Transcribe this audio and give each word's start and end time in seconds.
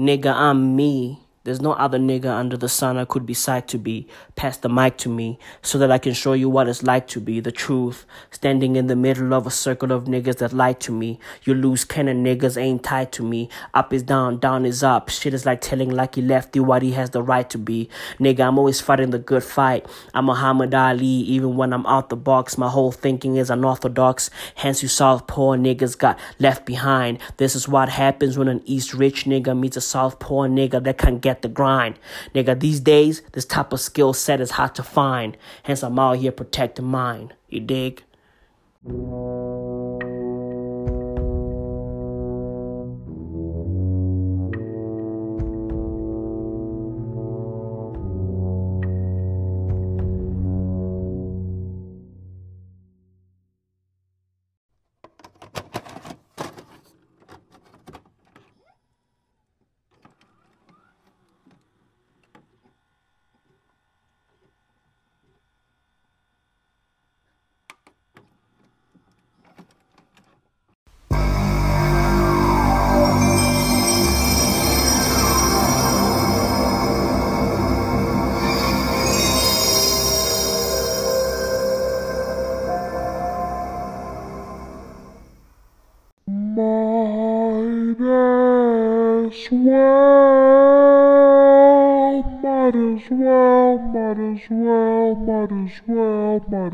Nigga, 0.00 0.32
I'm 0.32 0.74
me. 0.74 1.18
There's 1.42 1.62
no 1.62 1.72
other 1.72 1.98
nigga 1.98 2.26
under 2.26 2.58
the 2.58 2.68
sun 2.68 2.98
I 2.98 3.06
could 3.06 3.24
be 3.24 3.32
psyched 3.32 3.68
to 3.68 3.78
be. 3.78 4.06
Pass 4.36 4.58
the 4.58 4.68
mic 4.68 4.98
to 4.98 5.08
me 5.08 5.38
so 5.62 5.78
that 5.78 5.90
I 5.90 5.96
can 5.96 6.12
show 6.12 6.34
you 6.34 6.50
what 6.50 6.68
it's 6.68 6.82
like 6.82 7.08
to 7.08 7.20
be 7.20 7.40
the 7.40 7.50
truth. 7.50 8.04
Standing 8.30 8.76
in 8.76 8.88
the 8.88 8.96
middle 8.96 9.32
of 9.32 9.46
a 9.46 9.50
circle 9.50 9.90
of 9.90 10.04
niggas 10.04 10.36
that 10.38 10.52
lie 10.52 10.74
to 10.74 10.92
me. 10.92 11.18
You 11.44 11.54
loose 11.54 11.82
cannon 11.82 12.22
niggas 12.22 12.60
ain't 12.60 12.82
tied 12.82 13.10
to 13.12 13.22
me. 13.22 13.48
Up 13.72 13.90
is 13.94 14.02
down, 14.02 14.38
down 14.38 14.66
is 14.66 14.82
up. 14.82 15.08
Shit 15.08 15.32
is 15.32 15.46
like 15.46 15.62
telling 15.62 15.88
Lucky 15.88 16.20
Lefty 16.20 16.60
what 16.60 16.82
he 16.82 16.92
has 16.92 17.08
the 17.08 17.22
right 17.22 17.48
to 17.48 17.56
be. 17.56 17.88
Nigga, 18.18 18.40
I'm 18.40 18.58
always 18.58 18.82
fighting 18.82 19.08
the 19.08 19.18
good 19.18 19.42
fight. 19.42 19.86
I'm 20.12 20.26
Muhammad 20.26 20.74
Ali, 20.74 21.06
even 21.06 21.56
when 21.56 21.72
I'm 21.72 21.86
out 21.86 22.10
the 22.10 22.16
box. 22.16 22.58
My 22.58 22.68
whole 22.68 22.92
thinking 22.92 23.36
is 23.36 23.48
unorthodox. 23.48 24.28
Hence, 24.56 24.82
you 24.82 24.88
South 24.88 25.26
poor 25.26 25.56
niggas 25.56 25.96
got 25.96 26.18
left 26.38 26.66
behind. 26.66 27.18
This 27.38 27.56
is 27.56 27.66
what 27.66 27.88
happens 27.88 28.36
when 28.36 28.48
an 28.48 28.60
East 28.66 28.92
rich 28.92 29.24
nigga 29.24 29.58
meets 29.58 29.78
a 29.78 29.80
southpaw 29.80 30.46
nigga 30.46 30.84
that 30.84 30.98
can't 30.98 31.22
get 31.22 31.39
get 31.40 31.48
the 31.48 31.54
grind. 31.54 31.98
Nigga, 32.34 32.58
these 32.58 32.80
days, 32.80 33.22
this 33.32 33.44
type 33.44 33.72
of 33.72 33.80
skill 33.80 34.12
set 34.12 34.40
is 34.40 34.52
hard 34.52 34.74
to 34.76 34.82
find. 34.82 35.36
Hence, 35.62 35.82
I'm 35.82 35.98
out 35.98 36.18
here 36.18 36.32
protecting 36.32 36.86
mine. 36.86 37.32
You 37.48 37.60
dig? 37.60 38.02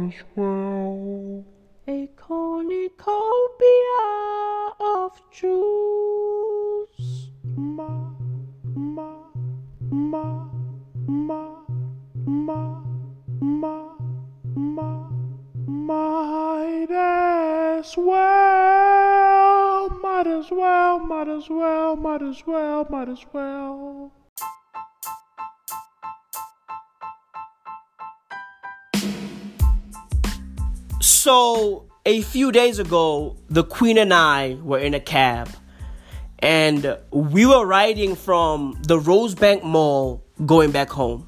As. 0.06 1.44
A 1.88 2.08
cornucopia 2.16 2.96
of 4.80 5.12
juice. 5.30 7.30
Ma, 7.56 7.88
ma, 8.74 9.12
ma, 9.90 10.48
ma, 11.06 11.62
ma, 12.26 12.82
ma, 13.40 13.94
ma, 14.56 15.08
might 15.66 16.90
as 16.90 17.96
well, 17.96 19.88
might 20.02 20.26
as 20.26 20.50
well, 20.50 20.98
might 20.98 21.28
as 21.28 21.48
well, 21.48 21.96
might 21.96 22.22
as 22.22 22.42
well, 22.46 22.86
might 22.90 23.08
as 23.08 23.24
well. 23.32 23.95
So, 31.26 31.86
a 32.04 32.22
few 32.22 32.52
days 32.52 32.78
ago, 32.78 33.34
the 33.50 33.64
Queen 33.64 33.98
and 33.98 34.14
I 34.14 34.58
were 34.62 34.78
in 34.78 34.94
a 34.94 35.00
cab, 35.00 35.48
and 36.38 36.96
we 37.10 37.44
were 37.44 37.66
riding 37.66 38.14
from 38.14 38.80
the 38.86 38.96
Rosebank 39.00 39.64
Mall 39.64 40.22
going 40.46 40.70
back 40.70 40.88
home. 40.88 41.26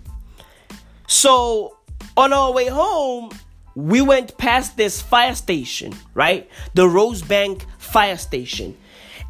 So, 1.09 1.77
on 2.17 2.33
our 2.33 2.53
way 2.53 2.69
home, 2.69 3.31
we 3.75 4.01
went 4.01 4.39
past 4.39 4.77
this 4.77 5.03
fire 5.03 5.35
station, 5.35 5.93
right? 6.15 6.49
The 6.75 6.87
Rosebank 6.87 7.65
fire 7.79 8.19
station. 8.19 8.77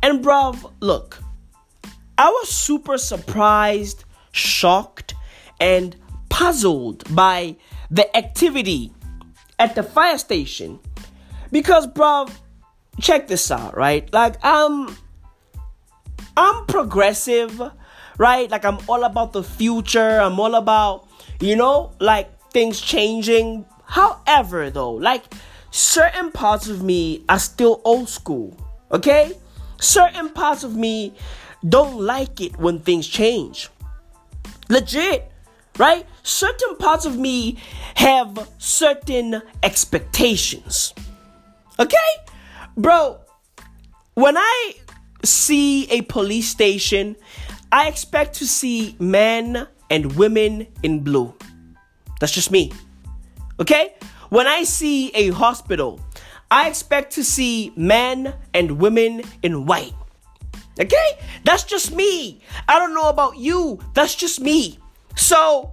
And, 0.02 0.22
bruv, 0.22 0.70
look, 0.80 1.22
I 2.18 2.28
was 2.28 2.50
super 2.50 2.98
surprised, 2.98 4.04
shocked, 4.32 5.14
and 5.58 5.96
puzzled 6.28 7.04
by 7.16 7.56
the 7.90 8.14
activity 8.14 8.92
at 9.58 9.74
the 9.74 9.82
fire 9.82 10.18
station. 10.18 10.78
Because, 11.50 11.86
bro, 11.86 12.26
check 13.00 13.28
this 13.28 13.50
out, 13.50 13.76
right? 13.76 14.12
Like, 14.12 14.36
I'm, 14.42 14.96
I'm 16.36 16.66
progressive, 16.66 17.60
right? 18.18 18.50
Like, 18.50 18.64
I'm 18.64 18.78
all 18.88 19.04
about 19.04 19.32
the 19.32 19.42
future. 19.42 20.20
I'm 20.20 20.38
all 20.38 20.54
about, 20.54 21.08
you 21.40 21.56
know, 21.56 21.92
like 22.00 22.28
things 22.50 22.80
changing. 22.80 23.64
However, 23.84 24.70
though, 24.70 24.92
like, 24.92 25.24
certain 25.70 26.30
parts 26.30 26.68
of 26.68 26.82
me 26.82 27.24
are 27.28 27.38
still 27.38 27.80
old 27.84 28.08
school, 28.08 28.56
okay? 28.92 29.32
Certain 29.80 30.28
parts 30.30 30.64
of 30.64 30.76
me 30.76 31.14
don't 31.66 32.00
like 32.00 32.40
it 32.40 32.58
when 32.58 32.80
things 32.80 33.06
change. 33.06 33.70
Legit 34.68 35.32
right? 35.78 36.06
Certain 36.22 36.76
parts 36.76 37.06
of 37.06 37.16
me 37.16 37.56
have 37.94 38.48
certain 38.58 39.40
expectations. 39.62 40.92
Okay? 41.78 41.96
Bro, 42.76 43.18
when 44.14 44.36
I 44.36 44.74
see 45.24 45.90
a 45.90 46.02
police 46.02 46.48
station, 46.48 47.16
I 47.70 47.88
expect 47.88 48.34
to 48.36 48.46
see 48.46 48.96
men 48.98 49.66
and 49.90 50.16
women 50.16 50.66
in 50.82 51.00
blue. 51.00 51.34
That's 52.20 52.32
just 52.32 52.50
me. 52.50 52.72
Okay? 53.60 53.94
When 54.30 54.46
I 54.46 54.64
see 54.64 55.10
a 55.14 55.30
hospital, 55.30 56.00
I 56.50 56.68
expect 56.68 57.12
to 57.14 57.24
see 57.24 57.72
men 57.76 58.34
and 58.54 58.78
women 58.78 59.22
in 59.42 59.66
white. 59.66 59.94
Okay? 60.80 61.18
That's 61.44 61.64
just 61.64 61.94
me. 61.94 62.40
I 62.68 62.78
don't 62.78 62.94
know 62.94 63.08
about 63.08 63.36
you. 63.38 63.80
That's 63.94 64.14
just 64.14 64.40
me. 64.40 64.78
So, 65.18 65.72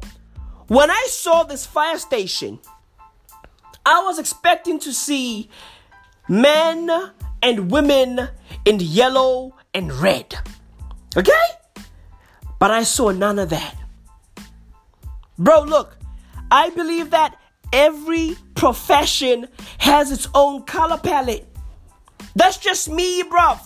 when 0.68 0.90
I 0.90 1.06
saw 1.08 1.44
this 1.44 1.68
fire 1.68 2.00
station, 2.00 2.60
I 3.86 4.02
was 4.02 4.18
expecting 4.18 4.80
to 4.80 4.92
see 4.92 5.50
men 6.28 6.90
and 7.44 7.70
women 7.70 8.28
in 8.66 8.80
yellow 8.80 9.56
and 9.76 9.94
red. 9.94 10.36
Okay? 11.16 11.48
But 12.58 12.72
I 12.72 12.82
saw 12.82 13.12
none 13.12 13.38
of 13.38 13.50
that. 13.52 13.76
Bro, 15.38 15.66
look, 15.66 16.00
I 16.50 16.72
believe 16.72 17.12
that 17.12 17.40
every 17.72 18.36
profession 18.56 19.48
has 19.78 20.12
its 20.12 20.28
own 20.34 20.64
color 20.64 20.98
palette. 20.98 21.48
That's 22.36 22.58
just 22.58 22.90
me, 22.90 23.22
bro. 23.22 23.60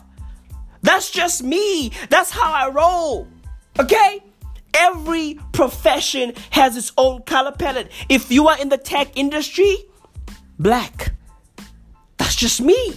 That's 0.82 1.10
just 1.10 1.42
me. 1.42 1.94
That's 2.10 2.32
how 2.32 2.52
I 2.52 2.70
roll. 2.70 3.30
Okay? 3.80 4.24
Every 4.74 5.40
profession 5.52 6.34
has 6.52 6.78
its 6.78 6.92
own 6.98 7.24
color 7.24 7.52
palette. 7.52 7.92
If 8.08 8.32
you 8.32 8.48
are 8.48 8.60
in 8.60 8.70
the 8.70 8.78
tech 8.78 9.10
industry, 9.16 9.76
black. 10.58 11.14
That's 12.18 12.36
just 12.36 12.62
me. 12.62 12.96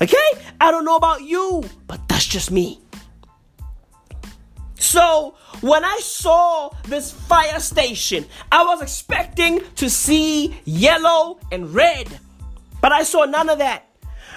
Okay? 0.00 0.16
I 0.60 0.70
don't 0.70 0.84
know 0.84 0.96
about 0.96 1.22
you, 1.22 1.64
but 1.86 2.08
that's 2.08 2.26
just 2.26 2.50
me. 2.50 2.80
So, 4.76 5.36
when 5.60 5.84
I 5.84 6.00
saw 6.02 6.70
this 6.84 7.12
fire 7.12 7.60
station, 7.60 8.26
I 8.50 8.64
was 8.64 8.82
expecting 8.82 9.60
to 9.76 9.88
see 9.88 10.60
yellow 10.64 11.38
and 11.52 11.72
red, 11.72 12.18
but 12.80 12.90
I 12.90 13.04
saw 13.04 13.24
none 13.24 13.48
of 13.48 13.58
that. 13.58 13.88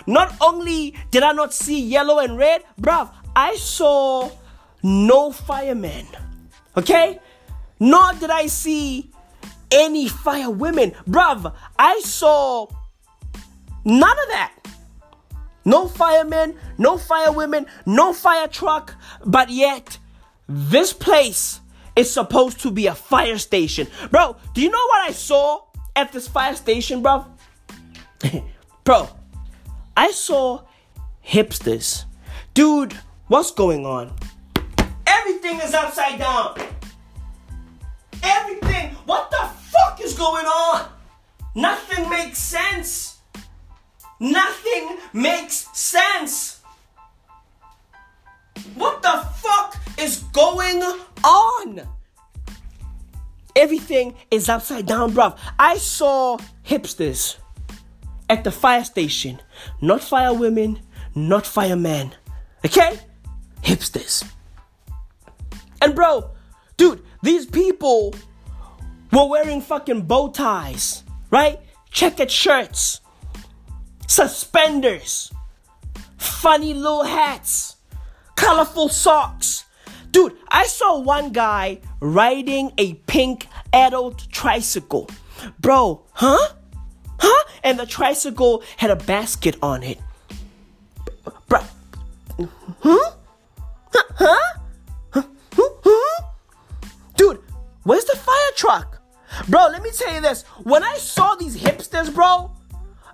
Not 0.06 0.36
only 0.40 0.96
did 1.10 1.24
I 1.24 1.32
not 1.32 1.54
see 1.54 1.82
yellow 1.82 2.20
and 2.20 2.38
red, 2.38 2.64
bruv, 2.80 3.12
I 3.36 3.56
saw 3.56 4.30
no 4.84 5.32
firemen. 5.32 6.06
Okay? 6.78 7.20
Nor 7.80 8.14
did 8.14 8.30
I 8.30 8.48
see 8.48 9.12
any 9.72 10.08
fire 10.08 10.50
women. 10.50 10.92
Bruv, 11.08 11.54
I 11.78 12.00
saw 12.00 12.68
none 13.84 14.20
of 14.20 14.28
that. 14.30 14.54
No 15.66 15.88
firemen, 15.88 16.56
no 16.78 16.98
fire 16.98 17.32
women, 17.32 17.66
no 17.86 18.14
fire 18.14 18.48
truck, 18.48 18.96
but 19.26 19.50
yet 19.50 19.98
this 20.48 20.94
place 20.94 21.60
is 21.96 22.12
supposed 22.12 22.60
to 22.62 22.72
be 22.72 22.86
a 22.88 22.94
fire 22.94 23.38
station. 23.38 23.88
Bro, 24.12 24.38
do 24.54 24.62
you 24.62 24.70
know 24.70 24.86
what 24.88 25.10
I 25.10 25.12
saw 25.12 25.62
at 25.96 26.12
this 26.12 26.28
fire 26.28 26.56
station, 26.56 27.02
bro? 27.02 27.26
bro, 28.84 29.10
I 29.98 30.12
saw 30.12 30.62
hipsters. 31.26 32.06
Dude, 32.54 32.94
what's 33.28 33.52
going 33.52 33.86
on? 33.86 34.14
Everything 35.46 35.68
is 35.68 35.76
upside 35.76 36.18
down. 36.18 36.58
Everything. 38.24 38.96
What 39.06 39.30
the 39.30 39.48
fuck 39.70 40.02
is 40.02 40.16
going 40.18 40.44
on? 40.48 40.90
Nothing 41.54 42.10
makes 42.10 42.40
sense. 42.40 43.20
Nothing 44.20 44.98
makes 45.14 45.68
sense. 45.78 46.62
What 48.74 49.04
the 49.04 49.24
fuck 49.36 49.78
is 50.00 50.24
going 50.34 50.82
on? 51.24 51.82
Everything 53.56 54.16
is 54.32 54.50
upside 54.50 54.88
down, 54.88 55.12
bruv. 55.12 55.38
I 55.60 55.78
saw 55.78 56.40
hipsters 56.66 57.38
at 58.32 58.44
the 58.44 58.52
fire 58.52 58.84
station, 58.84 59.40
not 59.80 60.02
fire 60.02 60.34
women, 60.34 60.80
not 61.14 61.46
firemen. 61.46 62.16
Okay? 62.66 62.98
Hipsters. 63.62 64.28
And 65.86 65.94
bro, 65.94 66.32
dude, 66.78 67.04
these 67.22 67.46
people 67.46 68.16
were 69.12 69.28
wearing 69.28 69.62
fucking 69.62 70.02
bow 70.08 70.30
ties, 70.30 71.04
right? 71.30 71.60
Checkered 71.92 72.32
shirts, 72.32 73.02
suspenders, 74.08 75.32
funny 76.18 76.74
little 76.74 77.04
hats, 77.04 77.76
colorful 78.36 78.90
socks. 78.90 79.66
Dude, 80.10 80.36
I 80.48 80.66
saw 80.66 80.98
one 80.98 81.32
guy 81.32 81.82
riding 82.00 82.72
a 82.80 82.96
pink 83.06 83.48
adult 83.72 84.28
tricycle. 84.32 85.08
Bro, 85.60 86.02
huh? 86.14 86.48
Huh? 87.20 87.44
And 87.64 87.78
the 87.78 87.86
tricycle 87.86 88.64
had 88.78 88.90
a 88.90 88.96
basket 88.96 89.56
on 89.62 89.84
it. 89.84 90.00
Bro, 91.48 91.60
hmm? 92.40 92.46
huh? 92.82 93.12
Huh? 93.94 94.04
Huh? 94.16 94.60
Where's 97.86 98.04
the 98.06 98.18
fire 98.18 98.52
truck? 98.56 99.02
Bro, 99.48 99.70
let 99.72 99.82
me 99.82 99.92
tell 99.92 100.14
you 100.14 100.22
this. 100.22 100.44
When 100.64 100.84
I 100.84 100.96
saw 100.98 101.36
these 101.36 101.58
hipsters, 101.58 102.14
bro, 102.14 102.52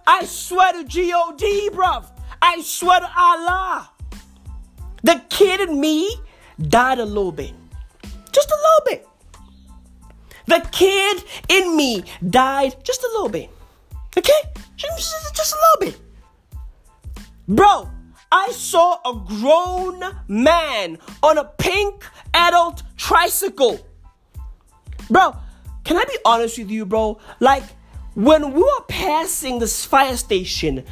I 0.07 0.25
swear 0.25 0.73
to 0.73 0.83
G-O-D, 0.83 1.69
bro. 1.73 2.03
I 2.41 2.61
swear 2.61 2.99
to 2.99 3.09
Allah. 3.15 3.89
The 5.03 5.21
kid 5.29 5.61
in 5.61 5.79
me 5.79 6.15
died 6.59 6.99
a 6.99 7.05
little 7.05 7.31
bit. 7.31 7.53
Just 8.31 8.51
a 8.51 8.55
little 8.55 8.85
bit. 8.85 9.07
The 10.47 10.67
kid 10.71 11.23
in 11.49 11.75
me 11.75 12.03
died 12.29 12.75
just 12.83 13.03
a 13.03 13.07
little 13.07 13.29
bit. 13.29 13.49
Okay? 14.17 14.41
Just, 14.75 15.35
just 15.35 15.53
a 15.53 15.57
little 15.79 15.91
bit. 15.91 16.01
Bro, 17.47 17.89
I 18.31 18.49
saw 18.51 18.99
a 19.05 19.13
grown 19.25 20.03
man 20.27 20.97
on 21.21 21.37
a 21.37 21.45
pink 21.45 22.05
adult 22.33 22.83
tricycle. 22.97 23.79
Bro, 25.11 25.35
can 25.83 25.97
I 25.97 26.05
be 26.05 26.17
honest 26.23 26.57
with 26.57 26.71
you, 26.71 26.85
bro? 26.85 27.19
Like, 27.41 27.63
when 28.13 28.53
we 28.53 28.61
were 28.61 28.85
passing 28.87 29.59
this 29.59 29.83
fire 29.83 30.15
station, 30.15 30.85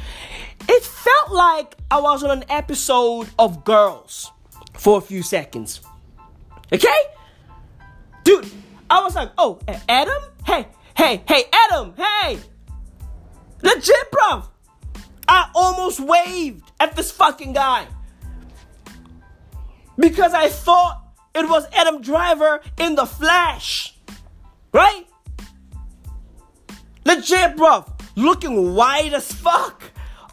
it 0.68 0.82
felt 0.82 1.32
like 1.32 1.74
I 1.90 2.00
was 2.00 2.22
on 2.22 2.30
an 2.30 2.44
episode 2.50 3.28
of 3.38 3.64
Girls 3.64 4.30
for 4.74 4.98
a 4.98 5.00
few 5.00 5.22
seconds. 5.22 5.80
Okay? 6.70 7.00
Dude, 8.22 8.46
I 8.90 9.02
was 9.02 9.14
like, 9.14 9.30
oh, 9.38 9.58
Adam? 9.88 10.22
Hey, 10.44 10.68
hey, 10.94 11.22
hey, 11.26 11.44
Adam, 11.52 11.94
hey! 11.96 12.38
Legit, 13.62 14.10
bro! 14.12 14.42
I 15.26 15.50
almost 15.54 15.98
waved 15.98 16.70
at 16.78 16.94
this 16.94 17.10
fucking 17.10 17.54
guy. 17.54 17.86
Because 19.96 20.34
I 20.34 20.50
thought 20.50 21.06
it 21.34 21.48
was 21.48 21.66
Adam 21.72 22.02
Driver 22.02 22.60
in 22.78 22.96
the 22.96 23.06
flash. 23.06 23.96
Right? 24.72 25.06
Legit, 27.04 27.56
bro. 27.56 27.84
Looking 28.16 28.74
wide 28.74 29.12
as 29.14 29.30
fuck 29.32 29.82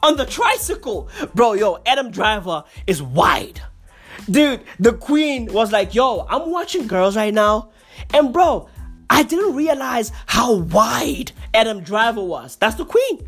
on 0.04 0.18
the 0.18 0.26
tricycle. 0.26 1.10
Bro, 1.34 1.54
yo, 1.54 1.80
Adam 1.86 2.12
Driver 2.12 2.64
is 2.86 3.02
wide. 3.02 3.62
Dude, 4.30 4.62
the 4.80 4.94
queen 4.94 5.52
was 5.54 5.72
like, 5.72 5.96
yo, 5.96 6.26
I'm 6.30 6.52
watching 6.52 6.88
girls 6.88 7.16
right 7.16 7.34
now. 7.34 7.72
And 8.14 8.34
bro, 8.34 8.70
I 9.10 9.24
didn't 9.24 9.56
realize 9.56 10.12
how 10.26 10.56
wide 10.56 11.32
Adam 11.54 11.82
Driver 11.82 12.24
was. 12.24 12.58
That's 12.58 12.76
the 12.76 12.86
queen. 12.86 13.28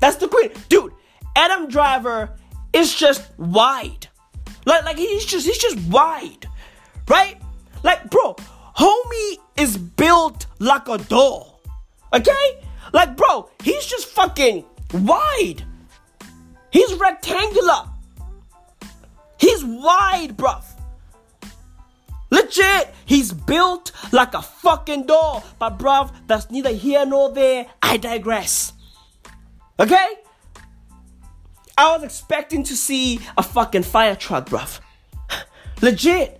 That's 0.00 0.16
the 0.16 0.28
queen. 0.28 0.50
Dude, 0.68 0.92
Adam 1.36 1.68
Driver 1.68 2.36
is 2.72 2.94
just 2.94 3.36
wide. 3.38 4.08
Like, 4.66 4.84
like 4.84 4.98
he's 4.98 5.24
just 5.24 5.46
he's 5.46 5.58
just 5.58 5.78
wide. 5.88 6.46
Right? 7.08 7.40
Like, 7.82 8.10
bro, 8.10 8.36
homie 8.76 9.36
is 9.56 9.76
built 9.76 10.46
like 10.58 10.88
a 10.88 10.98
doll. 10.98 11.60
Okay? 12.12 12.60
Like, 12.92 13.16
bro, 13.16 13.50
he's 13.62 13.86
just 13.86 14.06
fucking 14.06 14.64
wide. 14.94 15.64
He's 16.70 16.94
rectangular. 16.94 17.88
He's 19.38 19.64
wide, 19.64 20.36
bruv. 20.36 20.64
Legit, 22.30 22.94
he's 23.06 23.32
built 23.32 23.92
like 24.12 24.34
a 24.34 24.42
fucking 24.42 25.06
doll. 25.06 25.44
But, 25.58 25.78
bruv, 25.78 26.12
that's 26.26 26.50
neither 26.50 26.70
here 26.72 27.04
nor 27.06 27.32
there. 27.32 27.66
I 27.82 27.96
digress. 27.96 28.72
Okay? 29.78 30.14
I 31.76 31.94
was 31.94 32.02
expecting 32.04 32.62
to 32.64 32.76
see 32.76 33.20
a 33.38 33.42
fucking 33.42 33.84
fire 33.84 34.14
truck, 34.14 34.48
bruv. 34.48 34.80
Legit. 35.82 36.39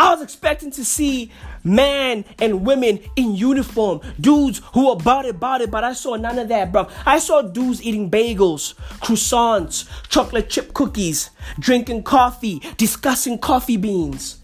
I 0.00 0.14
was 0.14 0.22
expecting 0.22 0.70
to 0.72 0.84
see 0.84 1.30
men 1.62 2.24
and 2.38 2.64
women 2.64 3.00
in 3.16 3.34
uniform, 3.34 4.00
dudes 4.18 4.62
who 4.72 4.86
were 4.86 4.94
about 4.94 5.26
it, 5.26 5.34
about 5.34 5.60
it, 5.60 5.70
but 5.70 5.84
I 5.84 5.92
saw 5.92 6.16
none 6.16 6.38
of 6.38 6.48
that, 6.48 6.72
bro. 6.72 6.88
I 7.04 7.18
saw 7.18 7.42
dudes 7.42 7.82
eating 7.82 8.10
bagels, 8.10 8.72
croissants, 9.00 9.86
chocolate 10.08 10.48
chip 10.48 10.72
cookies, 10.72 11.28
drinking 11.58 12.04
coffee, 12.04 12.62
discussing 12.78 13.38
coffee 13.38 13.76
beans. 13.76 14.38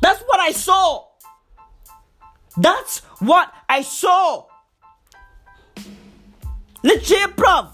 That's 0.00 0.22
what 0.22 0.40
I 0.40 0.52
saw. 0.52 1.04
That's 2.56 3.00
what 3.20 3.52
I 3.68 3.82
saw. 3.82 4.46
Legit, 6.82 7.36
bro. 7.36 7.68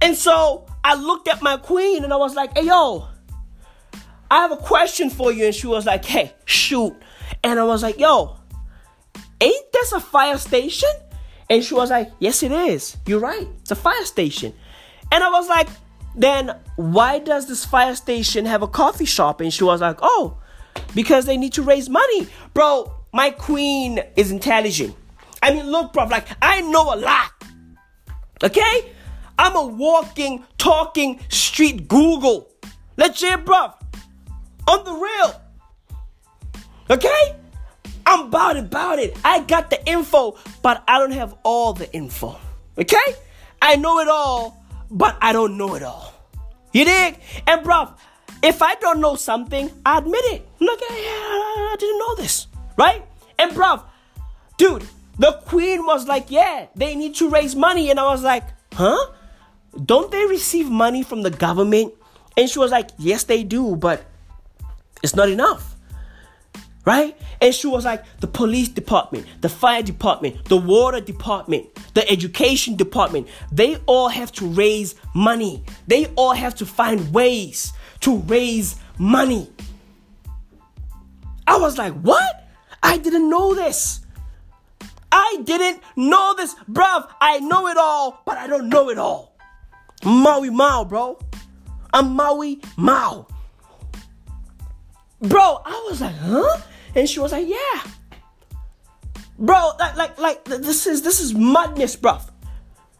And 0.00 0.16
so 0.16 0.66
I 0.82 0.96
looked 0.96 1.28
at 1.28 1.40
my 1.40 1.56
queen 1.56 2.02
and 2.02 2.12
I 2.12 2.16
was 2.16 2.34
like, 2.34 2.58
hey, 2.58 2.64
yo, 2.64 3.06
I 4.30 4.42
have 4.42 4.52
a 4.52 4.56
question 4.56 5.10
for 5.10 5.32
you. 5.32 5.46
And 5.46 5.54
she 5.54 5.66
was 5.66 5.86
like, 5.86 6.04
hey, 6.04 6.32
shoot. 6.44 6.94
And 7.44 7.58
I 7.60 7.64
was 7.64 7.82
like, 7.82 7.98
yo, 7.98 8.36
ain't 9.40 9.72
this 9.72 9.92
a 9.92 10.00
fire 10.00 10.38
station? 10.38 10.88
And 11.48 11.62
she 11.62 11.74
was 11.74 11.90
like, 11.90 12.10
yes, 12.18 12.42
it 12.42 12.52
is. 12.52 12.96
You're 13.06 13.20
right. 13.20 13.46
It's 13.60 13.70
a 13.70 13.76
fire 13.76 14.04
station. 14.04 14.52
And 15.12 15.22
I 15.22 15.30
was 15.30 15.48
like, 15.48 15.68
then 16.16 16.56
why 16.76 17.18
does 17.20 17.46
this 17.46 17.64
fire 17.64 17.94
station 17.94 18.46
have 18.46 18.62
a 18.62 18.68
coffee 18.68 19.04
shop? 19.04 19.40
And 19.40 19.52
she 19.52 19.62
was 19.62 19.80
like, 19.80 19.98
oh, 20.02 20.38
because 20.94 21.26
they 21.26 21.36
need 21.36 21.52
to 21.54 21.62
raise 21.62 21.88
money. 21.88 22.26
Bro, 22.52 22.92
my 23.12 23.30
queen 23.30 24.00
is 24.16 24.30
intelligent. 24.30 24.96
I 25.42 25.52
mean, 25.52 25.70
look, 25.70 25.92
bro, 25.92 26.04
like, 26.06 26.26
I 26.42 26.62
know 26.62 26.94
a 26.94 26.96
lot. 26.96 27.30
Okay? 28.42 28.92
I'm 29.38 29.54
a 29.54 29.66
walking, 29.66 30.44
talking 30.58 31.20
street 31.28 31.86
Google. 31.86 32.50
Legit, 32.96 33.44
bro 33.44 33.75
on 34.66 34.84
the 34.84 34.92
real. 34.92 35.42
Okay? 36.90 37.36
I'm 38.04 38.26
about 38.28 38.56
it, 38.56 38.64
about 38.64 38.98
it. 38.98 39.18
I 39.24 39.40
got 39.40 39.70
the 39.70 39.84
info, 39.88 40.36
but 40.62 40.84
I 40.86 40.98
don't 40.98 41.12
have 41.12 41.34
all 41.42 41.72
the 41.72 41.92
info. 41.92 42.38
Okay? 42.78 43.16
I 43.60 43.76
know 43.76 43.98
it 43.98 44.08
all, 44.08 44.64
but 44.90 45.16
I 45.20 45.32
don't 45.32 45.56
know 45.56 45.74
it 45.74 45.82
all. 45.82 46.12
You 46.72 46.84
dig? 46.84 47.18
And 47.46 47.64
bro, 47.64 47.88
if 48.42 48.62
I 48.62 48.74
don't 48.76 49.00
know 49.00 49.16
something, 49.16 49.70
I 49.84 49.98
admit 49.98 50.24
it. 50.26 50.48
Look, 50.60 50.80
I, 50.82 51.72
I 51.72 51.76
didn't 51.78 51.98
know 51.98 52.14
this, 52.16 52.46
right? 52.76 53.02
And 53.38 53.54
bro, 53.54 53.82
dude, 54.56 54.84
the 55.18 55.32
queen 55.46 55.84
was 55.84 56.06
like, 56.06 56.30
yeah, 56.30 56.66
they 56.76 56.94
need 56.94 57.14
to 57.16 57.28
raise 57.28 57.56
money, 57.56 57.90
and 57.90 57.98
I 57.98 58.04
was 58.04 58.22
like, 58.22 58.44
huh? 58.74 59.12
Don't 59.84 60.10
they 60.10 60.26
receive 60.26 60.70
money 60.70 61.02
from 61.02 61.22
the 61.22 61.30
government? 61.30 61.94
And 62.36 62.48
she 62.48 62.58
was 62.58 62.70
like, 62.70 62.90
yes, 62.98 63.24
they 63.24 63.42
do, 63.42 63.76
but 63.76 64.04
it's 65.02 65.14
not 65.14 65.28
enough. 65.28 65.74
Right? 66.84 67.18
And 67.40 67.52
she 67.52 67.66
was 67.66 67.84
like, 67.84 68.04
the 68.20 68.28
police 68.28 68.68
department, 68.68 69.26
the 69.40 69.48
fire 69.48 69.82
department, 69.82 70.44
the 70.44 70.56
water 70.56 71.00
department, 71.00 71.66
the 71.94 72.08
education 72.08 72.76
department, 72.76 73.26
they 73.50 73.76
all 73.86 74.08
have 74.08 74.30
to 74.32 74.46
raise 74.46 74.94
money. 75.12 75.64
They 75.88 76.06
all 76.14 76.32
have 76.32 76.54
to 76.56 76.66
find 76.66 77.12
ways 77.12 77.72
to 78.00 78.18
raise 78.18 78.76
money. 78.98 79.50
I 81.46 81.58
was 81.58 81.76
like, 81.76 81.92
what? 81.94 82.48
I 82.84 82.98
didn't 82.98 83.28
know 83.28 83.52
this. 83.54 84.00
I 85.10 85.40
didn't 85.44 85.82
know 85.96 86.34
this. 86.36 86.54
Bruv, 86.70 87.08
I 87.20 87.40
know 87.40 87.66
it 87.66 87.76
all, 87.76 88.22
but 88.24 88.38
I 88.38 88.46
don't 88.46 88.68
know 88.68 88.90
it 88.90 88.98
all. 88.98 89.36
Maui 90.04 90.50
Mao, 90.50 90.84
bro. 90.84 91.18
I'm 91.92 92.14
Maui 92.14 92.60
Mao. 92.76 93.26
Bro, 95.20 95.60
I 95.64 95.86
was 95.88 96.00
like, 96.00 96.14
huh? 96.16 96.60
And 96.94 97.08
she 97.08 97.20
was 97.20 97.32
like, 97.32 97.46
yeah. 97.46 97.82
Bro, 99.38 99.72
like, 99.78 99.96
like, 99.96 100.18
like, 100.18 100.44
this 100.44 100.86
is, 100.86 101.02
this 101.02 101.20
is 101.20 101.34
madness, 101.34 101.96
bro. 101.96 102.18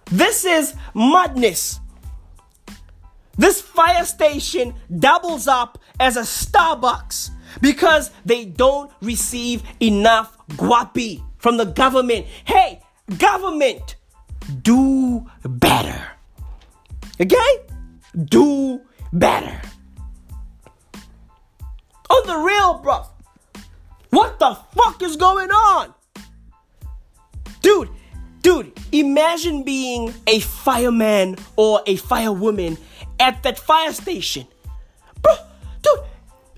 This 0.07 0.45
is 0.45 0.75
madness. 0.95 1.81
This 3.39 3.61
fire 3.61 4.05
station 4.05 4.75
doubles 4.99 5.49
up 5.49 5.79
as 6.01 6.17
a 6.17 6.23
Starbucks 6.23 7.31
because 7.61 8.11
they 8.25 8.45
don't 8.45 8.91
receive 9.03 9.63
enough 9.81 10.37
guapi 10.51 11.23
from 11.39 11.57
the 11.57 11.65
government. 11.65 12.27
Hey, 12.45 12.81
government, 13.19 13.97
do 14.63 15.27
better. 15.45 16.07
Okay? 17.21 17.61
Do 18.27 18.81
better. 19.13 19.61
On 22.11 22.27
the 22.27 22.37
real, 22.37 22.79
bro. 22.79 23.03
What 24.11 24.39
the 24.39 24.55
fuck 24.75 25.03
is 25.03 25.17
going 25.17 25.51
on? 25.51 25.93
Dude, 27.61 27.91
dude, 28.43 28.73
imagine 28.93 29.63
being 29.65 30.15
a 30.27 30.41
fireman 30.41 31.37
or 31.57 31.83
a 31.87 31.97
firewoman 31.97 32.79
at 33.19 33.43
that 33.43 33.59
fire 33.59 33.93
station. 33.93 34.47
Bro, 35.21 35.35
dude, 35.83 36.01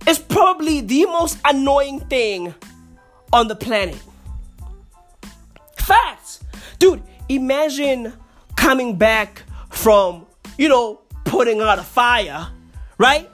it's 0.07 0.19
probably 0.19 0.81
the 0.83 1.07
most 1.07 1.39
annoying 1.45 2.01
thing 2.01 2.55
on 3.33 3.49
the 3.49 3.57
planet. 3.57 4.01
Facts. 5.77 6.45
Dude, 6.79 7.03
imagine 7.29 8.13
coming 8.57 8.97
back 8.97 9.43
from, 9.71 10.27
you 10.59 10.69
know, 10.69 11.01
putting 11.25 11.61
out 11.61 11.79
a 11.79 11.83
fire, 11.83 12.49
right? 12.99 13.29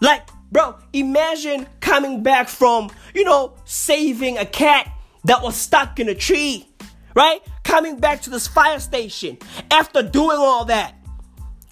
Like, 0.00 0.28
bro, 0.50 0.76
imagine 0.92 1.66
coming 1.80 2.22
back 2.22 2.48
from, 2.48 2.90
you 3.14 3.24
know, 3.24 3.54
saving 3.64 4.38
a 4.38 4.46
cat 4.46 4.90
that 5.24 5.42
was 5.42 5.56
stuck 5.56 6.00
in 6.00 6.08
a 6.08 6.14
tree, 6.14 6.68
right? 7.14 7.40
Coming 7.64 7.98
back 7.98 8.22
to 8.22 8.30
this 8.30 8.46
fire 8.46 8.80
station 8.80 9.38
after 9.70 10.02
doing 10.02 10.38
all 10.38 10.64
that 10.66 10.94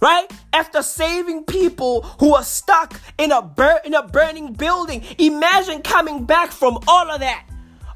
right? 0.00 0.30
After 0.52 0.82
saving 0.82 1.44
people 1.44 2.02
who 2.20 2.34
are 2.34 2.42
stuck 2.42 3.00
in 3.18 3.32
a 3.32 3.42
bur- 3.42 3.80
in 3.84 3.94
a 3.94 4.06
burning 4.06 4.52
building, 4.52 5.02
imagine 5.18 5.82
coming 5.82 6.24
back 6.24 6.52
from 6.52 6.78
all 6.86 7.10
of 7.10 7.20
that, 7.20 7.46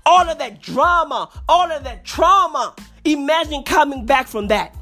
all 0.04 0.28
of 0.28 0.38
that 0.38 0.60
drama, 0.60 1.30
all 1.48 1.70
of 1.70 1.84
that 1.84 2.04
trauma. 2.04 2.74
Imagine 3.04 3.62
coming 3.62 4.06
back 4.06 4.26
from 4.26 4.48
that, 4.48 4.74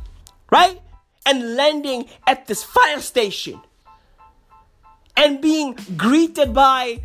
right? 0.50 0.80
And 1.26 1.56
landing 1.56 2.06
at 2.26 2.46
this 2.46 2.64
fire 2.64 3.00
station 3.00 3.60
and 5.20 5.40
being 5.42 5.76
greeted 5.98 6.54
by 6.54 6.98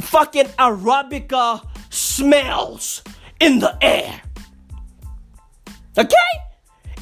fucking 0.00 0.46
Arabica 0.60 1.66
smells 1.90 3.02
in 3.40 3.58
the 3.58 3.76
air. 3.82 4.22
Okay? 5.98 6.30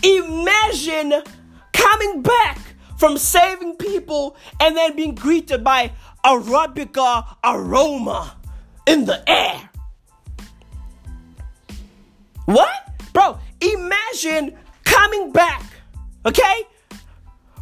Imagine 0.03 1.23
coming 1.75 2.23
back 2.23 2.59
from 2.97 3.19
saving 3.19 3.77
people 3.77 4.37
and 4.61 4.75
then 4.75 4.97
being 4.97 5.15
greeted 5.15 5.63
by 5.63 5.93
Arabica 6.25 7.37
aroma 7.45 8.35
in 8.87 9.05
the 9.05 9.23
air. 9.29 9.69
What? 12.47 12.89
Bro, 13.13 13.39
imagine 13.61 14.57
coming 14.85 15.33
back, 15.33 15.63
okay? 16.25 16.63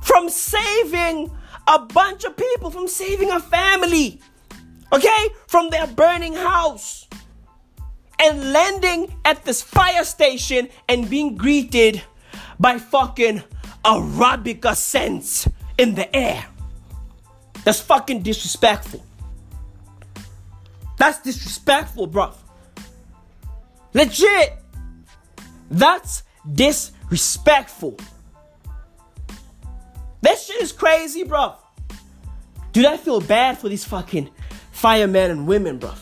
From 0.01 0.29
saving 0.29 1.31
a 1.69 1.79
bunch 1.79 2.25
of 2.25 2.37
people, 2.37 2.71
from 2.71 2.89
saving 2.89 3.31
a 3.31 3.41
family, 3.41 4.21
okay? 4.93 5.29
From 5.47 5.71
their 5.71 5.87
burning 5.87 6.35
house. 6.35 7.09
And 8.19 8.53
landing 8.53 9.15
at 9.25 9.45
this 9.45 9.63
fire 9.63 10.05
station 10.05 10.69
and 10.89 11.11
being 11.11 11.37
greeted 11.37 12.03
by 12.61 12.79
fucking 12.79 13.43
Arabica 13.85 14.77
scents 14.77 15.49
in 15.77 15.95
the 15.95 16.15
air. 16.15 16.47
That's 17.65 17.81
fucking 17.81 18.23
disrespectful. 18.23 19.05
That's 20.99 21.21
disrespectful, 21.21 22.07
bro. 22.07 22.33
Legit. 23.93 24.55
That's 25.71 26.23
disrespectful. 26.53 27.97
That 30.23 30.39
shit 30.39 30.63
is 30.63 30.73
crazy, 30.73 31.25
bro. 31.25 31.55
Dude, 32.73 32.87
I 32.87 32.97
feel 32.97 33.21
bad 33.21 33.59
for 33.59 33.69
these 33.69 33.85
fucking 33.85 34.31
firemen 34.71 35.31
and 35.31 35.47
women, 35.47 35.79
bro. 35.79 35.93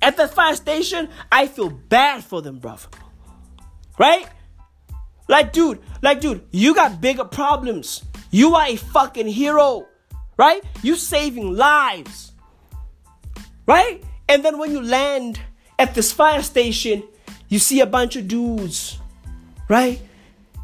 At 0.00 0.16
the 0.16 0.26
fire 0.26 0.56
station, 0.56 1.08
I 1.30 1.46
feel 1.46 1.70
bad 1.70 2.24
for 2.24 2.40
them, 2.40 2.58
bro. 2.58 2.76
Right? 3.98 4.26
Like, 5.28 5.52
dude, 5.52 5.80
like, 6.02 6.20
dude, 6.20 6.44
you 6.50 6.74
got 6.74 7.00
bigger 7.00 7.24
problems. 7.24 8.02
You 8.30 8.54
are 8.54 8.66
a 8.66 8.76
fucking 8.76 9.28
hero, 9.28 9.86
right? 10.36 10.62
You 10.82 10.96
saving 10.96 11.54
lives, 11.54 12.32
right? 13.66 14.02
And 14.28 14.44
then 14.44 14.58
when 14.58 14.72
you 14.72 14.82
land 14.82 15.40
at 15.78 15.94
this 15.94 16.12
fire 16.12 16.42
station, 16.42 17.02
you 17.48 17.58
see 17.58 17.80
a 17.80 17.86
bunch 17.86 18.16
of 18.16 18.26
dudes, 18.26 18.98
right? 19.68 20.00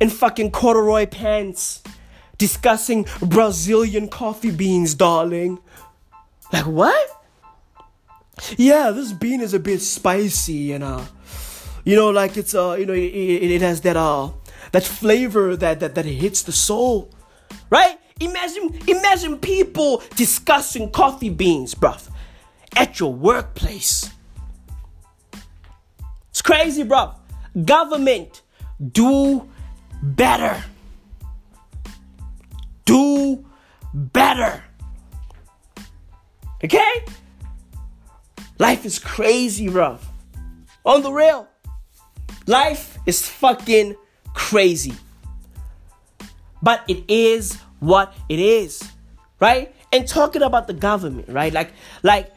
In 0.01 0.11
fucking 0.11 0.51
corduroy 0.51 1.07
pants, 1.07 1.83
discussing 2.39 3.07
Brazilian 3.21 4.09
coffee 4.09 4.51
beans, 4.51 4.95
darling. 4.95 5.59
Like, 6.53 6.67
what? 6.67 7.11
Yeah, 8.57 8.91
this 8.91 9.13
bean 9.13 9.41
is 9.41 9.53
a 9.53 9.59
bit 9.59 9.83
spicy 9.83 10.73
and, 10.73 10.85
uh, 10.85 11.05
you 11.85 11.97
know, 11.97 12.11
like 12.11 12.37
it's, 12.37 12.55
uh, 12.55 12.77
you 12.79 12.87
know, 12.87 12.93
it, 12.93 13.03
it, 13.03 13.51
it 13.51 13.63
has 13.63 13.81
that, 13.83 13.97
uh, 13.97 14.31
that 14.73 14.85
flavor 14.85 15.57
that, 15.57 15.81
that, 15.81 15.95
that 15.97 16.05
hits 16.05 16.43
the 16.43 16.53
soul, 16.53 17.11
right? 17.71 17.99
Imagine, 18.21 18.79
imagine 18.87 19.39
people 19.39 20.03
discussing 20.15 20.91
coffee 20.91 21.31
beans, 21.31 21.75
bruv, 21.75 22.09
at 22.77 23.01
your 23.01 23.13
workplace. 23.13 24.11
It's 26.31 26.43
crazy, 26.43 26.85
bruv. 26.85 27.15
Government, 27.65 28.43
do 28.93 29.49
better. 30.03 30.63
Do 32.89 33.45
better. 33.93 34.65
Okay? 36.65 37.05
Life 38.59 38.87
is 38.87 38.99
crazy, 38.99 39.69
bruv. 39.69 39.99
On 40.87 41.03
the 41.03 41.13
real. 41.13 41.47
Life 42.47 42.97
is 43.05 43.29
fucking 43.29 43.95
crazy. 44.33 44.95
But 46.63 46.83
it 46.89 47.05
is 47.09 47.57
what 47.81 48.15
it 48.31 48.39
is, 48.39 48.83
right? 49.39 49.75
And 49.93 50.09
talking 50.09 50.41
about 50.41 50.67
the 50.67 50.73
government, 50.73 51.29
right? 51.29 51.53
Like, 51.53 51.73
like 52.03 52.33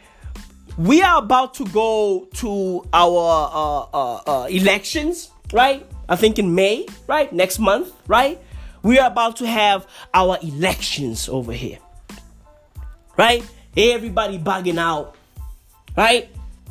we 0.77 1.01
are 1.01 1.17
about 1.17 1.53
to 1.55 1.65
go 1.67 2.27
to 2.43 2.84
our 2.91 3.50
uh, 3.53 3.98
uh, 3.98 4.15
uh, 4.27 4.46
elections, 4.48 5.31
right? 5.53 5.88
I 6.10 6.17
think 6.17 6.39
in 6.39 6.53
May, 6.53 6.88
right? 7.08 7.31
Next 7.31 7.58
month, 7.58 7.93
right? 8.08 8.38
We 8.83 9.00
are 9.00 9.07
about 9.07 9.38
to 9.38 9.47
have 9.47 9.88
our 10.13 10.38
elections 10.41 11.29
over 11.29 11.53
here, 11.53 11.79
right? 13.17 13.43
Everybody 13.77 14.39
bugging 14.39 14.79
out, 14.79 15.15
right? 15.95 16.29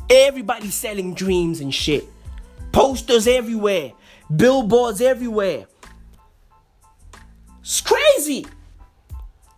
Everybody 0.09 0.69
selling 0.69 1.13
dreams 1.13 1.61
and 1.61 1.73
shit. 1.73 2.05
Posters 2.71 3.27
everywhere 3.27 3.93
billboards 4.35 5.01
everywhere. 5.01 5.65
It's 7.61 7.81
crazy. 7.81 8.45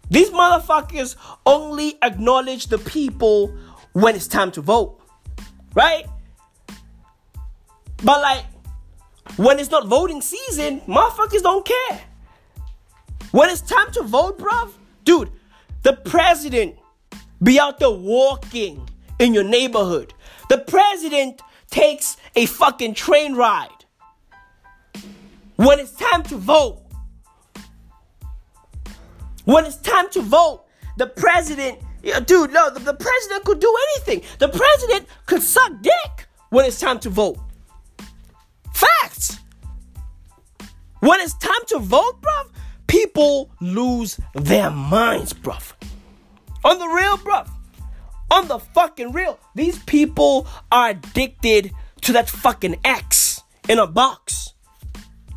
These 0.09 0.29
motherfuckers 0.31 1.15
only 1.45 1.97
acknowledge 2.01 2.67
the 2.67 2.77
people 2.77 3.55
when 3.93 4.15
it's 4.15 4.27
time 4.27 4.51
to 4.51 4.61
vote. 4.61 4.99
Right? 5.73 6.05
But 8.03 8.21
like, 8.21 8.45
when 9.37 9.59
it's 9.59 9.71
not 9.71 9.87
voting 9.87 10.21
season, 10.21 10.81
motherfuckers 10.81 11.41
don't 11.41 11.65
care. 11.65 12.01
When 13.33 13.49
it's 13.49 13.61
time 13.61 13.91
to 13.93 14.03
vote, 14.03 14.37
bruv, 14.37 14.73
dude, 15.05 15.31
the 15.81 15.93
president 15.93 16.75
be 17.41 17.59
out 17.59 17.79
there 17.79 17.89
walking 17.89 18.87
in 19.17 19.33
your 19.33 19.43
neighborhood. 19.43 20.13
The 20.49 20.59
president 20.59 21.41
takes 21.71 22.15
a 22.35 22.45
fucking 22.45 22.93
train 22.93 23.33
ride 23.33 23.85
when 25.55 25.79
it's 25.79 25.93
time 25.93 26.21
to 26.25 26.37
vote, 26.37 26.83
when 29.45 29.65
it's 29.65 29.77
time 29.77 30.11
to 30.11 30.21
vote, 30.21 30.65
the 30.97 31.07
president, 31.07 31.79
dude, 32.27 32.53
no, 32.53 32.69
the, 32.69 32.81
the 32.81 32.93
president 32.93 33.45
could 33.45 33.59
do 33.59 33.75
anything. 33.95 34.21
The 34.37 34.49
president 34.49 35.07
could 35.25 35.41
suck 35.41 35.71
dick 35.81 36.27
when 36.51 36.65
it's 36.65 36.79
time 36.79 36.99
to 36.99 37.09
vote. 37.09 37.39
Facts. 38.75 39.39
When 40.99 41.19
it's 41.19 41.33
time 41.33 41.65
to 41.69 41.79
vote, 41.79 42.21
bruv, 42.21 42.51
people 42.93 43.49
lose 43.59 44.19
their 44.35 44.69
minds, 44.69 45.33
bruv. 45.33 45.73
On 46.63 46.77
the 46.77 46.87
real, 46.87 47.17
bruv. 47.17 47.49
On 48.29 48.47
the 48.47 48.59
fucking 48.59 49.11
real, 49.11 49.39
these 49.55 49.79
people 49.85 50.45
are 50.71 50.89
addicted 50.89 51.71
to 52.01 52.13
that 52.13 52.29
fucking 52.29 52.75
X 52.83 53.41
in 53.67 53.79
a 53.79 53.87
box. 53.87 54.53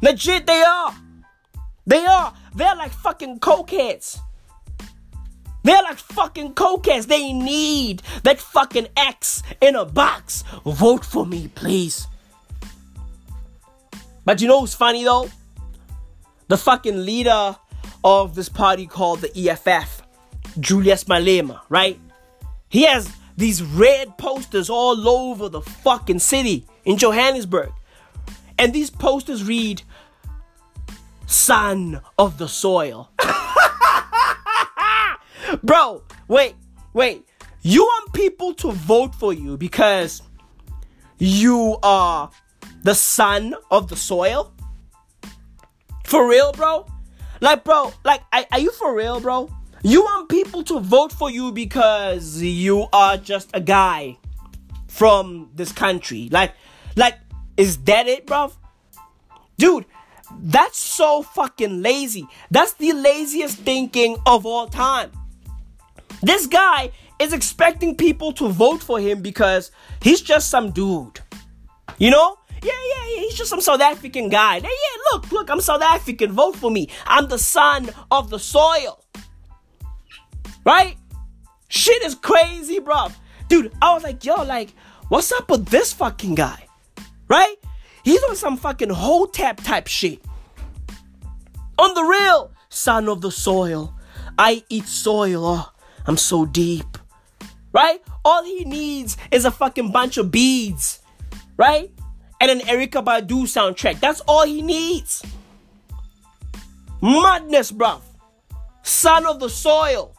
Legit, 0.02 0.46
they 0.46 0.62
are. 0.62 0.94
They 1.86 2.04
are. 2.04 2.34
They're 2.54 2.76
like 2.76 2.92
fucking 2.92 3.40
cokeheads. 3.40 4.18
They're 5.62 5.82
like 5.82 5.98
fucking 5.98 6.52
cokeheads. 6.54 7.06
They 7.06 7.32
need 7.32 8.02
that 8.25 8.38
fucking 8.38 8.88
X 8.98 9.42
in 9.62 9.76
a 9.76 9.86
box. 9.86 10.44
Vote 10.66 11.06
for 11.06 11.25
me, 11.25 11.48
please. 11.54 12.06
But 14.26 14.42
you 14.42 14.48
know 14.48 14.60
what's 14.60 14.75
funny 14.75 15.04
though? 15.04 15.30
The 16.49 16.57
fucking 16.57 17.05
leader 17.05 17.57
of 18.05 18.35
this 18.35 18.49
party 18.49 18.87
called 18.87 19.21
the 19.21 19.50
EFF, 19.50 20.03
Julius 20.61 21.05
Malema, 21.05 21.61
right? 21.69 21.99
He 22.69 22.85
has 22.85 23.12
these 23.37 23.62
red 23.62 24.17
posters 24.17 24.71
all 24.71 25.09
over 25.09 25.49
the 25.49 25.61
fucking 25.61 26.21
city 26.21 26.67
in 26.85 26.97
Johannesburg. 26.97 27.73
And 28.59 28.73
these 28.73 28.91
posters 28.91 29.45
read, 29.45 29.83
Son 31.26 32.00
of 32.19 32.38
the 32.38 32.49
Soil. 32.49 33.11
Bro, 35.62 36.03
wait, 36.29 36.55
wait. 36.93 37.26
You 37.62 37.83
want 37.83 38.12
people 38.12 38.55
to 38.55 38.73
vote 38.73 39.15
for 39.15 39.33
you 39.33 39.57
because 39.57 40.23
you 41.19 41.79
are 41.83 42.31
the 42.83 42.95
son 42.95 43.55
of 43.71 43.88
the 43.88 43.97
soil? 43.97 44.53
For 46.06 46.28
real, 46.28 46.52
bro? 46.52 46.86
Like, 47.40 47.64
bro, 47.64 47.92
like, 48.04 48.22
are, 48.32 48.60
you 48.60 48.70
for 48.70 48.94
real, 48.94 49.18
bro? 49.18 49.50
You 49.82 50.02
want 50.02 50.28
people 50.28 50.62
to 50.64 50.78
vote 50.78 51.12
for 51.12 51.30
you 51.32 51.50
because 51.50 52.40
you 52.40 52.86
are 52.92 53.16
just 53.16 53.50
a 53.54 53.60
guy 53.60 54.16
from 54.86 55.50
this 55.56 55.72
country. 55.72 56.28
Like, 56.30 56.52
like, 56.94 57.18
is 57.56 57.78
that 57.78 58.06
it, 58.06 58.25
bro? 58.25 58.52
Dude, 59.58 59.84
that's 60.42 60.78
so 60.78 61.22
fucking 61.22 61.82
lazy. 61.82 62.28
That's 62.52 62.75
the 62.75 62.92
laziest 62.92 63.58
thinking 63.58 64.16
of 64.26 64.46
all 64.46 64.68
time. 64.68 65.10
This 66.22 66.46
guy 66.46 66.92
is 67.18 67.32
expecting 67.32 67.96
people 67.96 68.30
to 68.34 68.48
vote 68.48 68.80
for 68.80 69.00
him 69.00 69.22
because 69.22 69.72
he's 70.00 70.20
just 70.20 70.50
some 70.50 70.70
dude. 70.70 71.18
You 71.98 72.12
know? 72.12 72.38
Yeah, 72.62 72.72
yeah, 72.72 73.06
yeah, 73.08 73.20
he's 73.20 73.34
just 73.34 73.50
some 73.50 73.60
South 73.60 73.80
African 73.80 74.28
guy. 74.28 74.56
Yeah, 74.56 74.62
yeah, 74.62 75.02
look, 75.12 75.30
look, 75.32 75.50
I'm 75.50 75.60
South 75.60 75.82
African. 75.82 76.32
Vote 76.32 76.56
for 76.56 76.70
me. 76.70 76.88
I'm 77.06 77.28
the 77.28 77.38
son 77.38 77.90
of 78.10 78.30
the 78.30 78.38
soil. 78.38 79.04
Right? 80.64 80.96
Shit 81.68 82.02
is 82.02 82.14
crazy, 82.14 82.80
bro. 82.80 83.08
Dude, 83.48 83.72
I 83.80 83.94
was 83.94 84.02
like, 84.02 84.25
yo, 84.25 84.42
like, 84.42 84.70
what's 85.08 85.30
up 85.32 85.50
with 85.50 85.66
this 85.66 85.92
fucking 85.92 86.34
guy? 86.34 86.66
Right? 87.28 87.56
He's 88.04 88.22
on 88.25 88.36
some 88.36 88.56
fucking 88.56 88.90
hotep 88.90 89.58
type 89.58 89.86
shit. 89.86 90.20
On 91.78 91.94
the 91.94 92.02
real, 92.02 92.52
son 92.68 93.08
of 93.08 93.20
the 93.20 93.30
soil. 93.30 93.94
I 94.38 94.62
eat 94.68 94.86
soil. 94.86 95.44
Oh, 95.44 95.72
I'm 96.06 96.16
so 96.16 96.46
deep. 96.46 96.98
Right? 97.72 98.00
All 98.25 98.44
he 98.44 98.64
needs 98.64 99.16
is 99.30 99.44
a 99.44 99.50
fucking 99.50 99.92
bunch 99.92 100.18
of 100.18 100.30
beads. 100.30 101.00
Right? 101.56 101.90
And 102.40 102.50
an 102.50 102.61
Erykah 102.61 103.05
Badu 103.05 103.45
soundtrack. 103.45 104.00
That's 104.00 104.21
all 104.21 104.47
he 104.47 104.62
needs. 104.62 105.25
Madness, 107.00 107.73
bruv. 107.73 108.00
Son 108.82 109.26
of 109.26 109.41
the 109.41 109.49
soil. 109.49 110.15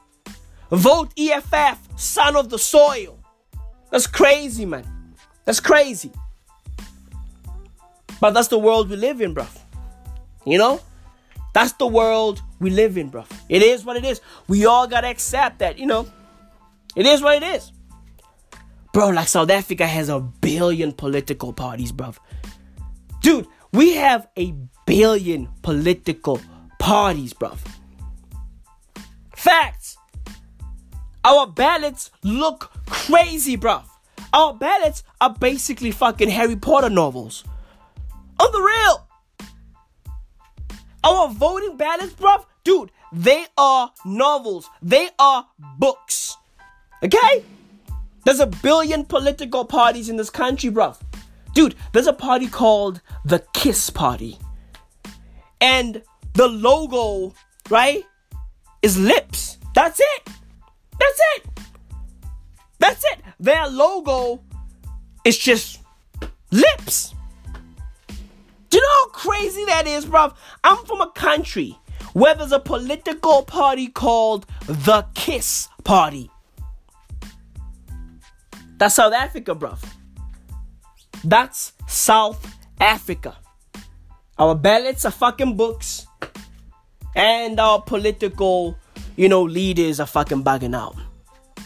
Vote 0.71 1.11
EFF, 1.17 1.79
son 1.95 2.35
of 2.35 2.49
the 2.49 2.59
soil. 2.59 3.17
That's 3.91 4.07
crazy, 4.07 4.65
man. 4.65 4.85
That's 5.45 5.59
crazy. 5.59 6.11
But 8.19 8.31
that's 8.31 8.49
the 8.49 8.57
world 8.57 8.89
we 8.89 8.95
live 8.95 9.21
in, 9.21 9.33
bruv. 9.33 9.57
You 10.45 10.57
know? 10.57 10.81
That's 11.53 11.73
the 11.73 11.87
world 11.87 12.41
we 12.59 12.69
live 12.69 12.97
in, 12.97 13.09
bruv. 13.09 13.27
It 13.47 13.61
is 13.61 13.85
what 13.85 13.95
it 13.95 14.05
is. 14.05 14.21
We 14.47 14.65
all 14.65 14.87
gotta 14.87 15.07
accept 15.07 15.59
that, 15.59 15.77
you 15.77 15.85
know. 15.85 16.07
It 16.95 17.05
is 17.05 17.21
what 17.21 17.41
it 17.41 17.43
is. 17.43 17.71
Bro, 18.97 19.09
like 19.09 19.27
South 19.27 19.51
Africa 19.51 19.85
has 19.85 20.09
a 20.09 20.19
billion 20.19 20.91
political 20.91 21.53
parties, 21.53 21.91
bruv. 21.91 22.17
Dude, 23.21 23.45
we 23.71 23.93
have 23.93 24.27
a 24.35 24.55
billion 24.87 25.49
political 25.61 26.41
parties, 26.79 27.31
bruv. 27.31 27.59
Facts. 29.35 29.99
Our 31.23 31.45
ballots 31.45 32.09
look 32.23 32.71
crazy, 32.87 33.55
bruv. 33.55 33.83
Our 34.33 34.55
ballots 34.55 35.03
are 35.21 35.31
basically 35.31 35.91
fucking 35.91 36.29
Harry 36.29 36.55
Potter 36.55 36.89
novels. 36.89 37.43
On 38.39 38.51
the 38.51 38.61
real. 38.63 39.07
Our 41.03 41.29
voting 41.29 41.77
ballots, 41.77 42.13
bruv, 42.13 42.45
dude, 42.63 42.89
they 43.13 43.45
are 43.59 43.91
novels. 44.05 44.67
They 44.81 45.07
are 45.19 45.45
books. 45.77 46.35
Okay? 47.03 47.43
There's 48.27 48.41
a 48.41 48.47
billion 48.47 49.05
political 49.05 49.63
parties 49.63 50.09
in 50.09 50.17
this 50.17 50.29
country, 50.29 50.69
bruv. 50.69 50.99
Dude, 51.53 51.75
there's 51.93 52.07
a 52.07 52.11
party 52.11 52.47
called 52.47 52.99
the 53.23 53.39
Kiss 53.53 53.89
Party. 53.89 54.37
And 55.61 56.03
the 56.33 56.49
logo, 56.49 57.33
right, 57.69 58.03
is 58.81 58.99
lips. 58.99 59.57
That's 59.73 60.01
it. 60.01 60.29
That's 60.99 61.21
it. 61.37 61.47
That's 62.79 63.05
it. 63.05 63.21
Their 63.39 63.65
logo 63.69 64.43
is 65.23 65.37
just 65.37 65.79
lips. 66.51 67.15
Do 68.09 68.77
you 68.77 68.81
know 68.81 68.89
how 68.89 69.07
crazy 69.11 69.63
that 69.67 69.87
is, 69.87 70.05
bruv? 70.05 70.35
I'm 70.65 70.83
from 70.85 70.99
a 70.99 71.11
country 71.11 71.79
where 72.11 72.35
there's 72.35 72.51
a 72.51 72.59
political 72.59 73.43
party 73.43 73.87
called 73.87 74.45
the 74.65 75.05
Kiss 75.15 75.69
Party. 75.85 76.29
That's 78.77 78.95
South 78.95 79.13
Africa, 79.13 79.55
bruv. 79.55 79.83
That's 81.23 81.73
South 81.87 82.55
Africa. 82.79 83.37
Our 84.37 84.55
ballots 84.55 85.05
are 85.05 85.11
fucking 85.11 85.57
books. 85.57 86.05
And 87.15 87.59
our 87.59 87.81
political, 87.81 88.77
you 89.15 89.27
know, 89.27 89.41
leaders 89.41 89.99
are 89.99 90.05
fucking 90.05 90.43
bugging 90.43 90.75
out. 90.75 90.95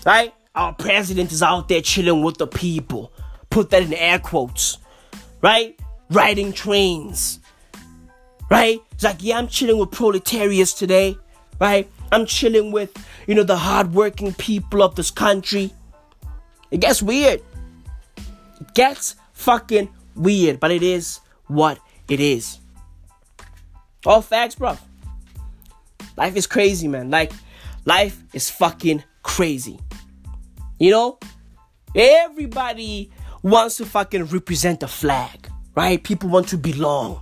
Right? 0.06 0.34
Our 0.56 0.74
president 0.74 1.32
is 1.32 1.44
out 1.44 1.68
there 1.68 1.82
chilling 1.82 2.24
with 2.24 2.38
the 2.38 2.48
people. 2.48 3.12
Put 3.50 3.70
that 3.72 3.84
in 3.84 3.94
air 3.94 4.20
quotes. 4.20 4.78
Right? 5.42 5.78
riding 6.12 6.54
trains. 6.54 7.40
Right? 8.50 8.82
It's 8.92 9.04
like, 9.04 9.18
yeah, 9.22 9.38
I'm 9.38 9.48
chilling 9.48 9.78
with 9.78 9.92
proletariats 9.92 10.74
today. 10.74 11.18
Right? 11.60 11.90
I'm 12.12 12.26
chilling 12.26 12.72
with, 12.72 12.92
you 13.28 13.36
know, 13.36 13.44
the 13.44 13.58
hardworking 13.58 14.34
people 14.34 14.84
of 14.84 14.96
this 14.96 15.10
country. 15.10 15.74
It 16.72 16.80
gets 16.80 17.02
weird. 17.02 17.42
It 18.60 18.74
gets 18.74 19.16
fucking 19.34 19.90
weird, 20.16 20.60
but 20.60 20.72
it 20.72 20.84
is 20.84 21.20
what 21.48 21.80
it 22.08 22.20
is. 22.20 22.60
All 24.06 24.22
facts, 24.22 24.56
bro. 24.56 24.78
Life 26.18 26.36
is 26.36 26.48
crazy, 26.48 26.88
man. 26.88 27.12
Like, 27.12 27.32
life 27.86 28.22
is 28.34 28.50
fucking 28.50 29.04
crazy. 29.22 29.80
You 30.80 30.92
know? 30.92 31.20
Everybody 31.94 33.12
wants 33.44 33.78
to 33.78 33.86
fucking 33.86 34.26
represent 34.26 34.82
a 34.82 34.88
flag 34.88 35.52
right? 35.76 36.04
People 36.04 36.30
want 36.30 36.48
to 36.50 36.58
belong, 36.58 37.22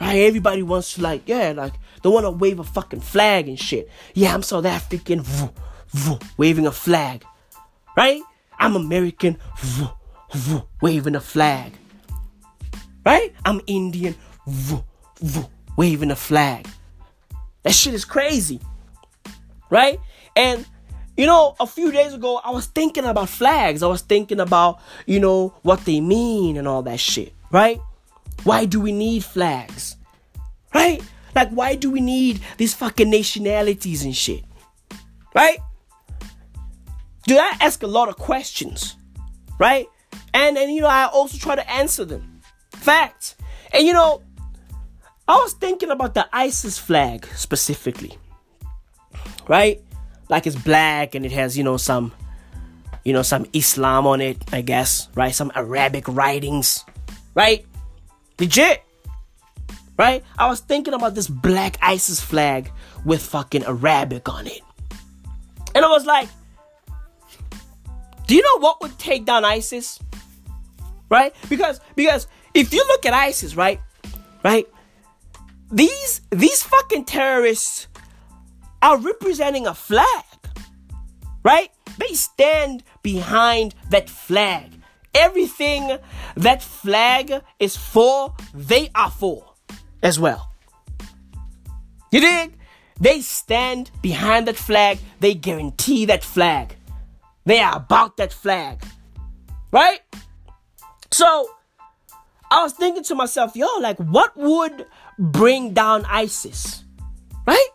right? 0.00 0.16
Everybody 0.16 0.62
wants 0.62 0.94
to 0.94 1.02
like, 1.02 1.22
yeah, 1.26 1.52
like 1.52 1.74
they 2.02 2.08
want 2.08 2.24
to 2.24 2.30
wave 2.30 2.58
a 2.58 2.64
fucking 2.64 3.00
flag 3.00 3.48
and 3.48 3.58
shit. 3.58 3.88
Yeah, 4.14 4.34
I'm 4.34 4.42
South 4.42 4.64
African, 4.64 5.24
waving 6.36 6.66
a 6.66 6.72
flag, 6.72 7.24
right? 7.96 8.22
I'm 8.58 8.76
American, 8.76 9.38
waving 10.80 11.14
a 11.14 11.20
flag, 11.20 11.72
right? 13.04 13.32
I'm 13.44 13.60
Indian, 13.66 14.14
waving 15.76 16.10
a 16.10 16.16
flag. 16.16 16.68
That 17.62 17.74
shit 17.74 17.94
is 17.94 18.04
crazy, 18.04 18.60
right? 19.70 20.00
And 20.34 20.66
you 21.16 21.24
know, 21.24 21.56
a 21.58 21.66
few 21.66 21.90
days 21.92 22.12
ago, 22.12 22.40
I 22.44 22.50
was 22.50 22.66
thinking 22.66 23.04
about 23.04 23.30
flags. 23.30 23.82
I 23.82 23.86
was 23.86 24.02
thinking 24.02 24.38
about, 24.38 24.80
you 25.06 25.18
know, 25.18 25.54
what 25.62 25.86
they 25.86 25.98
mean 26.00 26.58
and 26.58 26.68
all 26.68 26.82
that 26.82 27.00
shit 27.00 27.32
right? 27.50 27.80
Why 28.44 28.64
do 28.64 28.80
we 28.80 28.92
need 28.92 29.24
flags? 29.24 29.96
Right? 30.74 31.02
Like, 31.34 31.50
why 31.50 31.74
do 31.74 31.90
we 31.90 32.00
need 32.00 32.40
these 32.56 32.74
fucking 32.74 33.10
nationalities 33.10 34.04
and 34.04 34.14
shit? 34.14 34.44
Right? 35.34 35.58
Do 37.26 37.36
I 37.38 37.56
ask 37.60 37.82
a 37.82 37.86
lot 37.86 38.08
of 38.08 38.16
questions? 38.16 38.96
Right? 39.58 39.86
And 40.32 40.56
and 40.56 40.72
you 40.72 40.80
know, 40.80 40.88
I 40.88 41.06
also 41.06 41.38
try 41.38 41.56
to 41.56 41.70
answer 41.70 42.04
them. 42.04 42.40
Facts. 42.70 43.36
And 43.72 43.86
you 43.86 43.92
know, 43.92 44.22
I 45.28 45.36
was 45.36 45.52
thinking 45.54 45.90
about 45.90 46.14
the 46.14 46.28
ISIS 46.32 46.78
flag 46.78 47.26
specifically. 47.34 48.16
Right? 49.48 49.82
Like 50.28 50.46
it's 50.46 50.56
black 50.56 51.14
and 51.14 51.24
it 51.24 51.32
has, 51.32 51.56
you 51.56 51.64
know, 51.64 51.76
some 51.76 52.12
you 53.04 53.12
know, 53.12 53.22
some 53.22 53.46
Islam 53.52 54.06
on 54.06 54.20
it, 54.20 54.36
I 54.52 54.62
guess, 54.62 55.08
right? 55.14 55.32
Some 55.32 55.52
Arabic 55.54 56.08
writings, 56.08 56.84
right? 57.34 57.64
Legit. 58.40 58.82
Right? 59.96 60.24
I 60.36 60.48
was 60.48 60.60
thinking 60.60 60.92
about 60.92 61.14
this 61.14 61.28
black 61.28 61.78
ISIS 61.80 62.20
flag 62.20 62.70
with 63.04 63.22
fucking 63.22 63.64
Arabic 63.64 64.28
on 64.28 64.46
it. 64.46 64.60
And 65.74 65.84
I 65.84 65.88
was 65.88 66.04
like, 66.04 66.28
do 68.26 68.34
you 68.34 68.42
know 68.42 68.58
what 68.60 68.80
would 68.80 68.98
take 68.98 69.24
down 69.24 69.44
ISIS? 69.44 69.98
Right? 71.08 71.34
Because 71.48 71.80
because 71.94 72.26
if 72.54 72.72
you 72.72 72.84
look 72.88 73.06
at 73.06 73.12
ISIS, 73.12 73.54
right? 73.54 73.80
Right? 74.44 74.66
These 75.70 76.22
these 76.30 76.62
fucking 76.62 77.04
terrorists 77.04 77.86
are 78.82 78.98
representing 78.98 79.66
a 79.66 79.74
flag. 79.74 80.24
Right? 81.44 81.70
They 81.98 82.14
stand 82.14 82.82
behind 83.02 83.74
that 83.90 84.10
flag. 84.10 84.72
Everything 85.14 85.98
that 86.36 86.62
flag 86.62 87.42
is 87.58 87.76
for, 87.76 88.34
they 88.52 88.90
are 88.94 89.10
for 89.10 89.54
as 90.02 90.20
well. 90.20 90.50
You 92.10 92.20
dig? 92.20 92.58
They 93.00 93.20
stand 93.20 93.90
behind 94.02 94.46
that 94.48 94.56
flag. 94.56 94.98
They 95.20 95.34
guarantee 95.34 96.04
that 96.06 96.24
flag. 96.24 96.76
They 97.46 97.60
are 97.60 97.76
about 97.76 98.18
that 98.18 98.32
flag. 98.32 98.84
Right? 99.70 100.00
So, 101.10 101.48
I 102.50 102.62
was 102.62 102.72
thinking 102.72 103.04
to 103.04 103.14
myself, 103.14 103.56
yo, 103.56 103.66
like, 103.80 103.98
what 103.98 104.36
would 104.36 104.86
bring 105.18 105.72
down 105.72 106.04
ISIS? 106.04 106.84
Right? 107.46 107.68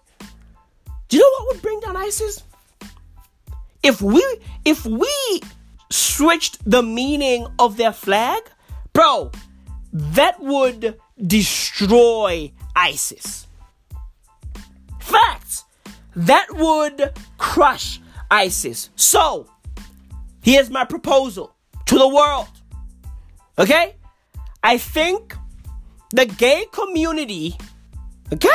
Do 1.08 1.18
you 1.18 1.24
know 1.24 1.46
what 1.46 1.56
would 1.56 1.62
bring 1.62 1.80
down 1.80 1.98
ISIS? 1.98 2.44
If 3.84 4.02
we 4.02 4.24
if 4.64 4.86
we 4.86 5.42
switched 5.90 6.70
the 6.70 6.84
meaning 6.84 7.48
of 7.58 7.78
their 7.78 7.92
flag, 7.92 8.44
bro, 8.94 9.32
that 9.92 10.40
would 10.40 11.00
destroy 11.26 12.52
ISIS. 12.76 13.48
Facts. 15.00 15.66
That 16.16 16.48
would 16.56 17.14
crush 17.38 18.00
ISIS. 18.30 18.90
So, 18.96 19.48
here's 20.42 20.70
my 20.70 20.86
proposal 20.86 21.56
to 21.86 21.98
the 21.98 22.08
world. 22.08 22.48
Okay? 23.58 23.96
I 24.64 24.78
think 24.78 25.36
the 26.12 26.26
gay 26.26 26.66
community, 26.72 27.58
okay? 28.32 28.50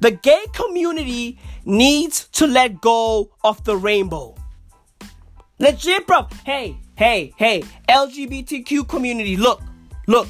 The 0.00 0.12
gay 0.12 0.44
community 0.52 1.38
needs 1.64 2.28
to 2.32 2.46
let 2.46 2.80
go 2.80 3.30
of 3.42 3.62
the 3.64 3.76
rainbow. 3.76 4.36
Legit, 5.58 6.06
bro. 6.06 6.26
Hey, 6.44 6.76
hey, 6.96 7.34
hey, 7.36 7.62
LGBTQ 7.88 8.88
community, 8.88 9.36
look, 9.36 9.60
look, 10.06 10.28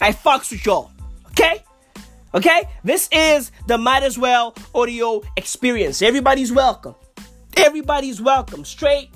I 0.00 0.12
fucks 0.12 0.50
with 0.50 0.64
y'all, 0.64 0.90
okay? 1.30 1.62
Okay? 2.34 2.62
This 2.82 3.08
is 3.12 3.52
the 3.66 3.76
Might 3.76 4.02
As 4.02 4.18
Well 4.18 4.54
audio 4.74 5.22
experience. 5.36 6.00
Everybody's 6.02 6.52
welcome. 6.52 6.94
Everybody's 7.56 8.20
welcome. 8.20 8.64
Straight, 8.64 9.10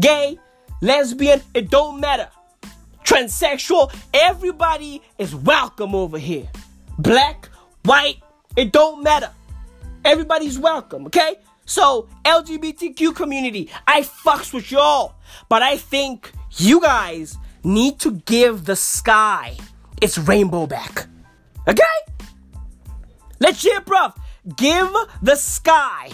gay, 0.00 0.38
lesbian, 0.80 1.42
it 1.54 1.70
don't 1.70 2.00
matter. 2.00 2.28
Transsexual, 3.04 3.94
everybody 4.12 5.02
is 5.18 5.34
welcome 5.34 5.94
over 5.94 6.18
here. 6.18 6.48
Black, 6.98 7.48
white, 7.84 8.16
it 8.56 8.72
don't 8.72 9.02
matter. 9.02 9.30
Everybody's 10.04 10.58
welcome, 10.58 11.06
okay? 11.06 11.36
So, 11.66 12.08
LGBTQ 12.24 13.14
community, 13.14 13.70
I 13.86 14.02
fucks 14.02 14.54
with 14.54 14.70
y'all. 14.70 15.16
But 15.48 15.62
I 15.62 15.76
think 15.76 16.32
you 16.52 16.80
guys 16.80 17.36
need 17.64 17.98
to 18.00 18.12
give 18.12 18.64
the 18.64 18.76
sky 18.76 19.56
its 20.00 20.16
rainbow 20.16 20.66
back. 20.66 21.06
Okay? 21.68 21.82
Legit, 23.40 23.84
bruv. 23.84 24.16
Give 24.56 24.88
the 25.22 25.34
sky 25.34 26.10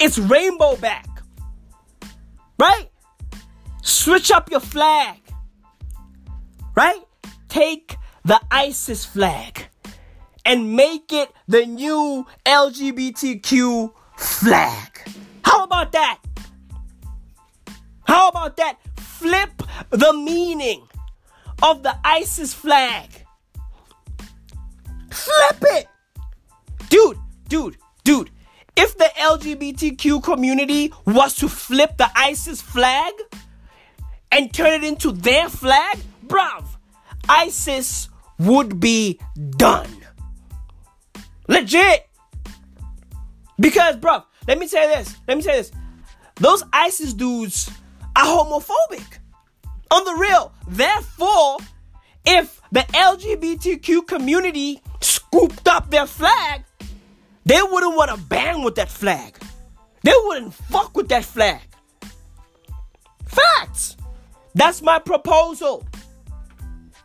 its 0.00 0.18
rainbow 0.18 0.76
back. 0.76 1.06
Right? 2.58 2.88
Switch 3.86 4.32
up 4.32 4.50
your 4.50 4.58
flag. 4.58 5.20
Right? 6.74 7.02
Take 7.48 7.96
the 8.24 8.40
ISIS 8.50 9.04
flag 9.04 9.68
and 10.44 10.74
make 10.74 11.12
it 11.12 11.30
the 11.46 11.64
new 11.64 12.26
LGBTQ 12.44 13.92
flag. 14.16 15.08
How 15.44 15.62
about 15.62 15.92
that? 15.92 16.18
How 18.02 18.28
about 18.28 18.56
that? 18.56 18.78
Flip 18.96 19.50
the 19.90 20.12
meaning 20.12 20.82
of 21.62 21.84
the 21.84 21.96
ISIS 22.04 22.52
flag. 22.52 23.08
Flip 25.12 25.62
it. 25.62 25.86
Dude, 26.88 27.18
dude, 27.48 27.76
dude. 28.02 28.30
If 28.76 28.98
the 28.98 29.10
LGBTQ 29.16 30.24
community 30.24 30.92
was 31.04 31.36
to 31.36 31.48
flip 31.48 31.96
the 31.98 32.10
ISIS 32.16 32.60
flag 32.60 33.12
and 34.30 34.52
turn 34.52 34.82
it 34.82 34.84
into 34.84 35.12
their 35.12 35.48
flag, 35.48 35.98
bruv, 36.26 36.64
ISIS 37.28 38.08
would 38.38 38.80
be 38.80 39.20
done. 39.56 39.90
Legit. 41.48 42.08
Because, 43.58 43.96
bro, 43.96 44.22
let 44.46 44.58
me 44.58 44.66
say 44.66 44.86
this. 44.88 45.16
Let 45.26 45.36
me 45.36 45.42
say 45.42 45.56
this. 45.56 45.72
Those 46.36 46.62
ISIS 46.72 47.14
dudes 47.14 47.70
are 48.14 48.24
homophobic. 48.24 49.18
On 49.90 50.04
the 50.04 50.14
real. 50.14 50.52
Therefore, 50.68 51.58
if 52.24 52.60
the 52.72 52.80
LGBTQ 52.80 54.06
community 54.06 54.82
scooped 55.00 55.66
up 55.68 55.90
their 55.90 56.06
flag, 56.06 56.64
they 57.44 57.60
wouldn't 57.62 57.96
want 57.96 58.10
to 58.10 58.16
bang 58.16 58.62
with 58.62 58.74
that 58.74 58.90
flag. 58.90 59.38
They 60.02 60.12
wouldn't 60.24 60.52
fuck 60.52 60.96
with 60.96 61.08
that 61.08 61.24
flag. 61.24 61.62
Facts. 63.26 63.96
That's 64.56 64.80
my 64.80 64.98
proposal. 64.98 65.86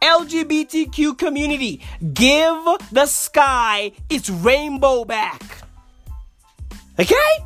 LGBTQ 0.01 1.17
community, 1.17 1.81
give 2.13 2.55
the 2.93 3.05
sky 3.05 3.91
its 4.09 4.29
rainbow 4.29 5.03
back. 5.03 5.43
Okay? 6.97 7.45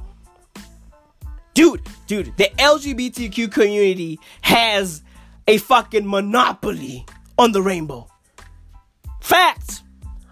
Dude, 1.55 1.81
dude, 2.05 2.37
the 2.37 2.51
LGBTQ 2.59 3.51
community 3.51 4.19
has 4.41 5.01
a 5.47 5.57
fucking 5.57 6.07
monopoly 6.07 7.03
on 7.39 7.51
the 7.51 7.63
rainbow. 7.63 8.07
Facts. 9.21 9.81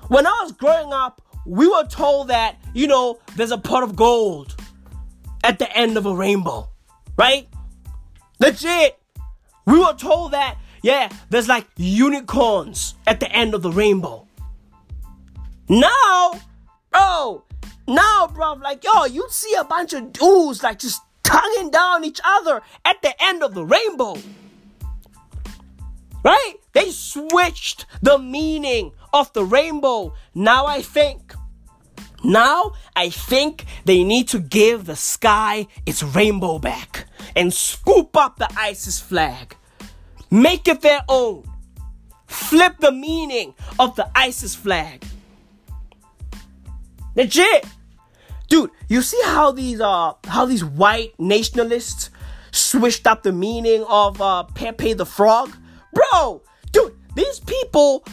When 0.08 0.28
I 0.28 0.40
was 0.44 0.52
growing 0.52 0.94
up, 0.94 1.20
we 1.48 1.68
were 1.68 1.88
told 1.88 2.28
that, 2.28 2.58
you 2.76 2.86
know, 2.86 3.18
there's 3.36 3.52
a 3.52 3.58
pot 3.58 3.82
of 3.82 3.96
gold 3.96 4.56
at 5.44 5.58
the 5.58 5.76
end 5.76 5.98
of 5.98 6.06
a 6.06 6.16
rainbow, 6.16 6.70
right? 7.18 7.48
Legit. 8.40 9.00
We 9.66 9.80
were 9.80 9.94
told 9.94 10.32
that, 10.32 10.58
yeah, 10.82 11.10
there's 11.30 11.48
like 11.48 11.68
unicorns 11.78 12.96
at 13.08 13.20
the 13.20 13.32
end 13.32 13.54
of 13.54 13.62
the 13.62 13.72
rainbow. 13.72 14.28
Now, 15.70 16.34
bro, 16.92 17.44
now, 17.88 18.28
bro, 18.28 18.54
like, 18.54 18.84
yo, 18.84 19.06
you 19.06 19.26
see 19.30 19.54
a 19.56 19.64
bunch 19.64 19.94
of 19.94 20.12
dudes 20.14 20.62
like 20.64 20.80
just 20.80 21.02
tonguing 21.24 21.72
down 21.72 22.04
each 22.04 22.20
other 22.24 22.62
at 22.84 23.02
the 23.02 23.14
end 23.24 23.44
of 23.44 23.54
the 23.54 23.66
rainbow. 23.66 24.18
Right? 26.24 26.56
They 26.74 26.92
switched 26.92 27.86
the 28.02 28.18
meaning 28.18 28.92
of 29.14 29.32
the 29.34 29.44
rainbow. 29.44 30.14
Now 30.34 30.66
I 30.66 30.82
think, 30.82 31.34
now 32.24 32.72
I 32.96 33.10
think 33.10 33.66
they 33.86 34.04
need 34.04 34.28
to 34.30 34.40
give 34.40 34.86
the 34.86 34.96
sky 34.96 35.68
its 35.86 36.02
rainbow 36.04 36.60
back 36.60 37.06
and 37.36 37.54
scoop 37.54 38.16
up 38.16 38.38
the 38.38 38.50
ISIS 38.58 39.00
flag. 39.00 39.56
Make 40.32 40.68
it 40.68 40.82
their 40.82 41.02
own. 41.10 41.44
Flip 42.28 42.76
the 42.80 42.92
meaning 42.92 43.54
of 43.78 43.96
the 43.96 44.10
ISIS 44.16 44.56
flag. 44.56 45.06
Legit. 47.16 47.66
Dude, 48.50 48.72
you 48.88 49.02
see 49.02 49.22
how 49.26 49.52
these 49.52 49.82
uh 49.82 50.14
how 50.26 50.46
these 50.46 50.64
white 50.64 51.14
nationalists 51.20 52.10
switched 52.52 53.06
up 53.08 53.24
the 53.24 53.32
meaning 53.32 53.84
of 53.88 54.22
uh 54.22 54.44
Pepe 54.44 54.94
the 54.94 55.06
Frog? 55.06 55.52
Bro, 55.94 56.42
dude, 56.72 56.96
these 57.16 57.40
people 57.40 58.04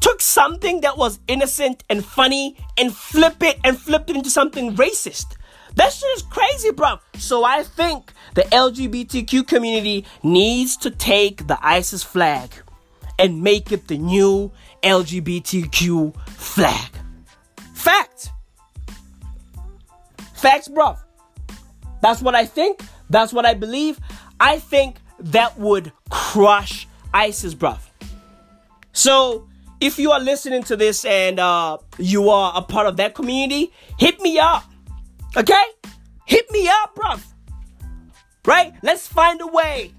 took 0.00 0.20
something 0.20 0.80
that 0.82 0.96
was 0.96 1.18
innocent 1.28 1.84
and 1.88 2.04
funny 2.04 2.56
and 2.76 2.94
flip 2.94 3.42
it 3.42 3.58
and 3.64 3.78
flipped 3.78 4.10
it 4.10 4.16
into 4.16 4.30
something 4.30 4.76
racist. 4.76 5.36
That 5.74 5.92
shit 5.92 6.08
is 6.16 6.22
crazy, 6.22 6.72
bro. 6.72 6.98
So 7.18 7.44
I 7.44 7.62
think 7.62 8.12
the 8.34 8.42
LGBTQ 8.42 9.46
community 9.46 10.04
needs 10.22 10.76
to 10.78 10.90
take 10.90 11.46
the 11.46 11.58
ISIS 11.62 12.02
flag 12.02 12.50
and 13.18 13.42
make 13.42 13.72
it 13.72 13.88
the 13.88 13.98
new 13.98 14.50
LGBTQ 14.82 16.16
flag. 16.28 16.90
Fact. 17.74 18.30
Facts, 20.34 20.68
bro. 20.68 20.96
That's 22.00 22.22
what 22.22 22.34
I 22.34 22.44
think. 22.44 22.82
That's 23.10 23.32
what 23.32 23.44
I 23.44 23.54
believe. 23.54 23.98
I 24.38 24.58
think 24.58 24.98
that 25.18 25.58
would 25.58 25.92
crush 26.10 26.86
ISIS, 27.12 27.54
bruv. 27.54 27.80
So, 28.92 29.47
if 29.80 29.98
you 29.98 30.10
are 30.10 30.20
listening 30.20 30.62
to 30.64 30.76
this 30.76 31.04
and 31.04 31.38
uh, 31.38 31.78
you 31.98 32.28
are 32.30 32.52
a 32.56 32.62
part 32.62 32.86
of 32.86 32.96
that 32.96 33.14
community, 33.14 33.72
hit 33.98 34.20
me 34.20 34.38
up. 34.38 34.64
Okay? 35.36 35.64
Hit 36.26 36.50
me 36.50 36.68
up, 36.68 36.94
bruv. 36.94 37.22
Right? 38.44 38.72
Let's 38.82 39.06
find 39.06 39.40
a 39.40 39.46
way 39.46 39.92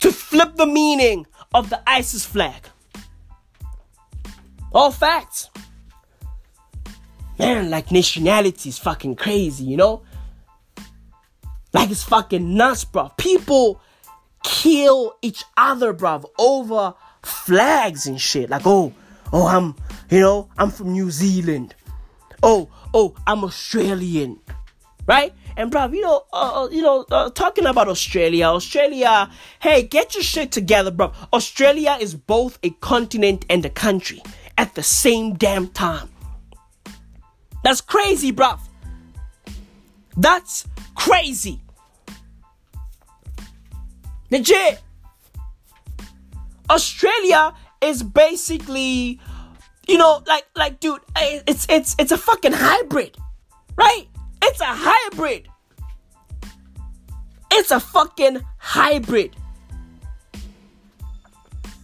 to 0.00 0.10
flip 0.10 0.56
the 0.56 0.66
meaning 0.66 1.26
of 1.54 1.70
the 1.70 1.80
ISIS 1.88 2.24
flag. 2.24 2.68
All 4.72 4.90
facts. 4.90 5.50
Man, 7.38 7.70
like 7.70 7.92
nationality 7.92 8.70
is 8.70 8.78
fucking 8.78 9.16
crazy, 9.16 9.64
you 9.64 9.76
know? 9.76 10.02
Like 11.72 11.90
it's 11.90 12.02
fucking 12.02 12.56
nuts, 12.56 12.84
bro. 12.84 13.10
People 13.18 13.80
kill 14.42 15.16
each 15.22 15.44
other, 15.56 15.92
bro, 15.92 16.24
over 16.38 16.94
flags 17.26 18.06
and 18.06 18.20
shit. 18.20 18.50
Like, 18.50 18.62
oh, 18.64 18.92
oh, 19.32 19.46
I'm, 19.46 19.74
you 20.10 20.20
know, 20.20 20.48
I'm 20.58 20.70
from 20.70 20.92
New 20.92 21.10
Zealand. 21.10 21.74
Oh, 22.42 22.68
oh, 22.94 23.14
I'm 23.26 23.44
Australian, 23.44 24.38
right? 25.06 25.32
And 25.56 25.70
bro, 25.70 25.86
you 25.86 26.02
know, 26.02 26.24
uh, 26.32 26.64
uh, 26.64 26.68
you 26.70 26.82
know, 26.82 27.04
uh, 27.10 27.30
talking 27.30 27.66
about 27.66 27.88
Australia, 27.88 28.46
Australia, 28.46 29.30
hey, 29.60 29.82
get 29.82 30.14
your 30.14 30.22
shit 30.22 30.52
together, 30.52 30.90
bro. 30.90 31.12
Australia 31.32 31.96
is 31.98 32.14
both 32.14 32.58
a 32.62 32.70
continent 32.70 33.46
and 33.48 33.64
a 33.64 33.70
country 33.70 34.22
at 34.58 34.74
the 34.74 34.82
same 34.82 35.34
damn 35.34 35.68
time. 35.68 36.10
That's 37.64 37.80
crazy, 37.80 38.30
bro. 38.30 38.56
That's 40.16 40.66
crazy. 40.94 41.60
Legit. 44.30 44.80
Australia 46.70 47.54
is 47.80 48.02
basically, 48.02 49.20
you 49.86 49.98
know, 49.98 50.22
like 50.26 50.46
like 50.56 50.80
dude, 50.80 51.00
eh, 51.14 51.40
it's 51.46 51.66
it's 51.68 51.94
it's 51.98 52.12
a 52.12 52.18
fucking 52.18 52.52
hybrid. 52.52 53.16
Right? 53.76 54.06
It's 54.42 54.60
a 54.60 54.66
hybrid. 54.68 55.48
It's 57.52 57.70
a 57.70 57.80
fucking 57.80 58.42
hybrid. 58.58 59.36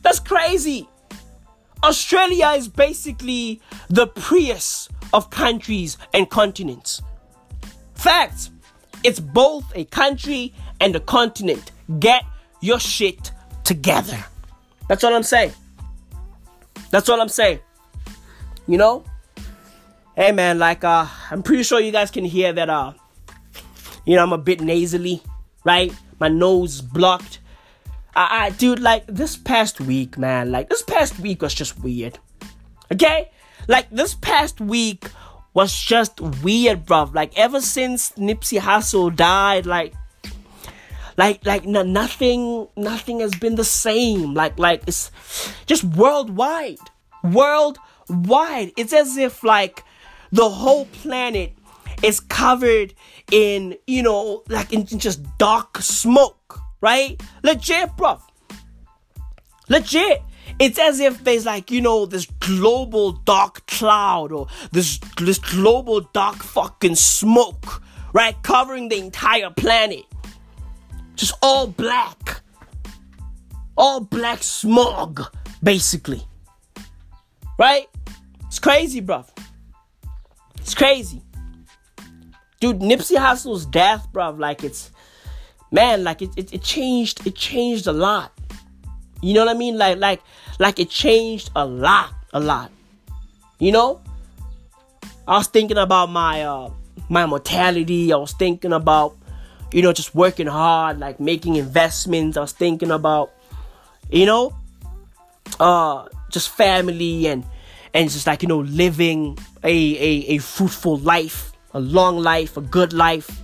That's 0.03 0.19
crazy. 0.19 0.89
Australia 1.85 2.51
is 2.51 2.69
basically 2.69 3.61
the 3.89 4.07
Prius 4.07 4.89
of 5.13 5.31
countries 5.31 5.99
and 6.13 6.29
continents. 6.29 7.03
Facts. 7.95 8.51
It's 9.05 9.21
both 9.21 9.65
a 9.75 9.85
country 9.87 10.55
and 10.81 10.95
a 10.95 11.01
continent. 11.01 11.73
Get 11.99 12.25
your 12.61 12.79
shit 12.79 13.33
together. 13.65 14.25
That's 14.93 15.05
all 15.05 15.15
I'm 15.15 15.23
saying. 15.23 15.53
That's 16.91 17.09
all 17.09 17.19
I'm 17.19 17.31
saying. 17.31 17.61
You 18.69 18.77
know? 18.77 19.05
Hey 20.15 20.33
man, 20.33 20.59
like 20.59 20.85
uh 20.85 21.07
I'm 21.31 21.43
pretty 21.43 21.63
sure 21.63 21.81
you 21.81 21.93
guys 21.93 22.11
can 22.11 22.27
hear 22.27 22.53
that 22.53 22.69
uh 22.69 22.93
you 24.05 24.17
know 24.17 24.23
I'm 24.23 24.35
a 24.35 24.37
bit 24.37 24.61
nasally, 24.61 25.23
right? 25.65 25.95
My 26.21 26.29
nose 26.29 26.83
blocked. 26.83 27.39
I, 28.15 28.49
I, 28.49 28.51
dude, 28.51 28.81
like 28.81 29.07
this 29.07 29.35
past 29.35 29.81
week, 29.81 30.19
man, 30.19 30.53
like 30.53 30.69
this 30.69 30.83
past 30.83 31.19
week 31.21 31.41
was 31.41 31.55
just 31.55 31.81
weird. 31.81 32.19
Okay? 32.93 33.31
Like 33.69 33.89
this 33.89 34.13
past 34.13 34.61
week 34.61 35.07
was 35.55 35.75
just 35.75 36.21
weird, 36.21 36.85
bruv. 36.85 37.15
Like 37.15 37.33
ever 37.39 37.63
since 37.63 38.11
Nipsey 38.19 38.59
Hussle 38.61 39.17
died, 39.17 39.65
like 39.65 39.95
like 41.17 41.45
like 41.47 41.65
no, 41.65 41.83
nothing 41.83 42.69
nothing 42.77 43.21
has 43.21 43.33
been 43.33 43.57
the 43.57 43.65
same. 43.65 44.35
Like 44.35 44.59
like 44.59 44.83
it's 44.87 45.11
just 45.67 45.85
worldwide. 45.85 46.79
Worldwide. 47.23 48.73
It's 48.77 48.93
as 48.93 49.17
if 49.17 49.43
like 49.43 49.85
the 50.31 50.49
whole 50.49 50.87
planet 50.87 51.53
is 52.03 52.21
covered 52.21 52.95
in, 53.31 53.77
you 53.87 54.03
know, 54.03 54.43
like 54.49 54.73
in, 54.73 54.87
in 54.91 54.99
just 54.99 55.23
dark 55.39 55.79
smoke 55.79 56.43
right? 56.83 57.19
Legit, 57.43 57.97
bro. 57.97 58.21
Legit. 59.71 60.21
It's 60.59 60.79
as 60.79 61.01
if 61.01 61.25
there's 61.25 61.47
like, 61.47 61.71
you 61.71 61.81
know, 61.81 62.05
this 62.05 62.27
global 62.41 63.13
dark 63.13 63.67
cloud 63.67 64.33
or 64.33 64.49
this 64.73 64.99
this 65.17 65.39
global 65.39 66.03
dark 66.13 66.37
fucking 66.37 66.97
smoke, 66.97 67.83
right? 68.13 68.37
Covering 68.43 68.91
the 68.91 68.99
entire 68.99 69.49
planet. 69.51 70.05
Just 71.15 71.35
all 71.43 71.67
black. 71.67 72.41
All 73.77 74.01
black 74.01 74.43
smog, 74.43 75.23
basically. 75.63 76.27
Right? 77.59 77.87
It's 78.47 78.59
crazy, 78.59 79.01
bro. 79.01 79.25
It's 80.59 80.75
crazy. 80.75 81.23
Dude, 82.61 82.81
Nipsey 82.81 83.17
Hussle's 83.17 83.67
death, 83.67 84.07
bro, 84.13 84.31
like 84.31 84.63
it's 84.63 84.91
man, 85.73 86.05
like 86.05 86.23
it, 86.23 86.31
it, 86.37 86.53
it 86.53 86.63
changed, 86.63 87.27
it 87.27 87.35
changed 87.35 87.87
a 87.87 87.93
lot. 87.93 88.33
You 89.21 89.35
know 89.35 89.45
what 89.45 89.55
I 89.55 89.59
mean? 89.59 89.79
Like, 89.79 89.99
like, 89.99 90.23
like 90.59 90.79
it 90.79 90.91
changed 90.91 91.51
a 91.57 91.65
lot, 91.65 92.13
a 92.33 92.41
lot. 92.41 92.71
You 93.59 93.73
know? 93.73 94.01
I 95.27 95.39
was 95.39 95.47
thinking 95.47 95.79
about 95.79 96.11
my 96.11 96.43
uh 96.43 96.71
my 97.09 97.27
mortality. 97.27 98.13
I 98.13 98.17
was 98.17 98.33
thinking 98.33 98.73
about, 98.73 99.17
you 99.73 99.83
know, 99.83 99.93
just 99.93 100.15
working 100.15 100.47
hard, 100.47 100.99
like 101.01 101.21
making 101.21 101.57
investments. 101.57 102.37
I 102.37 102.41
was 102.41 102.53
thinking 102.53 102.91
about, 102.91 103.33
you 104.11 104.27
know, 104.27 104.55
uh 105.61 106.09
just 106.31 106.51
family 106.51 107.27
and 107.27 107.45
and 107.95 108.11
just 108.11 108.27
like, 108.27 108.43
you 108.43 108.49
know, 108.49 108.61
living 108.61 109.39
a 109.65 109.69
a, 109.69 110.11
a 110.35 110.39
fruitful 110.39 110.99
life, 110.99 111.53
a 111.73 111.81
long 111.81 112.19
life, 112.19 112.57
a 112.57 112.61
good 112.61 112.93
life, 112.93 113.41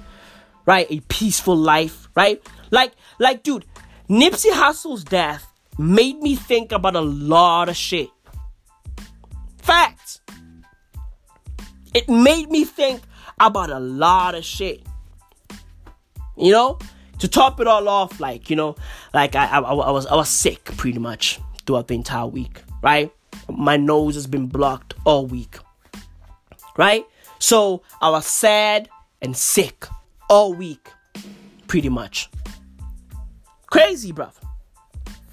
right? 0.67 0.87
A 0.91 1.01
peaceful 1.09 1.57
life 1.57 2.09
right? 2.19 2.43
Like, 2.71 2.93
like, 3.21 3.45
dude, 3.45 3.65
Nipsey 4.11 4.51
Hussle's 4.51 5.05
death 5.05 5.47
made 5.79 6.19
me 6.19 6.35
think 6.35 6.73
about 6.73 6.97
a 6.97 7.01
lot 7.01 7.69
of 7.69 7.77
shit. 7.77 8.11
Facts. 9.59 10.21
It 11.95 12.09
made 12.09 12.51
me 12.51 12.65
think 12.65 13.03
about 13.39 13.71
a 13.71 13.79
lot 13.79 14.35
of 14.35 14.45
shit. 14.45 14.83
You 16.39 16.53
know, 16.53 16.79
to 17.19 17.29
top 17.29 17.61
it 17.61 17.67
all 17.67 17.89
off, 17.89 18.21
like 18.21 18.49
you 18.51 18.57
know, 18.57 18.77
like 19.13 19.35
I, 19.35 19.47
I, 19.47 19.59
I 19.59 19.91
was 19.91 20.07
I 20.07 20.15
was 20.15 20.29
sick 20.29 20.65
pretty 20.77 20.99
much 20.99 21.41
throughout 21.67 21.89
the 21.89 21.95
entire 21.95 22.27
week, 22.27 22.63
right? 22.83 23.13
My 23.49 23.77
nose 23.77 24.15
has 24.15 24.27
been 24.27 24.47
blocked 24.47 24.95
all 25.05 25.27
week, 25.27 25.59
right? 26.77 27.05
So 27.39 27.83
I 28.01 28.11
was 28.11 28.27
sad 28.27 28.89
and 29.23 29.37
sick 29.37 29.87
all 30.29 30.55
week 30.55 30.91
pretty 31.67 31.89
much. 31.89 32.31
Crazy, 33.67 34.13
bruv. 34.13 34.33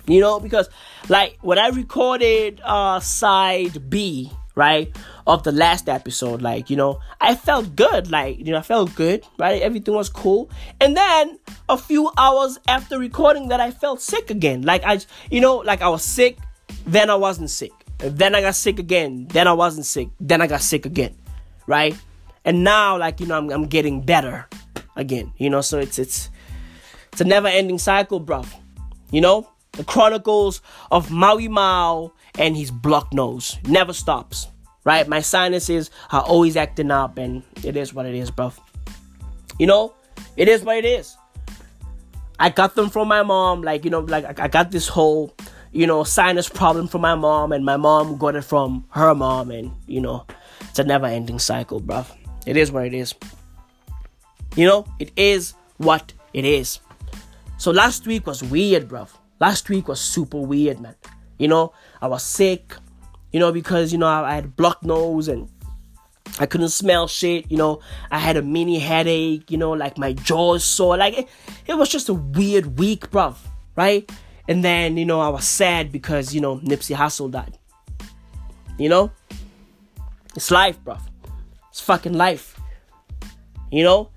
You 0.08 0.20
know, 0.20 0.40
because 0.40 0.70
like 1.10 1.38
when 1.42 1.58
I 1.58 1.70
recorded 1.70 2.62
uh 2.64 3.00
side 3.00 3.90
B, 3.90 4.32
right, 4.56 4.96
of 5.28 5.44
the 5.44 5.52
last 5.52 5.90
episode, 5.90 6.42
like, 6.42 6.70
you 6.70 6.76
know, 6.76 7.00
I 7.20 7.36
felt 7.36 7.76
good. 7.76 8.12
Like, 8.12 8.38
you 8.38 8.52
know, 8.52 8.60
I 8.60 8.62
felt 8.62 8.94
good, 8.96 9.26
right? 9.40 9.62
Everything 9.62 9.96
was 9.96 10.10
cool. 10.10 10.50
And 10.80 10.96
then 10.96 11.40
a 11.68 11.78
few 11.78 12.12
hours 12.18 12.60
after 12.68 13.00
recording 13.00 13.48
that 13.50 13.60
I 13.60 13.72
felt 13.72 14.02
sick 14.02 14.30
again. 14.30 14.62
Like 14.62 14.84
I 14.86 15.00
you 15.32 15.42
know, 15.42 15.58
like 15.58 15.82
I 15.82 15.90
was 15.90 16.04
sick, 16.04 16.38
then 16.86 17.10
I 17.10 17.16
wasn't 17.16 17.50
sick. 17.50 17.72
Then 17.98 18.36
I 18.36 18.42
got 18.42 18.56
sick 18.56 18.78
again. 18.78 19.28
Then 19.28 19.48
I 19.48 19.54
wasn't 19.54 19.86
sick. 19.86 20.10
Then 20.20 20.42
I 20.42 20.48
got 20.48 20.62
sick 20.62 20.86
again. 20.86 21.16
Right? 21.66 21.98
And 22.44 22.64
now 22.64 22.98
like, 22.98 23.20
you 23.20 23.26
know, 23.26 23.38
I'm 23.38 23.50
I'm 23.50 23.66
getting 23.66 24.02
better 24.02 24.48
again. 24.96 25.34
You 25.38 25.50
know, 25.50 25.62
so 25.62 25.80
it's 25.80 25.98
it's 25.98 26.30
it's 27.12 27.22
a 27.22 27.26
never 27.26 27.48
ending 27.48 27.80
cycle, 27.80 28.20
bro. 28.20 28.44
You 29.12 29.22
know? 29.22 29.50
The 29.72 29.84
chronicles 29.84 30.62
of 30.90 31.12
Maui 31.12 31.50
Mao 31.50 32.14
and 32.40 32.56
his 32.56 32.72
block 32.72 33.14
nose. 33.14 33.58
Never 33.68 33.92
stops. 33.92 34.48
Right? 34.86 35.06
My 35.08 35.20
sinuses 35.20 35.92
are 36.12 36.22
always 36.22 36.56
acting 36.56 36.92
up 36.92 37.18
and 37.18 37.44
it 37.64 37.76
is 37.76 37.94
what 37.94 38.06
it 38.06 38.16
is, 38.16 38.32
bruv. 38.32 38.58
You 39.60 39.68
know? 39.68 39.94
It 40.38 40.48
is 40.48 40.64
what 40.64 40.78
it 40.78 40.86
is. 40.86 41.18
I 42.40 42.50
got 42.50 42.76
them 42.76 42.90
from 42.90 43.08
my 43.08 43.24
mom, 43.24 43.62
like, 43.62 43.86
you 43.86 43.90
know, 43.90 44.02
like 44.02 44.40
I 44.40 44.48
got 44.48 44.72
this 44.72 44.88
whole, 44.88 45.34
you 45.72 45.88
know, 45.88 46.04
sinus 46.04 46.50
problem 46.50 46.88
from 46.88 47.02
my 47.02 47.16
mom, 47.16 47.52
and 47.52 47.64
my 47.64 47.78
mom 47.78 48.18
got 48.18 48.36
it 48.36 48.44
from 48.44 48.86
her 48.90 49.16
mom, 49.16 49.52
and 49.52 49.72
you 49.88 50.02
know, 50.02 50.26
it's 50.62 50.80
a 50.80 50.84
never 50.84 51.06
ending 51.06 51.40
cycle, 51.40 51.82
bruv. 51.82 52.08
It 52.46 52.58
is 52.58 52.72
what 52.72 52.86
it 52.86 52.94
is. 52.94 53.14
You 54.56 54.68
know, 54.68 54.86
it 55.00 55.12
is 55.16 55.54
what 55.78 56.14
it 56.34 56.46
is. 56.46 56.80
So 57.58 57.72
last 57.72 58.06
week 58.06 58.28
was 58.28 58.44
weird, 58.44 58.90
bruv. 58.90 59.10
Last 59.40 59.70
week 59.70 59.88
was 59.88 60.02
super 60.02 60.40
weird, 60.40 60.80
man. 60.80 60.96
You 61.38 61.48
know, 61.48 61.74
I 62.02 62.08
was 62.08 62.24
sick, 62.24 62.76
you 63.36 63.40
know, 63.40 63.52
because, 63.52 63.92
you 63.92 63.98
know, 63.98 64.08
I, 64.08 64.32
I 64.32 64.36
had 64.36 64.56
blocked 64.56 64.86
nose 64.86 65.28
and 65.28 65.50
I 66.40 66.46
couldn't 66.46 66.70
smell 66.70 67.06
shit, 67.10 67.52
you 67.52 67.58
know. 67.58 67.82
I 68.10 68.18
had 68.18 68.38
a 68.38 68.42
mini 68.42 68.80
headache, 68.80 69.52
you 69.52 69.58
know, 69.58 69.72
like 69.74 69.98
my 69.98 70.14
jaw 70.14 70.58
sore. 70.58 70.96
Like, 70.96 71.18
it, 71.18 71.28
it 71.68 71.74
was 71.74 71.90
just 71.90 72.08
a 72.08 72.14
weird 72.14 72.80
week, 72.80 73.12
bruv. 73.12 73.36
right? 73.76 74.10
And 74.48 74.64
then, 74.64 74.96
you 74.96 75.04
know, 75.04 75.20
I 75.20 75.28
was 75.28 75.44
sad 75.44 75.92
because, 75.92 76.34
you 76.34 76.40
know, 76.40 76.60
Nipsey 76.60 76.96
Hussle 76.96 77.30
died. 77.30 77.58
You 78.78 78.88
know? 78.88 79.12
It's 80.34 80.50
life, 80.50 80.82
bro. 80.82 80.96
It's 81.72 81.82
fucking 81.82 82.14
life. 82.14 82.58
You 83.70 83.84
know? 83.84 84.12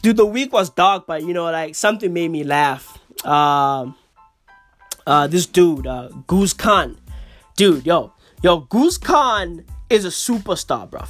Dude, 0.00 0.16
the 0.16 0.24
week 0.24 0.50
was 0.50 0.70
dark, 0.70 1.06
but, 1.06 1.20
you 1.20 1.34
know, 1.34 1.44
like, 1.44 1.74
something 1.74 2.10
made 2.10 2.30
me 2.30 2.42
laugh. 2.42 2.98
Um, 3.26 3.96
uh, 5.06 5.26
this 5.26 5.44
dude, 5.44 5.86
uh, 5.86 6.08
Guz 6.26 6.54
Khan. 6.54 6.96
Dude, 7.54 7.84
yo, 7.84 8.14
yo, 8.42 8.60
Guz 8.60 8.98
Khan 8.98 9.64
is 9.88 10.04
a 10.04 10.08
superstar, 10.08 10.90
bruv. 10.90 11.08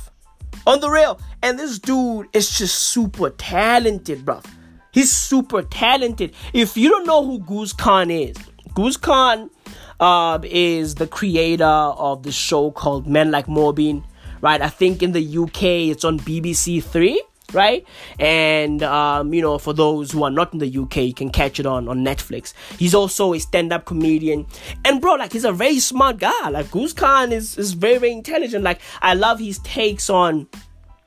On 0.67 0.81
the 0.81 0.91
real. 0.91 1.19
And 1.43 1.59
this 1.59 1.79
dude 1.79 2.29
is 2.33 2.51
just 2.51 2.79
super 2.79 3.31
talented, 3.31 4.25
bruv. 4.25 4.45
He's 4.93 5.11
super 5.11 5.63
talented. 5.63 6.35
If 6.53 6.77
you 6.77 6.91
don't 6.91 7.07
know 7.07 7.25
who 7.25 7.41
Guz 7.41 7.73
Khan 7.73 8.11
is, 8.11 8.37
Guz 8.75 8.97
Khan 8.97 9.51
uh, 9.99 10.39
is 10.45 10.95
the 10.97 11.07
creator 11.07 11.65
of 11.65 12.23
the 12.23 12.33
show 12.33 12.71
called 12.71 13.07
Men 13.07 13.31
Like 13.31 13.47
Mobeen, 13.47 14.05
right? 14.43 14.61
I 14.61 14.69
think 14.69 15.03
in 15.03 15.13
the 15.13 15.39
UK 15.39 15.63
it's 15.91 16.05
on 16.05 16.19
BBC 16.21 16.83
Three, 16.83 17.23
right? 17.53 17.87
And 18.19 18.83
um, 18.83 19.33
you 19.35 19.43
know, 19.43 19.59
for 19.59 19.73
those 19.73 20.11
who 20.11 20.23
are 20.25 20.31
not 20.31 20.53
in 20.53 20.59
the 20.59 20.79
UK, 20.79 20.97
you 20.99 21.15
can 21.15 21.31
catch 21.31 21.61
it 21.61 21.67
on 21.67 21.89
on 21.89 22.05
Netflix. 22.05 22.53
He's 22.79 22.95
also 22.95 23.33
a 23.35 23.39
stand-up 23.39 23.85
comedian, 23.85 24.47
and 24.85 25.01
bro, 25.01 25.15
like 25.15 25.33
he's 25.33 25.45
a 25.45 25.53
very 25.53 25.79
smart 25.79 26.19
guy. 26.19 26.49
Like 26.49 26.71
Guz 26.71 26.93
Khan 26.93 27.33
is 27.33 27.57
is 27.59 27.73
very 27.73 27.99
very 27.99 28.13
intelligent. 28.13 28.65
Like 28.65 28.81
I 29.01 29.15
love 29.15 29.39
his 29.39 29.59
takes 29.61 30.11
on 30.11 30.49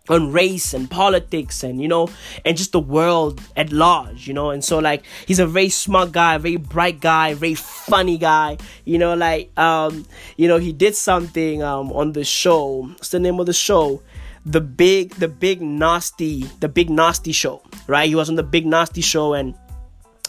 on 0.08 0.32
race 0.32 0.74
and 0.74 0.90
politics 0.90 1.64
and 1.64 1.82
you 1.82 1.88
know 1.88 2.08
and 2.44 2.56
just 2.56 2.72
the 2.72 2.80
world 2.80 3.42
at 3.56 3.72
large 3.72 4.28
you 4.28 4.34
know 4.34 4.52
and 4.52 4.64
so 4.64 4.78
like 4.78 5.04
he's 5.26 5.40
a 5.40 5.48
very 5.48 5.70
smart 5.70 6.12
guy 6.12 6.38
very 6.38 6.58
bright 6.58 7.00
guy 7.00 7.34
very 7.34 7.56
funny 7.56 8.18
guy 8.18 8.56
you 8.86 9.00
know 9.00 9.16
like 9.16 9.50
um 9.58 10.06
you 10.38 10.48
know 10.48 10.58
he 10.58 10.72
did 10.72 10.96
something 10.96 11.64
um 11.64 11.92
on 11.92 12.12
the 12.12 12.24
show 12.24 12.84
what's 12.84 13.10
the 13.10 13.20
name 13.20 13.40
of 13.40 13.48
the 13.48 13.54
show 13.54 14.00
the 14.46 14.62
big 14.62 15.14
the 15.16 15.28
big 15.28 15.62
nasty 15.62 16.44
the 16.60 16.70
big 16.70 16.90
nasty 16.90 17.32
show 17.32 17.62
right 17.88 18.08
he 18.08 18.16
was 18.16 18.30
on 18.30 18.36
the 18.36 18.44
big 18.44 18.66
nasty 18.66 19.02
show 19.02 19.34
and 19.34 19.56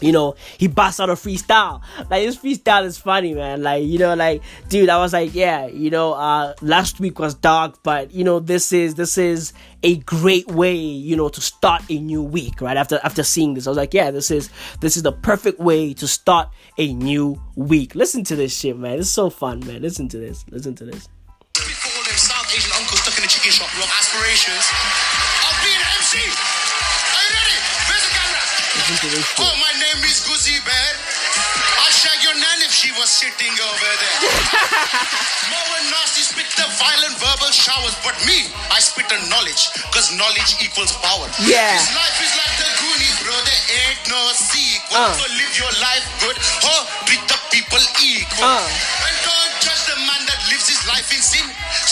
you 0.01 0.11
know, 0.11 0.35
he 0.57 0.67
busts 0.67 0.99
out 0.99 1.09
a 1.09 1.13
freestyle. 1.13 1.81
Like 2.09 2.25
this 2.25 2.37
freestyle 2.37 2.85
is 2.85 2.97
funny, 2.97 3.33
man. 3.33 3.63
Like, 3.63 3.83
you 3.83 3.97
know, 3.97 4.13
like, 4.13 4.43
dude, 4.69 4.89
I 4.89 4.97
was 4.97 5.13
like, 5.13 5.33
yeah, 5.33 5.65
you 5.67 5.89
know, 5.89 6.13
uh 6.13 6.53
last 6.61 6.99
week 6.99 7.19
was 7.19 7.33
dark, 7.33 7.81
but 7.83 8.11
you 8.11 8.23
know, 8.23 8.39
this 8.39 8.71
is 8.71 8.95
this 8.95 9.17
is 9.17 9.53
a 9.83 9.97
great 9.97 10.47
way, 10.51 10.75
you 10.75 11.15
know, 11.15 11.29
to 11.29 11.41
start 11.41 11.83
a 11.89 11.99
new 11.99 12.21
week, 12.21 12.61
right? 12.61 12.77
After 12.77 12.99
after 13.03 13.23
seeing 13.23 13.53
this. 13.53 13.67
I 13.67 13.71
was 13.71 13.77
like, 13.77 13.93
yeah, 13.93 14.11
this 14.11 14.29
is 14.29 14.49
this 14.81 14.97
is 14.97 15.03
the 15.03 15.11
perfect 15.11 15.59
way 15.59 15.93
to 15.95 16.07
start 16.07 16.49
a 16.77 16.93
new 16.93 17.41
week. 17.55 17.95
Listen 17.95 18.23
to 18.25 18.35
this 18.35 18.55
shit, 18.55 18.77
man. 18.77 18.99
It's 18.99 19.09
so 19.09 19.29
fun, 19.29 19.61
man. 19.65 19.81
Listen 19.81 20.07
to 20.09 20.17
this. 20.17 20.45
Listen 20.49 20.75
to 20.75 20.85
this. 20.85 21.07
Aspirations 24.17 24.65
of 25.45 25.53
being 25.61 25.77
an 25.77 25.89
MC. 26.01 26.17
Are 26.17 27.21
you 27.21 27.33
ready? 27.37 27.57
Where's 27.85 28.01
the 28.01 28.13
camera? 28.17 28.41
Listen 28.41 28.97
to 28.97 29.07
this 29.13 29.25
shit. 29.29 29.45
Oh, 29.45 29.53
my 29.61 29.73
name 29.77 30.01
is 30.09 30.25
Guzzy 30.25 30.57
Bear. 30.65 30.89
I'll 31.85 31.93
shag 31.93 32.17
your 32.25 32.33
nan 32.33 32.59
if 32.65 32.73
she 32.73 32.89
was 32.97 33.13
sitting 33.13 33.53
over 33.53 33.91
there. 34.01 34.17
Mo 35.53 35.61
and 35.77 35.87
Nasty 35.93 36.25
spit 36.25 36.49
the 36.57 36.65
violent 36.81 37.13
verbal 37.21 37.53
showers, 37.53 37.93
but 38.01 38.17
me, 38.25 38.49
I 38.73 38.81
spit 38.81 39.05
the 39.05 39.21
knowledge, 39.29 39.69
cause 39.93 40.09
knowledge 40.17 40.57
equals 40.65 40.97
power. 41.05 41.29
Yeah. 41.45 41.77
This 41.77 41.93
life 41.93 42.17
is 42.17 42.33
like 42.33 42.53
the 42.57 42.69
Goonies, 42.81 43.17
bro. 43.21 43.37
There 43.37 43.63
ain't 43.85 44.01
no 44.09 44.21
sequel. 44.33 44.97
Uh. 44.97 45.13
So 45.13 45.25
live 45.29 45.53
your 45.61 45.73
life 45.77 46.05
good, 46.25 46.37
oh, 46.65 46.83
treat 47.05 47.21
the 47.29 47.37
people 47.53 47.83
equal. 48.01 48.49
Uh. 48.49 48.65
And 48.65 49.15
don't 49.23 49.53
judge 49.61 49.83
the 49.93 49.97
man 50.09 50.21
that 50.25 50.41
lives 50.49 50.67
his 50.67 50.81
life 50.89 51.07
in 51.13 51.21
sin. 51.21 51.46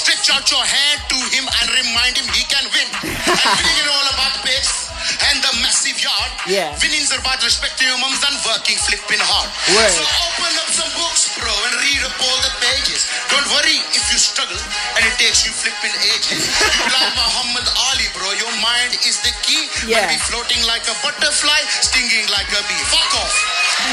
Stretch 0.06 0.30
out 0.38 0.46
your 0.54 0.62
hand 0.62 1.02
to 1.10 1.18
him 1.34 1.50
and 1.50 1.66
remind 1.82 2.14
him 2.14 2.30
he 2.30 2.46
can 2.46 2.62
win. 2.70 2.86
and 3.10 3.50
winning 3.58 3.78
is 3.82 3.90
all 3.90 4.08
about 4.14 4.38
pace 4.46 4.94
and 5.34 5.42
the 5.42 5.50
massive 5.66 5.98
yard. 5.98 6.30
Yeah. 6.46 6.78
Winning's 6.78 7.10
are 7.10 7.18
about 7.18 7.42
respecting 7.42 7.90
your 7.90 7.98
mums 7.98 8.22
and 8.22 8.38
working, 8.46 8.78
flipping 8.86 9.18
hard. 9.18 9.50
Word. 9.74 9.90
So 9.90 10.06
open 10.06 10.54
up 10.62 10.70
some 10.70 10.94
books, 10.94 11.34
bro, 11.42 11.50
and 11.50 11.82
read 11.82 12.06
up 12.06 12.14
all 12.22 12.38
the 12.46 12.54
pages. 12.62 13.10
Don't 13.34 13.50
worry 13.50 13.82
if 13.98 14.06
you 14.14 14.22
struggle 14.22 14.62
and 14.94 15.02
it 15.10 15.18
takes 15.18 15.42
you 15.42 15.50
flipping 15.50 15.98
ages. 16.14 16.54
you 16.54 16.86
like 17.02 17.14
Muhammad 17.18 17.66
Ali, 17.90 18.06
bro. 18.14 18.30
Your 18.38 18.54
mind 18.62 18.94
is 19.10 19.26
the 19.26 19.34
key. 19.42 19.66
Yeah. 19.90 20.06
But 20.06 20.14
be 20.14 20.22
floating 20.22 20.62
like 20.70 20.86
a 20.86 20.94
butterfly, 21.02 21.66
stinging 21.82 22.30
like 22.30 22.46
a 22.54 22.62
bee. 22.70 22.84
Fuck 22.94 23.10
off. 23.26 23.34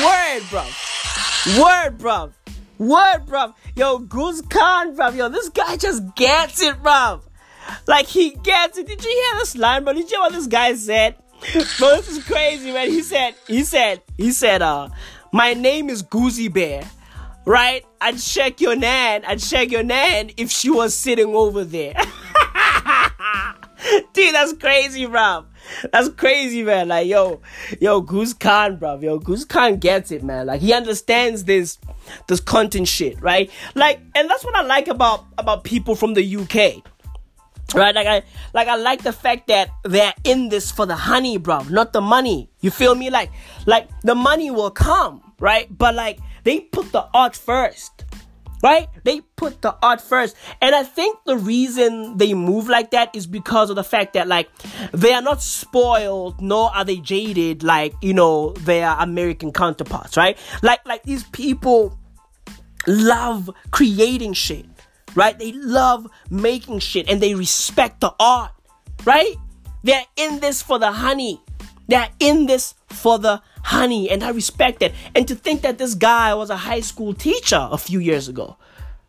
Word, 0.05 0.44
bro. 0.53 0.64
Word, 1.57 1.96
bro. 1.96 2.37
Word, 2.77 3.25
bro. 3.25 3.57
Yo, 3.75 3.99
Guz 3.99 4.43
Khan, 4.43 4.95
bro. 4.95 5.11
Yo, 5.11 5.29
this 5.29 5.49
guy 5.49 5.77
just 5.77 6.15
gets 6.15 6.61
it, 6.61 6.83
bro. 6.83 7.23
Like, 7.87 8.07
he 8.07 8.31
gets 8.31 8.77
it. 8.77 8.87
Did 8.87 9.03
you 9.03 9.11
hear 9.11 9.39
this 9.39 9.57
line, 9.57 9.85
bro? 9.85 9.95
Did 9.95 10.11
you 10.11 10.17
hear 10.17 10.21
what 10.21 10.33
this 10.33 10.47
guy 10.47 10.75
said? 10.75 11.17
Bro, 11.79 11.97
this 11.97 12.09
is 12.09 12.25
crazy, 12.25 12.73
man. 12.73 12.89
He 12.89 13.03
said, 13.03 13.35
he 13.49 13.65
said, 13.65 14.03
he 14.17 14.31
said, 14.31 14.63
uh, 14.63 14.89
my 15.33 15.55
name 15.55 15.91
is 15.91 16.03
Goozy 16.03 16.53
Bear. 16.53 16.85
Right? 17.45 17.85
I'd 18.01 18.19
check 18.19 18.61
your 18.61 18.77
nan. 18.77 19.25
I'd 19.25 19.41
check 19.41 19.73
your 19.73 19.83
nan 19.83 20.31
if 20.37 20.53
she 20.53 20.71
was 20.71 20.95
sitting 20.95 21.35
over 21.35 21.65
there. 21.65 21.95
Dude, 24.13 24.33
that's 24.33 24.53
crazy, 24.53 25.07
bro. 25.07 25.47
That's 25.93 26.09
crazy, 26.11 26.63
man. 26.63 26.89
Like, 26.89 27.09
yo, 27.09 27.41
yo, 27.81 28.03
Guz 28.03 28.35
Khan, 28.35 28.77
bro. 28.77 29.01
Yo, 29.01 29.19
Guz 29.19 29.45
Khan 29.45 29.79
gets 29.79 30.13
it, 30.13 30.23
man. 30.23 30.47
Like, 30.47 30.61
he 30.61 30.73
understands 30.73 31.43
this, 31.45 31.79
this 32.29 32.41
content 32.41 32.88
shit, 32.88 33.21
right? 33.21 33.51
Like, 33.75 34.01
and 34.15 34.29
that's 34.29 34.45
what 34.45 34.55
I 34.55 34.62
like 34.62 34.88
about 34.88 35.25
about 35.38 35.65
people 35.65 35.95
from 35.95 36.15
the 36.15 36.37
UK. 36.37 36.83
Right, 37.75 37.95
like 37.95 38.07
I, 38.07 38.23
like 38.53 38.69
I 38.69 38.77
like 38.77 39.03
the 39.03 39.15
fact 39.15 39.47
that 39.47 39.71
they're 39.85 40.12
in 40.25 40.51
this 40.51 40.71
for 40.71 40.85
the 40.85 40.97
honey, 40.97 41.38
bro, 41.38 41.62
not 41.71 41.95
the 41.95 42.03
money. 42.03 42.51
You 42.61 42.71
feel 42.71 42.95
me? 42.95 43.09
Like, 43.09 43.31
like 43.65 43.88
the 44.03 44.15
money 44.15 44.51
will 44.51 44.71
come, 44.71 45.33
right? 45.41 45.67
But 45.71 45.95
like 45.95 46.19
they 46.45 46.61
put 46.61 46.93
the 46.93 47.07
art 47.15 47.35
first, 47.35 48.05
right? 48.62 48.88
They 49.05 49.20
put 49.37 49.61
the 49.62 49.77
art 49.83 50.01
first. 50.01 50.37
And 50.61 50.75
I 50.75 50.85
think 50.85 51.18
the 51.27 51.37
reason 51.37 52.16
they 52.16 52.33
move 52.33 52.68
like 52.68 52.92
that 52.92 53.14
is 53.14 53.27
because 53.27 53.70
of 53.70 53.77
the 53.77 53.85
fact 53.85 54.14
that, 54.14 54.29
like, 54.29 54.48
they 54.92 55.12
are 55.12 55.22
not 55.22 55.42
spoiled, 55.42 56.40
nor 56.40 56.75
are 56.75 56.85
they 56.85 56.96
jaded 56.96 57.62
like, 57.62 57.94
you 58.01 58.14
know, 58.14 58.53
their 58.61 58.94
American 58.98 59.53
counterparts, 59.53 60.16
right? 60.16 60.38
Like, 60.62 60.87
like 60.87 61.03
these 61.03 61.25
people 61.25 61.98
love 62.87 63.51
creating 63.70 64.35
shit, 64.35 64.66
right? 65.14 65.38
They 65.38 65.53
love 65.53 66.07
making 66.31 66.79
shit 66.79 67.09
and 67.11 67.20
they 67.20 67.35
respect 67.35 68.01
the 68.01 68.14
art, 68.18 68.53
right? 69.05 69.35
They're 69.83 70.07
in 70.16 70.40
this 70.40 70.62
for 70.62 70.79
the 70.79 70.92
honey. 70.92 71.40
They're 71.88 72.11
in 72.20 72.46
this 72.46 72.75
for 72.88 73.18
the 73.18 73.42
honey, 73.62 74.11
and 74.11 74.22
I 74.22 74.31
respect 74.31 74.83
it. 74.83 74.92
And 75.14 75.27
to 75.29 75.35
think 75.35 75.62
that 75.62 75.79
this 75.79 75.94
guy 75.94 76.35
was 76.35 76.51
a 76.51 76.57
high 76.57 76.81
school 76.81 77.14
teacher 77.14 77.68
a 77.70 77.79
few 77.79 78.01
years 78.01 78.29
ago, 78.29 78.57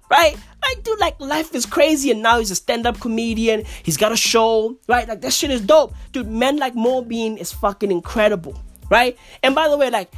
right? 0.09 0.35
Like, 0.61 0.83
dude, 0.83 0.99
like 0.99 1.19
life 1.19 1.53
is 1.55 1.65
crazy, 1.65 2.11
and 2.11 2.21
now 2.21 2.39
he's 2.39 2.51
a 2.51 2.55
stand-up 2.55 2.99
comedian. 2.99 3.63
He's 3.83 3.97
got 3.97 4.11
a 4.11 4.17
show, 4.17 4.77
right? 4.87 5.07
Like 5.07 5.21
that 5.21 5.33
shit 5.33 5.51
is 5.51 5.61
dope, 5.61 5.93
dude. 6.11 6.27
Men 6.27 6.57
like 6.57 6.73
Mobeen 6.75 7.37
is 7.37 7.51
fucking 7.51 7.91
incredible, 7.91 8.59
right? 8.89 9.17
And 9.41 9.55
by 9.55 9.67
the 9.67 9.77
way, 9.77 9.89
like 9.89 10.11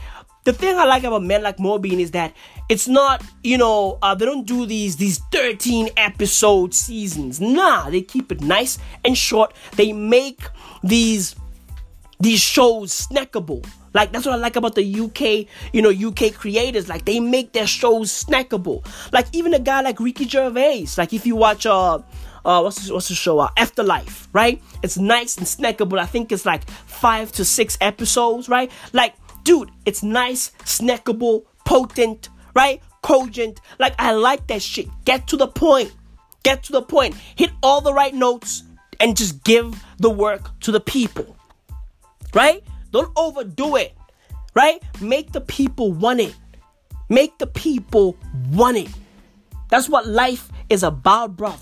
the 0.46 0.54
thing 0.54 0.78
I 0.78 0.86
like 0.86 1.04
about 1.04 1.24
Men 1.24 1.42
Like 1.44 1.58
Mobeen 1.58 2.00
is 2.00 2.12
that 2.12 2.34
it's 2.70 2.88
not, 2.88 3.24
you 3.44 3.58
know, 3.58 3.98
uh, 4.02 4.16
they 4.16 4.26
don't 4.26 4.46
do 4.46 4.66
these 4.66 4.96
these 4.96 5.20
13 5.32 5.90
episode 5.98 6.74
seasons. 6.74 7.42
Nah, 7.42 7.90
they 7.90 8.02
keep 8.02 8.32
it 8.32 8.42
nice 8.42 8.78
and 9.04 9.18
short. 9.18 9.54
They 9.76 9.92
make 9.92 10.42
these 10.84 11.36
these 12.20 12.40
shows 12.40 13.08
snackable. 13.08 13.68
Like 13.96 14.12
that's 14.12 14.26
what 14.26 14.36
I 14.36 14.38
like 14.38 14.58
about 14.58 14.76
the 14.76 14.84
UK, 14.84 15.48
you 15.74 15.82
know, 15.82 15.90
UK 15.90 16.34
creators. 16.34 16.90
Like 16.90 17.06
they 17.06 17.22
make 17.22 17.54
their 17.54 17.66
shows 17.66 18.12
snackable. 18.12 18.86
Like 19.14 19.28
even 19.32 19.54
a 19.54 19.60
guy 19.60 19.80
like 19.80 20.02
Ricky 20.02 20.28
Gervais. 20.28 20.88
Like 20.98 21.14
if 21.14 21.26
you 21.26 21.38
watch 21.38 21.66
uh 21.66 22.00
uh 22.44 22.60
what's 22.62 22.92
what's 22.92 23.08
the 23.08 23.16
show? 23.16 23.40
Uh, 23.40 23.48
Afterlife, 23.56 24.28
right? 24.34 24.62
It's 24.84 24.98
nice 24.98 25.38
and 25.38 25.48
snackable. 25.48 25.98
I 25.98 26.06
think 26.06 26.34
it's 26.34 26.46
like 26.46 26.70
five 26.70 27.32
to 27.32 27.46
six 27.46 27.78
episodes, 27.80 28.50
right? 28.50 28.70
Like, 28.92 29.16
dude, 29.44 29.72
it's 29.86 30.04
nice, 30.04 30.52
snackable, 30.66 31.46
potent, 31.64 32.28
right? 32.54 32.84
Cogent. 33.02 33.62
Like 33.80 33.96
I 33.98 34.12
like 34.12 34.46
that 34.48 34.62
shit. 34.62 34.90
Get 35.06 35.26
to 35.28 35.38
the 35.38 35.48
point. 35.48 35.94
Get 36.44 36.64
to 36.64 36.74
the 36.74 36.82
point. 36.82 37.16
Hit 37.38 37.52
all 37.64 37.80
the 37.80 37.94
right 37.94 38.14
notes 38.14 38.64
and 39.00 39.16
just 39.16 39.42
give 39.46 39.82
the 40.00 40.10
work 40.10 40.52
to 40.60 40.74
the 40.74 40.82
people 40.82 41.36
right? 42.36 42.62
Don't 42.96 43.12
overdo 43.18 43.76
it, 43.76 43.94
right? 44.54 44.82
Make 45.02 45.34
the 45.34 45.42
people 45.42 45.92
want 45.92 46.22
it. 46.22 46.34
Make 47.10 47.38
the 47.40 47.46
people 47.46 48.16
want 48.52 48.78
it. 48.78 48.88
That's 49.70 49.90
what 49.90 50.08
life 50.08 50.50
is 50.70 50.82
about, 50.82 51.36
bruv. 51.36 51.60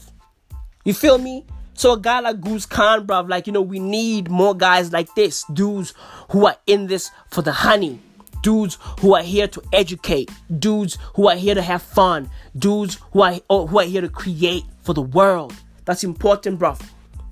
You 0.86 0.94
feel 0.94 1.18
me? 1.18 1.44
So 1.74 1.94
a 1.94 2.00
guy 2.00 2.20
like 2.20 2.40
Guz 2.40 2.68
Khan, 2.68 3.08
bruv, 3.08 3.28
like, 3.30 3.48
you 3.48 3.54
know, 3.54 3.64
we 3.64 3.80
need 3.80 4.30
more 4.30 4.56
guys 4.56 4.92
like 4.92 5.16
this. 5.16 5.44
Dudes 5.52 5.96
who 6.30 6.46
are 6.46 6.58
in 6.68 6.86
this 6.86 7.10
for 7.32 7.42
the 7.42 7.52
honey. 7.52 8.00
dudes 8.44 8.78
who 9.00 9.16
are 9.16 9.24
here 9.24 9.48
to 9.48 9.64
educate, 9.74 10.30
dudes 10.60 11.00
who 11.16 11.28
are 11.28 11.36
here 11.36 11.56
to 11.56 11.62
have 11.64 11.82
fun, 11.82 12.30
dudes 12.56 13.00
who 13.12 13.22
are 13.22 13.40
oh, 13.50 13.66
who 13.66 13.80
are 13.80 13.86
here 13.86 14.02
to 14.02 14.10
create 14.10 14.64
for 14.84 14.94
the 14.94 15.02
world. 15.02 15.56
That's 15.86 16.04
important, 16.04 16.60
bruv. 16.60 16.80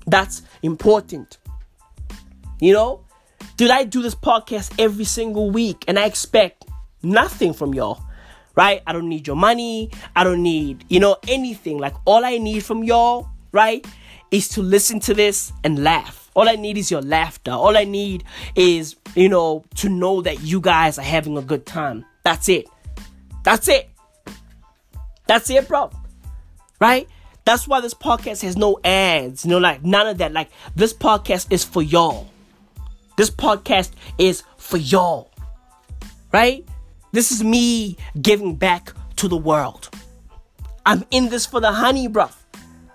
That's 0.06 0.42
important. 0.62 1.38
You 2.60 2.72
know, 2.72 3.00
dude, 3.56 3.70
I 3.70 3.84
do 3.84 4.02
this 4.02 4.14
podcast 4.14 4.72
every 4.78 5.04
single 5.04 5.50
week, 5.50 5.84
and 5.88 5.98
I 5.98 6.06
expect 6.06 6.64
nothing 7.02 7.52
from 7.52 7.74
y'all. 7.74 8.02
Right? 8.54 8.82
I 8.86 8.92
don't 8.92 9.08
need 9.08 9.26
your 9.26 9.36
money. 9.36 9.90
I 10.14 10.24
don't 10.24 10.42
need, 10.42 10.84
you 10.90 11.00
know, 11.00 11.16
anything. 11.26 11.78
Like 11.78 11.94
all 12.04 12.22
I 12.22 12.36
need 12.36 12.64
from 12.64 12.84
y'all, 12.84 13.30
right, 13.50 13.86
is 14.30 14.48
to 14.50 14.62
listen 14.62 15.00
to 15.00 15.14
this 15.14 15.54
and 15.64 15.82
laugh 15.82 16.22
all 16.34 16.48
I 16.48 16.56
need 16.56 16.78
is 16.78 16.90
your 16.90 17.02
laughter. 17.02 17.50
All 17.50 17.76
I 17.76 17.84
need 17.84 18.24
is, 18.54 18.96
you 19.14 19.28
know, 19.28 19.64
to 19.76 19.88
know 19.88 20.22
that 20.22 20.40
you 20.42 20.60
guys 20.60 20.98
are 20.98 21.02
having 21.02 21.36
a 21.36 21.42
good 21.42 21.66
time. 21.66 22.04
That's 22.22 22.48
it. 22.48 22.68
That's 23.44 23.68
it. 23.68 23.90
That's 25.26 25.50
it, 25.50 25.68
bro. 25.68 25.90
Right? 26.80 27.08
That's 27.44 27.68
why 27.68 27.80
this 27.80 27.94
podcast 27.94 28.42
has 28.42 28.56
no 28.56 28.78
ads, 28.84 29.44
you 29.44 29.50
know, 29.50 29.58
like 29.58 29.84
none 29.84 30.06
of 30.06 30.18
that. 30.18 30.32
Like, 30.32 30.50
this 30.74 30.92
podcast 30.92 31.52
is 31.52 31.64
for 31.64 31.82
y'all. 31.82 32.30
This 33.16 33.30
podcast 33.30 33.90
is 34.18 34.42
for 34.56 34.76
y'all. 34.76 35.30
Right? 36.32 36.66
This 37.12 37.30
is 37.30 37.44
me 37.44 37.96
giving 38.20 38.56
back 38.56 38.92
to 39.16 39.28
the 39.28 39.36
world. 39.36 39.90
I'm 40.86 41.04
in 41.10 41.28
this 41.28 41.46
for 41.46 41.60
the 41.60 41.72
honey, 41.72 42.08
bro. 42.08 42.28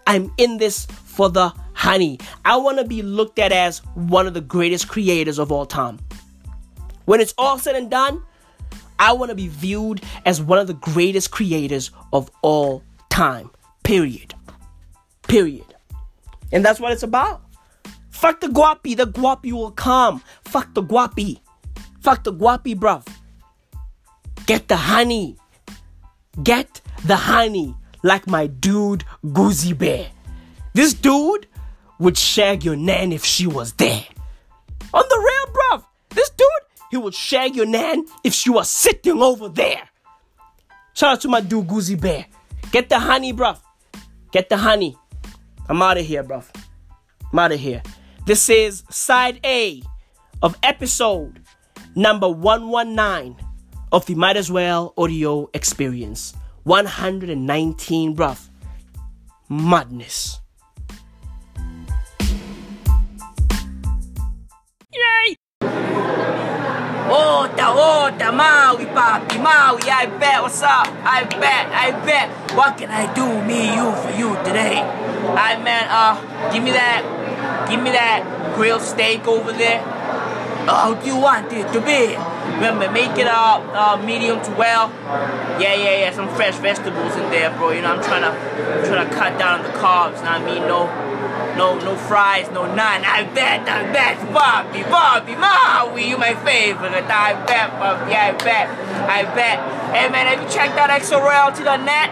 I'm 0.07 0.31
in 0.37 0.57
this 0.57 0.85
for 0.85 1.29
the 1.29 1.53
honey. 1.73 2.19
I 2.43 2.57
want 2.57 2.79
to 2.79 2.83
be 2.83 3.01
looked 3.01 3.39
at 3.39 3.51
as 3.51 3.79
one 3.95 4.25
of 4.27 4.33
the 4.33 4.41
greatest 4.41 4.87
creators 4.87 5.37
of 5.37 5.51
all 5.51 5.65
time. 5.65 5.99
When 7.05 7.21
it's 7.21 7.33
all 7.37 7.59
said 7.59 7.75
and 7.75 7.89
done, 7.89 8.21
I 8.99 9.13
want 9.13 9.29
to 9.29 9.35
be 9.35 9.47
viewed 9.47 10.01
as 10.25 10.41
one 10.41 10.57
of 10.57 10.67
the 10.67 10.73
greatest 10.73 11.31
creators 11.31 11.91
of 12.11 12.31
all 12.41 12.83
time. 13.09 13.51
Period. 13.83 14.33
Period. 15.27 15.75
And 16.51 16.65
that's 16.65 16.79
what 16.79 16.91
it's 16.91 17.03
about. 17.03 17.41
Fuck 18.17 18.39
the 18.39 18.47
guapi. 18.47 18.97
The 18.97 19.05
guapi 19.05 19.51
will 19.51 19.69
come. 19.69 20.23
Fuck 20.43 20.73
the 20.73 20.81
guapi. 20.81 21.39
Fuck 22.01 22.23
the 22.23 22.33
guapi, 22.33 22.75
bruv. 22.75 23.07
Get 24.47 24.67
the 24.67 24.75
honey. 24.75 25.37
Get 26.41 26.81
the 27.05 27.15
honey. 27.15 27.75
Like 28.01 28.25
my 28.25 28.47
dude, 28.47 29.03
Goozy 29.23 29.77
Bear. 29.77 30.09
This 30.73 30.95
dude 30.95 31.45
would 31.99 32.17
shag 32.17 32.63
your 32.63 32.75
nan 32.75 33.11
if 33.11 33.23
she 33.23 33.45
was 33.45 33.73
there. 33.73 34.05
On 34.95 35.03
the 35.07 35.19
real, 35.19 35.53
bruv. 35.53 35.85
This 36.09 36.31
dude, 36.31 36.47
he 36.89 36.97
would 36.97 37.13
shag 37.13 37.55
your 37.55 37.67
nan 37.67 38.05
if 38.23 38.33
she 38.33 38.49
was 38.49 38.67
sitting 38.67 39.21
over 39.21 39.47
there. 39.47 39.89
Shout 40.95 41.11
out 41.13 41.21
to 41.21 41.27
my 41.27 41.41
dude 41.41 41.67
Goozy 41.67 41.99
Bear. 41.99 42.25
Get 42.71 42.89
the 42.89 42.97
honey, 42.97 43.31
bruv. 43.31 43.59
Get 44.31 44.49
the 44.49 44.57
honey. 44.57 44.97
I'm 45.69 45.83
out 45.83 45.99
of 45.99 46.05
here, 46.05 46.23
bruv. 46.23 46.45
I'm 47.31 47.37
out 47.37 47.51
of 47.51 47.59
here. 47.59 47.83
This 48.27 48.49
is 48.49 48.83
side 48.89 49.39
A 49.45 49.81
of 50.41 50.57
episode 50.61 51.39
number 51.95 52.27
119 52.27 53.37
of 53.93 54.05
the 54.05 54.15
Might 54.15 54.35
As 54.35 54.51
Well 54.51 54.93
audio 54.97 55.49
experience. 55.53 56.35
119, 56.63 58.17
bruv. 58.17 58.49
Madness. 59.47 60.41
Yay! 64.91 65.37
Ota, 67.07 67.67
ota, 67.71 68.31
Maui, 68.33 68.87
papi, 68.87 69.41
Maui, 69.41 69.89
I 69.89 70.05
bet, 70.19 70.41
what's 70.41 70.61
up? 70.61 70.89
I 71.05 71.23
bet, 71.23 71.67
I 71.71 71.91
bet. 72.05 72.57
What 72.57 72.77
can 72.77 72.89
I 72.89 73.07
do, 73.13 73.23
me, 73.47 73.73
you, 73.73 73.95
for 73.95 74.11
you 74.19 74.35
today? 74.43 74.81
I 74.81 75.55
man, 75.63 75.87
uh, 75.89 76.51
give 76.51 76.61
me 76.61 76.71
that, 76.71 77.26
give 77.69 77.81
me 77.81 77.91
that 77.91 78.53
grilled 78.55 78.81
steak 78.81 79.27
over 79.27 79.51
there. 79.51 79.81
How 80.67 80.93
do 80.93 81.05
you 81.05 81.15
want 81.15 81.51
it 81.53 81.71
to 81.71 81.79
be? 81.79 82.17
Remember, 82.59 82.91
make 82.91 83.15
it 83.17 83.27
uh, 83.27 83.63
uh 83.71 84.01
medium 84.03 84.43
to 84.43 84.51
well. 84.51 84.91
Yeah, 85.61 85.73
yeah, 85.75 85.99
yeah. 86.03 86.11
Some 86.11 86.27
fresh 86.35 86.55
vegetables 86.57 87.15
in 87.15 87.29
there, 87.31 87.51
bro. 87.51 87.71
You 87.71 87.81
know, 87.81 87.95
I'm 87.95 88.03
trying 88.03 88.23
to, 88.23 88.33
I'm 88.33 88.83
trying 88.83 89.07
to 89.07 89.15
cut 89.15 89.39
down 89.39 89.59
on 89.59 89.63
the 89.63 89.71
carbs. 89.79 90.23
Know 90.23 90.35
I 90.35 90.43
mean, 90.43 90.67
no, 90.67 90.87
no, 91.55 91.79
no 91.79 91.95
fries, 91.95 92.49
no 92.51 92.65
none. 92.65 93.05
I 93.05 93.23
bet, 93.33 93.67
I 93.69 93.91
bet, 93.91 94.19
Bobby, 94.33 94.83
Bobby, 94.83 95.35
Maui, 95.35 96.09
you 96.09 96.17
my 96.17 96.35
favorite. 96.35 96.93
I 97.05 97.33
bet, 97.45 97.71
Bobby, 97.79 98.13
I 98.13 98.31
bet, 98.33 98.67
I 99.07 99.23
bet. 99.23 99.59
Hey 99.95 100.09
man, 100.09 100.27
have 100.27 100.43
you 100.43 100.49
checked 100.49 100.77
out 100.77 100.89
exoroyalty.net? 100.89 102.09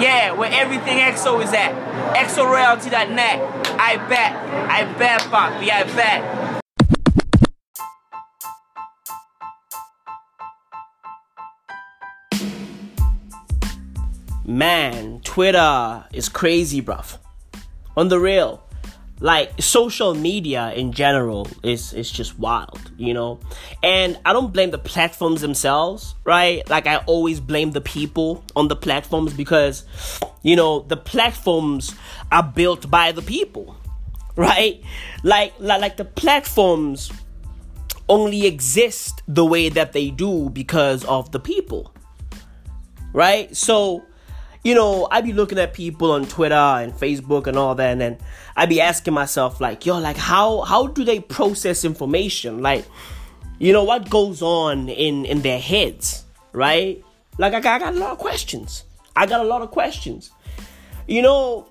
Yeah, 0.00 0.32
where 0.32 0.50
everything 0.52 0.98
EXO 0.98 1.42
is 1.42 1.52
at. 1.52 1.91
exoroyalty.net. 2.14 3.40
I 3.78 3.96
bet, 4.08 4.36
I 4.70 4.84
bet, 4.98 5.30
Bobby, 5.30 5.70
I 5.70 5.84
bet. 5.94 6.62
Man, 14.44 15.20
Twitter 15.20 16.04
is 16.12 16.28
crazy, 16.28 16.82
bruv 16.82 17.18
on 17.96 18.08
the 18.08 18.18
real 18.18 18.62
like 19.22 19.62
social 19.62 20.14
media 20.14 20.72
in 20.74 20.92
general 20.92 21.46
is 21.62 21.92
is 21.94 22.10
just 22.10 22.36
wild 22.40 22.90
you 22.98 23.14
know? 23.14 23.38
And 23.82 24.18
i 24.26 24.32
don't 24.32 24.52
blame 24.52 24.72
the 24.72 24.78
platforms 24.78 25.40
themselves 25.40 26.14
right? 26.24 26.68
Like 26.68 26.86
i 26.88 26.96
always 27.06 27.38
blame 27.38 27.70
the 27.70 27.80
people 27.80 28.44
on 28.56 28.66
the 28.66 28.74
platforms 28.76 29.32
because 29.32 29.84
you 30.42 30.56
know 30.56 30.80
the 30.80 30.96
platforms 30.96 31.94
are 32.32 32.42
built 32.42 32.90
by 32.90 33.12
the 33.12 33.22
people 33.22 33.76
right? 34.34 34.82
Like 35.22 35.54
like, 35.60 35.80
like 35.80 35.96
the 35.96 36.04
platforms 36.04 37.12
only 38.08 38.46
exist 38.46 39.22
the 39.28 39.44
way 39.44 39.68
that 39.68 39.92
they 39.92 40.10
do 40.10 40.50
because 40.50 41.04
of 41.04 41.30
the 41.30 41.38
people 41.38 41.94
right? 43.12 43.54
So 43.56 44.02
you 44.64 44.74
know, 44.74 45.08
I 45.10 45.20
be 45.20 45.32
looking 45.32 45.58
at 45.58 45.74
people 45.74 46.12
on 46.12 46.26
Twitter 46.26 46.54
and 46.54 46.92
Facebook 46.92 47.46
and 47.46 47.56
all 47.56 47.74
that, 47.74 47.90
and 47.90 48.00
then 48.00 48.18
I 48.56 48.66
be 48.66 48.80
asking 48.80 49.14
myself, 49.14 49.60
like, 49.60 49.84
yo, 49.86 49.98
like 49.98 50.16
how 50.16 50.60
how 50.62 50.86
do 50.86 51.04
they 51.04 51.20
process 51.20 51.84
information? 51.84 52.62
Like, 52.62 52.84
you 53.58 53.72
know, 53.72 53.84
what 53.84 54.08
goes 54.08 54.42
on 54.42 54.88
in 54.88 55.24
in 55.24 55.42
their 55.42 55.58
heads, 55.58 56.24
right? 56.52 57.02
Like, 57.38 57.54
I 57.54 57.60
got, 57.60 57.76
I 57.76 57.84
got 57.86 57.94
a 57.94 57.98
lot 57.98 58.12
of 58.12 58.18
questions. 58.18 58.84
I 59.16 59.26
got 59.26 59.40
a 59.40 59.44
lot 59.44 59.62
of 59.62 59.70
questions. 59.70 60.30
You 61.08 61.22
know, 61.22 61.66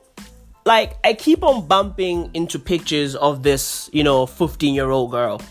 like 0.65 0.97
I 1.03 1.13
keep 1.13 1.43
on 1.43 1.67
bumping 1.67 2.31
into 2.33 2.59
pictures 2.59 3.15
of 3.15 3.43
this, 3.43 3.89
you 3.93 4.03
know, 4.03 4.25
15 4.25 4.73
year 4.73 4.89
old 4.89 5.11
girl. 5.11 5.41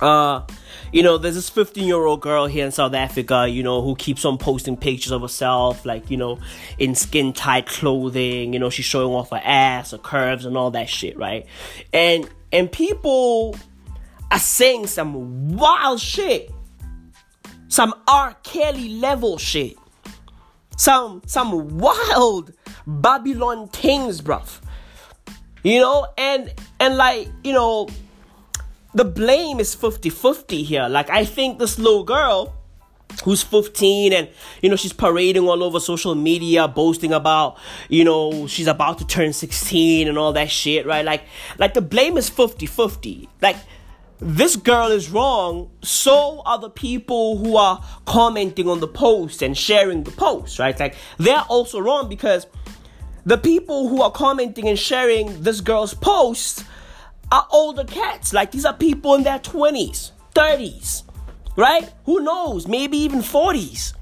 Uh, 0.00 0.42
you 0.92 1.02
know, 1.02 1.18
there's 1.18 1.34
this 1.34 1.48
15 1.48 1.86
year 1.86 1.96
old 1.96 2.20
girl 2.20 2.46
here 2.46 2.64
in 2.64 2.72
South 2.72 2.94
Africa, 2.94 3.46
you 3.48 3.62
know, 3.62 3.82
who 3.82 3.94
keeps 3.94 4.24
on 4.24 4.38
posting 4.38 4.76
pictures 4.76 5.12
of 5.12 5.22
herself, 5.22 5.84
like, 5.84 6.10
you 6.10 6.16
know, 6.16 6.38
in 6.78 6.94
skin 6.94 7.32
tight 7.32 7.66
clothing, 7.66 8.52
you 8.52 8.58
know, 8.58 8.70
she's 8.70 8.84
showing 8.84 9.12
off 9.12 9.30
her 9.30 9.40
ass, 9.44 9.92
her 9.92 9.98
curves, 9.98 10.44
and 10.44 10.56
all 10.56 10.70
that 10.72 10.88
shit, 10.88 11.16
right? 11.16 11.46
And, 11.92 12.28
and 12.52 12.70
people 12.70 13.56
are 14.30 14.38
saying 14.38 14.86
some 14.86 15.56
wild 15.56 16.00
shit, 16.00 16.50
some 17.68 17.94
R. 18.08 18.34
Kelly 18.42 18.88
level 18.88 19.38
shit, 19.38 19.76
some, 20.76 21.22
some 21.26 21.78
wild 21.78 22.52
Babylon 22.86 23.68
things, 23.68 24.20
bruv. 24.20 24.60
You 25.62 25.80
know, 25.80 26.06
and, 26.16 26.52
and 26.80 26.96
like, 26.96 27.28
you 27.44 27.52
know, 27.52 27.86
the 28.94 29.04
blame 29.04 29.60
is 29.60 29.74
50-50 29.76 30.64
here. 30.64 30.88
Like 30.88 31.10
I 31.10 31.24
think 31.24 31.58
this 31.58 31.78
little 31.78 32.04
girl 32.04 32.54
who's 33.24 33.42
15 33.42 34.12
and 34.12 34.28
you 34.62 34.70
know 34.70 34.76
she's 34.76 34.92
parading 34.92 35.42
all 35.42 35.64
over 35.64 35.80
social 35.80 36.14
media 36.14 36.68
boasting 36.68 37.12
about 37.12 37.58
you 37.88 38.04
know 38.04 38.46
she's 38.46 38.68
about 38.68 38.98
to 38.98 39.06
turn 39.06 39.32
16 39.32 40.06
and 40.06 40.16
all 40.16 40.32
that 40.32 40.50
shit 40.50 40.86
right? 40.86 41.04
Like 41.04 41.24
like 41.58 41.74
the 41.74 41.82
blame 41.82 42.16
is 42.16 42.30
50-50 42.30 43.28
like 43.42 43.56
this 44.20 44.54
girl 44.54 44.88
is 44.88 45.10
wrong 45.10 45.70
so 45.82 46.42
are 46.46 46.58
the 46.58 46.70
people 46.70 47.38
who 47.38 47.56
are 47.56 47.84
commenting 48.06 48.68
on 48.68 48.78
the 48.78 48.88
post 48.88 49.42
and 49.42 49.58
sharing 49.58 50.04
the 50.04 50.12
post 50.12 50.58
right? 50.58 50.78
Like 50.78 50.94
they're 51.18 51.44
also 51.48 51.80
wrong 51.80 52.08
because 52.08 52.46
the 53.26 53.38
people 53.38 53.88
who 53.88 54.02
are 54.02 54.12
commenting 54.12 54.68
and 54.68 54.78
sharing 54.78 55.42
this 55.42 55.60
girl's 55.60 55.94
post 55.94 56.64
are 57.32 57.46
older 57.50 57.84
cats. 57.84 58.32
Like 58.32 58.50
these 58.50 58.64
are 58.64 58.74
people 58.74 59.14
in 59.14 59.22
their 59.22 59.38
20s, 59.38 60.12
30s, 60.34 61.04
right? 61.56 61.92
Who 62.04 62.20
knows? 62.20 62.66
Maybe 62.66 62.98
even 62.98 63.20
40s, 63.20 63.94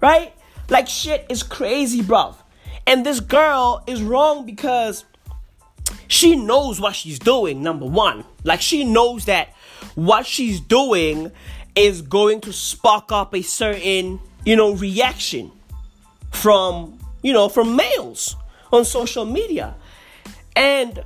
right? 0.00 0.34
Like 0.68 0.88
shit 0.88 1.26
is 1.28 1.42
crazy, 1.42 2.02
bruv. 2.02 2.34
And 2.86 3.04
this 3.04 3.20
girl 3.20 3.82
is 3.86 4.02
wrong 4.02 4.46
because 4.46 5.04
she 6.06 6.36
knows 6.36 6.80
what 6.80 6.94
she's 6.94 7.18
doing, 7.18 7.62
number 7.62 7.86
one. 7.86 8.24
Like 8.44 8.60
she 8.60 8.84
knows 8.84 9.26
that 9.26 9.54
what 9.94 10.26
she's 10.26 10.60
doing 10.60 11.32
is 11.74 12.02
going 12.02 12.40
to 12.42 12.52
spark 12.52 13.12
up 13.12 13.34
a 13.34 13.42
certain, 13.42 14.20
you 14.44 14.56
know, 14.56 14.74
reaction 14.74 15.52
from, 16.32 16.98
you 17.22 17.32
know, 17.32 17.48
from 17.48 17.76
males 17.76 18.36
on 18.72 18.84
social 18.84 19.24
media. 19.24 19.74
And 20.56 21.04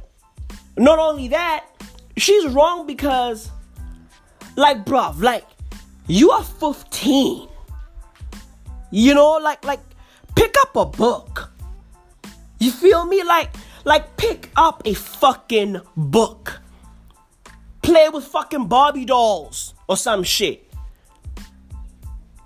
not 0.76 0.98
only 0.98 1.28
that, 1.28 1.66
she's 2.16 2.46
wrong 2.48 2.86
because, 2.86 3.50
like, 4.56 4.84
bruv, 4.84 5.20
like, 5.22 5.46
you 6.06 6.30
are 6.30 6.42
15. 6.44 7.48
You 8.90 9.14
know, 9.14 9.32
like, 9.38 9.64
like, 9.64 9.80
pick 10.34 10.54
up 10.60 10.76
a 10.76 10.84
book. 10.84 11.50
You 12.58 12.70
feel 12.70 13.06
me? 13.06 13.22
Like, 13.22 13.50
like, 13.84 14.16
pick 14.16 14.50
up 14.56 14.82
a 14.84 14.94
fucking 14.94 15.80
book. 15.96 16.60
Play 17.82 18.08
with 18.10 18.24
fucking 18.24 18.66
Barbie 18.66 19.04
dolls 19.04 19.74
or 19.88 19.96
some 19.96 20.22
shit. 20.22 20.70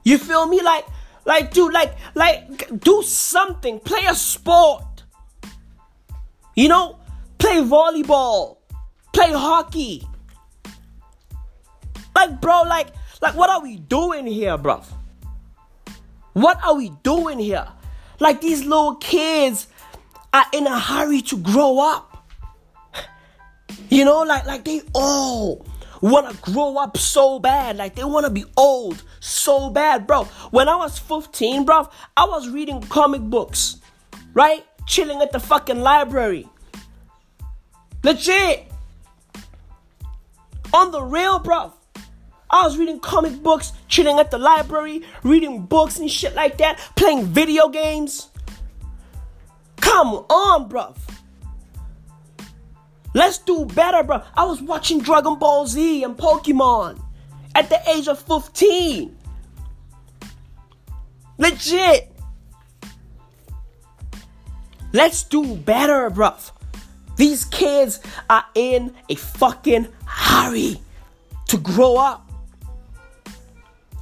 You 0.05 0.19
feel 0.19 0.47
me? 0.47 0.63
Like, 0.63 0.87
like, 1.25 1.53
dude, 1.53 1.73
like, 1.73 1.95
like, 2.15 2.81
do 2.81 3.03
something. 3.03 3.81
Play 3.81 4.07
a 4.07 4.15
sport. 4.15 5.03
You 6.55 6.69
know, 6.69 6.99
play 7.47 7.63
volleyball, 7.63 8.57
play 9.13 9.31
hockey. 9.31 10.03
Like, 12.17 12.41
bro, 12.41 12.63
like, 12.63 12.89
like, 13.23 13.37
what 13.37 13.51
are 13.51 13.63
we 13.63 13.77
doing 13.77 14.27
here, 14.27 14.59
bro? 14.59 14.83
What 16.33 16.59
are 16.65 16.75
we 16.75 16.91
doing 17.05 17.39
here? 17.39 17.69
Like, 18.19 18.41
these 18.41 18.65
little 18.65 18.97
kids 18.97 19.69
are 20.35 20.47
in 20.53 20.67
a 20.67 20.77
hurry 20.79 21.21
to 21.23 21.37
grow 21.37 21.79
up. 21.79 22.27
You 23.91 24.05
know, 24.05 24.23
like, 24.23 24.45
like 24.47 24.65
they 24.65 24.81
all 24.93 25.65
want 26.01 26.29
to 26.29 26.51
grow 26.53 26.79
up 26.79 26.97
so 26.97 27.39
bad. 27.39 27.77
Like, 27.77 27.95
they 27.95 28.03
want 28.03 28.27
to 28.27 28.31
be 28.31 28.45
old 28.57 29.05
so 29.21 29.71
bad, 29.71 30.07
bro. 30.07 30.25
When 30.51 30.69
I 30.69 30.75
was 30.75 30.99
15, 30.99 31.65
bro, 31.65 31.89
I 32.17 32.25
was 32.25 32.49
reading 32.49 32.81
comic 32.83 33.23
books, 33.23 33.77
right? 34.35 34.65
chilling 34.87 35.21
at 35.21 35.33
the 35.33 35.41
fucking 35.41 35.81
library. 35.81 36.49
Legit. 38.07 38.71
On 40.73 40.93
the 40.93 41.03
real, 41.03 41.41
bro. 41.41 41.73
I 42.49 42.63
was 42.63 42.79
reading 42.79 43.01
comic 43.01 43.43
books, 43.43 43.73
chilling 43.89 44.21
at 44.21 44.31
the 44.31 44.39
library, 44.39 45.03
reading 45.25 45.67
books 45.67 45.99
and 45.99 46.09
shit 46.09 46.33
like 46.37 46.57
that, 46.59 46.79
playing 46.95 47.25
video 47.25 47.69
games. 47.69 48.29
Come 49.79 50.25
on, 50.31 50.69
bro. 50.69 50.95
Let's 53.13 53.39
do 53.39 53.65
better, 53.65 54.05
bro. 54.05 54.23
I 54.37 54.45
was 54.45 54.63
watching 54.63 55.01
Dragon 55.01 55.37
Ball 55.41 55.67
Z 55.67 56.05
and 56.05 56.17
Pokemon 56.17 57.03
at 57.57 57.69
the 57.69 57.81
age 57.91 58.07
of 58.07 58.21
15. 58.21 59.17
Legit. 61.39 62.13
Let's 64.93 65.25
do 65.25 65.57
better, 65.57 66.09
bruv. 66.09 66.53
These 67.17 67.47
kids 67.47 68.01
are 68.29 68.45
in 68.55 68.95
a 69.09 69.15
fucking 69.15 69.89
hurry 70.05 70.81
to 71.49 71.59
grow 71.59 71.97
up. 71.97 72.31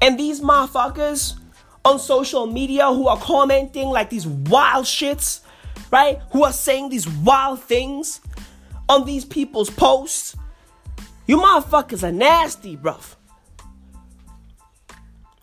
And 0.03 0.19
these 0.19 0.41
motherfuckers 0.41 1.39
on 1.85 1.99
social 1.99 2.47
media 2.47 2.87
who 2.89 3.09
are 3.09 3.19
commenting 3.19 3.89
like 3.89 4.11
these 4.11 4.27
wild 4.27 4.87
shits, 4.87 5.41
right? 5.91 6.21
Who 6.33 6.45
are 6.45 6.53
saying 6.53 6.89
these 6.91 7.09
wild 7.09 7.63
things 7.63 8.21
on 8.89 9.05
these 9.05 9.25
people's 9.25 9.71
posts. 9.71 10.37
You 11.27 11.39
motherfuckers 11.39 12.03
are 12.03 12.13
nasty, 12.13 12.77
bruv. 12.77 13.15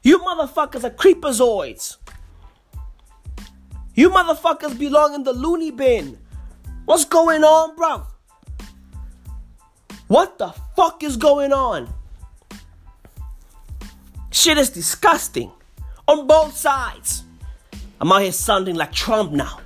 You 0.03 0.19
motherfuckers 0.19 0.83
are 0.83 0.89
creepazoids. 0.89 1.97
You 3.93 4.09
motherfuckers 4.09 4.77
belong 4.77 5.15
in 5.15 5.23
the 5.23 5.33
loony 5.33 5.71
bin. 5.71 6.17
What's 6.91 7.05
going 7.05 7.41
on, 7.41 7.73
bro? 7.77 8.05
What 10.09 10.37
the 10.37 10.49
fuck 10.75 11.01
is 11.05 11.15
going 11.15 11.53
on? 11.53 11.87
Shit 14.29 14.57
is 14.57 14.69
disgusting. 14.71 15.53
On 16.09 16.27
both 16.27 16.53
sides. 16.53 17.23
I'm 18.01 18.11
out 18.11 18.23
here 18.23 18.33
sounding 18.33 18.75
like 18.75 18.91
Trump 18.91 19.31
now. 19.31 19.61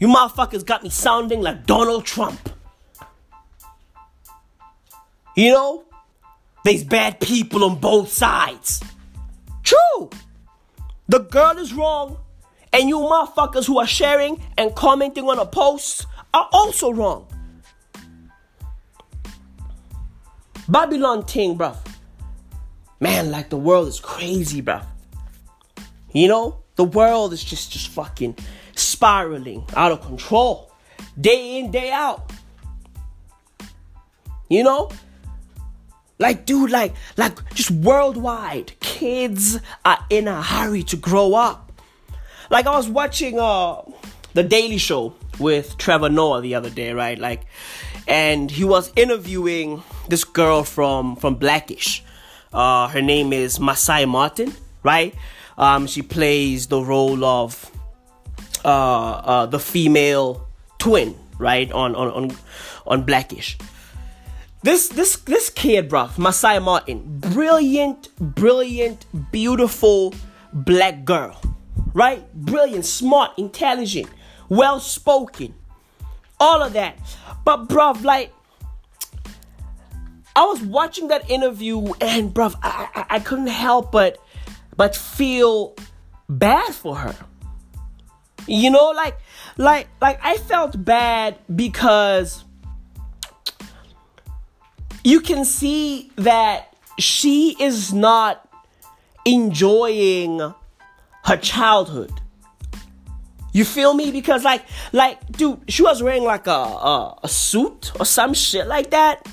You 0.00 0.08
motherfuckers 0.08 0.66
got 0.66 0.82
me 0.82 0.90
sounding 0.90 1.42
like 1.42 1.64
Donald 1.64 2.04
Trump. 2.04 2.40
You 5.36 5.52
know? 5.52 5.84
There's 6.64 6.82
bad 6.82 7.20
people 7.20 7.62
on 7.62 7.78
both 7.78 8.08
sides. 8.08 8.82
True. 9.62 10.10
The 11.06 11.20
girl 11.20 11.56
is 11.58 11.72
wrong. 11.72 12.18
And 12.72 12.88
you 12.88 12.98
motherfuckers 12.98 13.66
who 13.66 13.78
are 13.78 13.86
sharing 13.86 14.42
and 14.58 14.74
commenting 14.74 15.28
on 15.28 15.38
a 15.38 15.46
post 15.46 16.04
are 16.36 16.48
also 16.52 16.92
wrong. 16.92 17.26
Babylon 20.68 21.24
thing, 21.24 21.56
bruv. 21.56 21.76
Man, 23.00 23.30
like 23.30 23.48
the 23.48 23.56
world 23.56 23.88
is 23.88 24.00
crazy, 24.00 24.60
bruv. 24.60 24.84
You 26.12 26.28
know, 26.28 26.62
the 26.74 26.84
world 26.84 27.32
is 27.32 27.42
just 27.42 27.72
just 27.72 27.88
fucking 27.88 28.36
spiraling 28.74 29.64
out 29.74 29.92
of 29.92 30.02
control. 30.02 30.70
Day 31.18 31.58
in, 31.58 31.70
day 31.70 31.90
out. 31.90 32.30
You 34.50 34.62
know? 34.62 34.90
Like, 36.18 36.46
dude, 36.46 36.70
like, 36.70 36.94
like 37.16 37.36
just 37.54 37.70
worldwide, 37.70 38.78
kids 38.80 39.58
are 39.84 40.04
in 40.10 40.28
a 40.28 40.42
hurry 40.42 40.82
to 40.84 40.96
grow 40.96 41.34
up. 41.34 41.72
Like 42.50 42.66
I 42.66 42.76
was 42.76 42.88
watching 42.88 43.38
uh 43.38 43.82
the 44.34 44.42
Daily 44.42 44.78
Show 44.78 45.14
with 45.38 45.76
Trevor 45.78 46.08
Noah 46.08 46.40
the 46.40 46.54
other 46.54 46.70
day, 46.70 46.92
right? 46.92 47.18
Like, 47.18 47.46
and 48.06 48.50
he 48.50 48.64
was 48.64 48.92
interviewing 48.96 49.82
this 50.08 50.24
girl 50.24 50.64
from 50.64 51.16
from 51.16 51.34
Blackish. 51.34 52.02
Uh, 52.52 52.88
her 52.88 53.02
name 53.02 53.32
is 53.32 53.58
Marsai 53.58 54.08
Martin, 54.08 54.54
right? 54.82 55.14
Um, 55.58 55.86
she 55.86 56.02
plays 56.02 56.68
the 56.68 56.80
role 56.80 57.24
of 57.24 57.70
uh, 58.64 58.68
uh, 58.68 59.46
the 59.46 59.58
female 59.58 60.46
twin, 60.78 61.16
right? 61.38 61.70
On 61.72 61.94
on 61.94 62.10
on 62.10 62.36
on 62.86 63.02
Blackish. 63.02 63.58
This 64.62 64.88
this 64.88 65.16
this 65.18 65.50
kid, 65.50 65.88
bro, 65.88 66.06
Marsai 66.16 66.62
Martin, 66.62 67.02
brilliant, 67.20 68.08
brilliant, 68.18 69.06
beautiful 69.30 70.14
black 70.52 71.04
girl, 71.04 71.40
right? 71.94 72.26
Brilliant, 72.34 72.84
smart, 72.84 73.32
intelligent, 73.38 74.08
well 74.48 74.80
spoken, 74.80 75.54
all 76.38 76.62
of 76.62 76.72
that. 76.74 76.98
But, 77.44 77.68
bruv, 77.68 78.02
like, 78.04 78.32
I 80.34 80.44
was 80.44 80.60
watching 80.62 81.08
that 81.08 81.30
interview 81.30 81.92
and, 82.00 82.34
bruv, 82.34 82.54
I, 82.62 82.88
I, 82.94 83.06
I 83.16 83.18
couldn't 83.20 83.46
help 83.46 83.92
but 83.92 84.18
but 84.76 84.94
feel 84.94 85.74
bad 86.28 86.74
for 86.74 86.96
her. 86.96 87.16
You 88.46 88.70
know, 88.70 88.90
like, 88.90 89.18
like, 89.56 89.88
like 90.00 90.20
I 90.22 90.36
felt 90.36 90.84
bad 90.84 91.38
because 91.54 92.44
you 95.02 95.20
can 95.20 95.44
see 95.44 96.12
that 96.16 96.74
she 96.98 97.56
is 97.58 97.92
not 97.92 98.48
enjoying 99.24 100.54
her 101.24 101.36
childhood. 101.38 102.12
You 103.56 103.64
feel 103.64 103.94
me? 103.94 104.10
Because 104.10 104.44
like, 104.44 104.66
like, 104.92 105.32
dude, 105.32 105.62
she 105.66 105.82
was 105.82 106.02
wearing 106.02 106.24
like 106.24 106.46
a, 106.46 106.50
a, 106.50 107.18
a 107.22 107.28
suit 107.28 107.90
or 107.98 108.04
some 108.04 108.34
shit 108.34 108.66
like 108.66 108.90
that, 108.90 109.26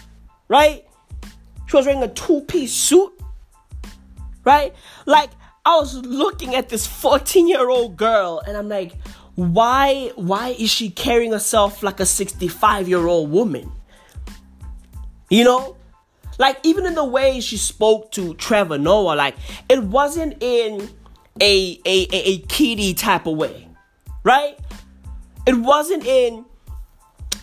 right? 0.47 0.85
She 1.65 1.75
was 1.75 1.85
wearing 1.85 2.03
a 2.03 2.07
two-piece 2.07 2.71
suit, 2.71 3.11
right? 4.45 4.73
Like, 5.05 5.29
I 5.65 5.75
was 5.75 5.95
looking 5.95 6.55
at 6.55 6.69
this 6.69 6.87
14-year-old 6.87 7.97
girl, 7.97 8.41
and 8.47 8.55
I'm 8.55 8.69
like, 8.69 8.93
why, 9.35 10.13
why 10.15 10.55
is 10.57 10.69
she 10.69 10.89
carrying 10.89 11.33
herself 11.33 11.83
like 11.83 11.99
a 11.99 12.03
65-year-old 12.03 13.29
woman? 13.29 13.73
You 15.29 15.43
know? 15.43 15.75
Like, 16.39 16.59
even 16.63 16.85
in 16.85 16.95
the 16.95 17.03
way 17.03 17.41
she 17.41 17.57
spoke 17.57 18.13
to 18.13 18.35
Trevor 18.35 18.77
Noah, 18.77 19.15
like, 19.15 19.35
it 19.67 19.83
wasn't 19.83 20.41
in 20.41 20.89
a, 21.41 21.77
a, 21.85 22.07
a, 22.13 22.29
a 22.29 22.37
kitty 22.47 22.93
type 22.93 23.27
of 23.27 23.35
way, 23.35 23.67
right? 24.23 24.57
It 25.45 25.55
wasn't 25.55 26.05
in, 26.05 26.45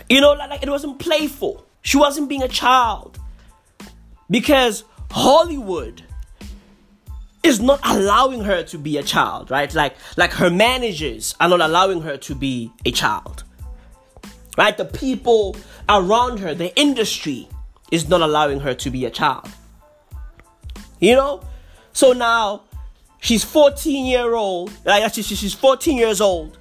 you 0.09 0.21
know, 0.21 0.33
like, 0.33 0.51
like 0.51 0.63
it 0.63 0.69
wasn't 0.69 0.99
playful. 0.99 1.67
She 1.83 1.97
wasn't 1.97 2.29
being 2.29 2.43
a 2.43 2.49
child 2.49 3.19
because 4.31 4.85
Hollywood 5.11 6.03
is 7.43 7.61
not 7.61 7.81
allowing 7.85 8.45
her 8.45 8.63
to 8.65 8.79
be 8.79 8.99
a 8.99 9.03
child, 9.03 9.51
right? 9.51 9.73
Like, 9.75 9.97
like 10.17 10.33
her 10.33 10.51
managers 10.51 11.35
are 11.41 11.49
not 11.49 11.61
allowing 11.61 12.03
her 12.03 12.17
to 12.19 12.35
be 12.35 12.71
a 12.85 12.91
child, 12.91 13.45
right? 14.59 14.77
The 14.77 14.85
people 14.85 15.57
around 15.89 16.39
her, 16.41 16.55
the 16.55 16.75
industry, 16.79 17.49
is 17.91 18.09
not 18.09 18.21
allowing 18.21 18.61
her 18.61 18.75
to 18.75 18.91
be 18.91 19.05
a 19.05 19.11
child. 19.11 19.49
You 21.01 21.17
know? 21.17 21.43
So 21.93 22.13
now 22.13 22.63
she's 23.21 23.43
14 23.43 24.07
year 24.07 24.35
old, 24.35 24.71
like 24.85 25.13
she's 25.15 25.55
14 25.55 25.97
years 25.97 26.21
old 26.21 26.59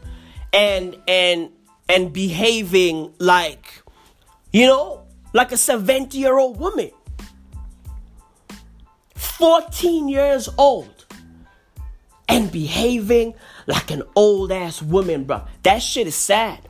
and 0.53 0.97
and 1.07 1.51
and 1.87 2.13
behaving 2.13 3.13
like 3.19 3.83
you 4.51 4.65
know, 4.65 5.05
like 5.33 5.51
a 5.51 5.57
70 5.57 6.17
year 6.17 6.37
old 6.37 6.59
woman. 6.59 6.91
14 9.15 10.09
years 10.09 10.49
old 10.57 11.05
and 12.27 12.51
behaving 12.51 13.33
like 13.67 13.91
an 13.91 14.03
old 14.15 14.51
ass 14.51 14.81
woman, 14.81 15.23
bro. 15.23 15.43
That 15.63 15.81
shit 15.81 16.07
is 16.07 16.15
sad. 16.15 16.67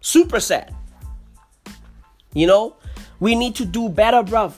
Super 0.00 0.40
sad. 0.40 0.74
You 2.34 2.46
know, 2.46 2.76
we 3.20 3.34
need 3.34 3.54
to 3.56 3.64
do 3.64 3.88
better, 3.88 4.22
bro. 4.22 4.52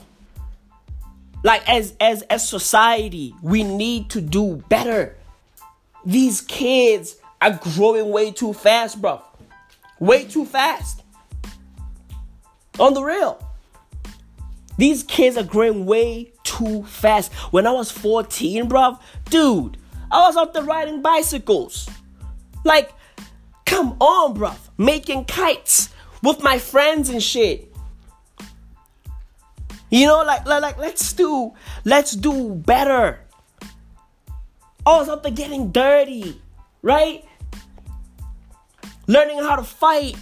Like 1.43 1.67
as 1.69 1.93
as 1.99 2.23
as 2.23 2.47
society, 2.47 3.35
we 3.41 3.63
need 3.63 4.09
to 4.11 4.21
do 4.21 4.63
better. 4.69 5.15
These 6.05 6.41
kids 6.41 7.15
are 7.45 7.59
growing 7.75 8.11
way 8.11 8.31
too 8.31 8.53
fast, 8.53 8.99
bro. 8.99 9.21
Way 9.99 10.25
too 10.25 10.45
fast. 10.45 11.03
On 12.79 12.93
the 12.93 13.03
real. 13.03 13.39
These 14.77 15.03
kids 15.03 15.37
are 15.37 15.43
growing 15.43 15.85
way 15.85 16.33
too 16.43 16.83
fast. 16.85 17.31
When 17.51 17.67
I 17.67 17.71
was 17.71 17.91
14, 17.91 18.67
bro, 18.67 18.97
dude, 19.29 19.77
I 20.11 20.27
was 20.27 20.35
out 20.35 20.53
there 20.53 20.63
riding 20.63 21.03
bicycles. 21.03 21.87
Like, 22.63 22.91
come 23.65 23.95
on, 23.99 24.33
bro. 24.33 24.53
Making 24.77 25.25
kites 25.25 25.89
with 26.23 26.41
my 26.41 26.57
friends 26.57 27.09
and 27.09 27.21
shit. 27.21 27.71
You 29.91 30.07
know, 30.07 30.23
like, 30.23 30.47
like, 30.47 30.63
like, 30.63 30.77
let's 30.79 31.13
do, 31.13 31.53
let's 31.85 32.13
do 32.13 32.55
better. 32.55 33.19
I 34.85 34.97
was 34.97 35.09
out 35.09 35.21
there 35.21 35.31
getting 35.31 35.71
dirty, 35.71 36.41
right? 36.81 37.23
Learning 39.07 39.37
how 39.39 39.55
to 39.55 39.63
fight. 39.63 40.15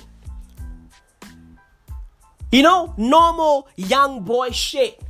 You 2.52 2.62
know, 2.62 2.94
normal 2.98 3.68
young 3.76 4.24
boy 4.24 4.52
shit. 4.52 5.02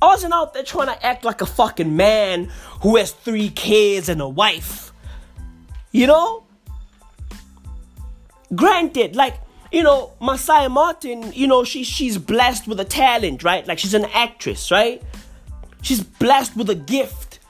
I 0.00 0.06
wasn't 0.06 0.32
out 0.32 0.54
there 0.54 0.62
trying 0.62 0.86
to 0.86 1.06
act 1.06 1.24
like 1.24 1.40
a 1.40 1.46
fucking 1.46 1.94
man 1.96 2.50
who 2.82 2.96
has 2.96 3.10
three 3.10 3.50
kids 3.50 4.08
and 4.08 4.20
a 4.20 4.28
wife. 4.28 4.92
You 5.90 6.06
know? 6.06 6.44
Granted, 8.54 9.16
like, 9.16 9.34
you 9.72 9.82
know, 9.82 10.12
Marsai 10.20 10.70
Martin, 10.70 11.32
you 11.32 11.46
know, 11.46 11.64
she 11.64 11.84
she's 11.84 12.16
blessed 12.16 12.66
with 12.66 12.80
a 12.80 12.84
talent, 12.84 13.44
right? 13.44 13.66
Like 13.66 13.78
she's 13.78 13.92
an 13.92 14.06
actress, 14.06 14.70
right? 14.70 15.02
She's 15.82 16.02
blessed 16.02 16.56
with 16.56 16.70
a 16.70 16.74
gift. 16.74 17.40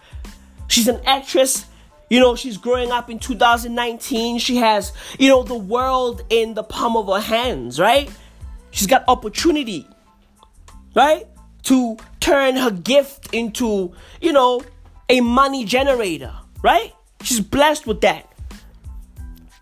She's 0.67 0.89
an 0.89 1.01
actress. 1.07 1.67
You 2.11 2.21
know, 2.21 2.35
she's 2.37 2.57
growing 2.57 2.91
up 2.91 3.11
in 3.11 3.19
2019. 3.19 4.39
She 4.39 4.57
has, 4.57 4.93
you 5.19 5.29
know, 5.29 5.43
the 5.43 5.55
world 5.55 6.23
in 6.31 6.55
the 6.55 6.63
palm 6.63 6.97
of 6.97 7.07
her 7.07 7.21
hands, 7.21 7.79
right? 7.79 8.11
She's 8.71 8.87
got 8.87 9.05
opportunity, 9.09 9.87
right? 10.95 11.27
To 11.65 11.97
turn 12.21 12.57
her 12.57 12.71
gift 12.71 13.35
into, 13.35 13.93
you 14.21 14.33
know, 14.33 14.63
a 15.09 15.21
money 15.21 15.65
generator, 15.65 16.35
right? 16.63 16.95
She's 17.23 17.41
blessed 17.41 17.87
with 17.87 18.01
that. 18.03 18.33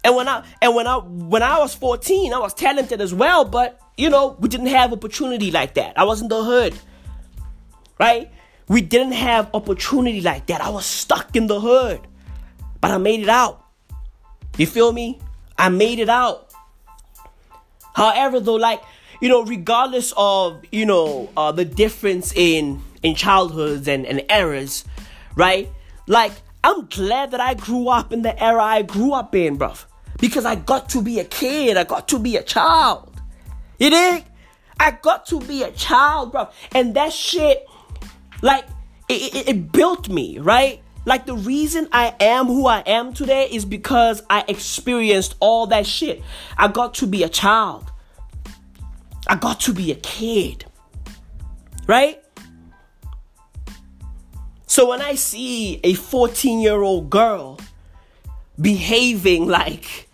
And 0.05 0.15
when 0.15 0.29
I 0.29 0.45
and 0.63 0.75
when 0.75 0.87
I 0.87 0.99
when 0.99 1.43
I 1.43 1.59
was 1.59 1.75
14, 1.75 2.33
I 2.33 2.39
was 2.39 2.55
talented 2.55 3.01
as 3.01 3.13
well, 3.13 3.45
but 3.45 3.81
you 3.97 4.09
know, 4.09 4.37
we 4.39 4.49
didn't 4.49 4.69
have 4.69 4.93
opportunity 4.93 5.51
like 5.51 5.75
that. 5.75 5.99
I 5.99 6.05
was 6.05 6.23
in 6.23 6.29
the 6.29 6.45
hood. 6.45 6.79
Right? 7.99 8.31
We 8.69 8.83
didn't 8.83 9.13
have 9.13 9.51
opportunity 9.55 10.21
like 10.21 10.47
that. 10.47 10.61
I 10.61 10.69
was 10.69 10.87
stuck 10.87 11.35
in 11.35 11.47
the 11.47 11.61
hood. 11.61 12.07
But 12.81 12.91
I 12.91 12.99
made 12.99 13.21
it 13.21 13.29
out. 13.29 13.65
You 14.57 14.67
feel 14.67 14.93
me? 14.93 15.21
I 15.59 15.69
made 15.69 15.99
it 15.99 16.09
out. 16.09 16.53
However, 17.95 18.41
though, 18.41 18.55
like, 18.55 18.83
you 19.21 19.29
know, 19.29 19.43
regardless 19.43 20.13
of, 20.17 20.63
you 20.71 20.85
know, 20.85 21.31
uh, 21.37 21.53
the 21.53 21.65
difference 21.65 22.33
in 22.35 22.83
in 23.03 23.15
childhoods 23.15 23.89
and, 23.89 24.05
and 24.05 24.23
eras, 24.31 24.85
right? 25.35 25.71
Like, 26.07 26.33
I'm 26.65 26.87
glad 26.87 27.31
that 27.31 27.41
I 27.41 27.55
grew 27.55 27.89
up 27.89 28.13
in 28.13 28.23
the 28.23 28.43
era 28.43 28.63
I 28.63 28.83
grew 28.83 29.13
up 29.13 29.35
in, 29.35 29.57
bruv. 29.59 29.85
Because 30.19 30.45
I 30.45 30.57
got 30.57 30.89
to 30.91 31.03
be 31.03 31.21
a 31.21 31.25
kid. 31.25 31.77
I 31.77 31.85
got 31.85 32.09
to 32.09 32.19
be 32.19 32.37
a 32.37 32.43
child. 32.43 33.21
You 33.79 33.91
dig? 33.91 34.25
I 34.79 34.91
got 34.91 35.27
to 35.27 35.41
be 35.41 35.63
a 35.63 35.71
child, 35.71 36.33
bro. 36.33 36.49
And 36.73 36.95
that 36.95 37.13
shit, 37.13 37.67
like, 38.43 38.67
it, 39.09 39.35
it, 39.35 39.49
it 39.49 39.73
built 39.73 40.09
me, 40.09 40.39
right? 40.39 40.83
Like, 41.07 41.25
the 41.25 41.37
reason 41.37 41.89
I 41.93 42.15
am 42.19 42.47
who 42.47 42.67
I 42.67 42.81
am 42.81 43.15
today 43.15 43.49
is 43.51 43.65
because 43.65 44.25
I 44.29 44.45
experienced 44.49 45.37
all 45.39 45.69
that 45.69 45.87
shit. 45.87 46.21
I 46.59 46.67
got 46.67 46.95
to 46.95 47.07
be 47.07 47.23
a 47.23 47.29
child. 47.29 47.93
I 49.29 49.37
got 49.37 49.61
to 49.61 49.73
be 49.73 49.93
a 49.93 49.95
kid. 49.95 50.67
Right? 51.87 52.21
So 54.67 54.89
when 54.89 55.01
I 55.01 55.15
see 55.15 55.81
a 55.85 55.95
14 55.95 56.61
year 56.61 56.83
old 56.83 57.09
girl 57.09 57.61
behaving 58.61 59.47
like 59.47 60.09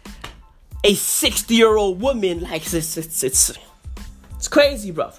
a 0.84 0.92
60 0.92 1.54
year 1.54 1.74
old 1.74 2.02
woman, 2.02 2.42
like 2.42 2.62
it's, 2.66 2.96
it's, 2.98 3.22
it's, 3.22 3.52
it's 4.36 4.48
crazy, 4.48 4.90
bro. 4.90 5.10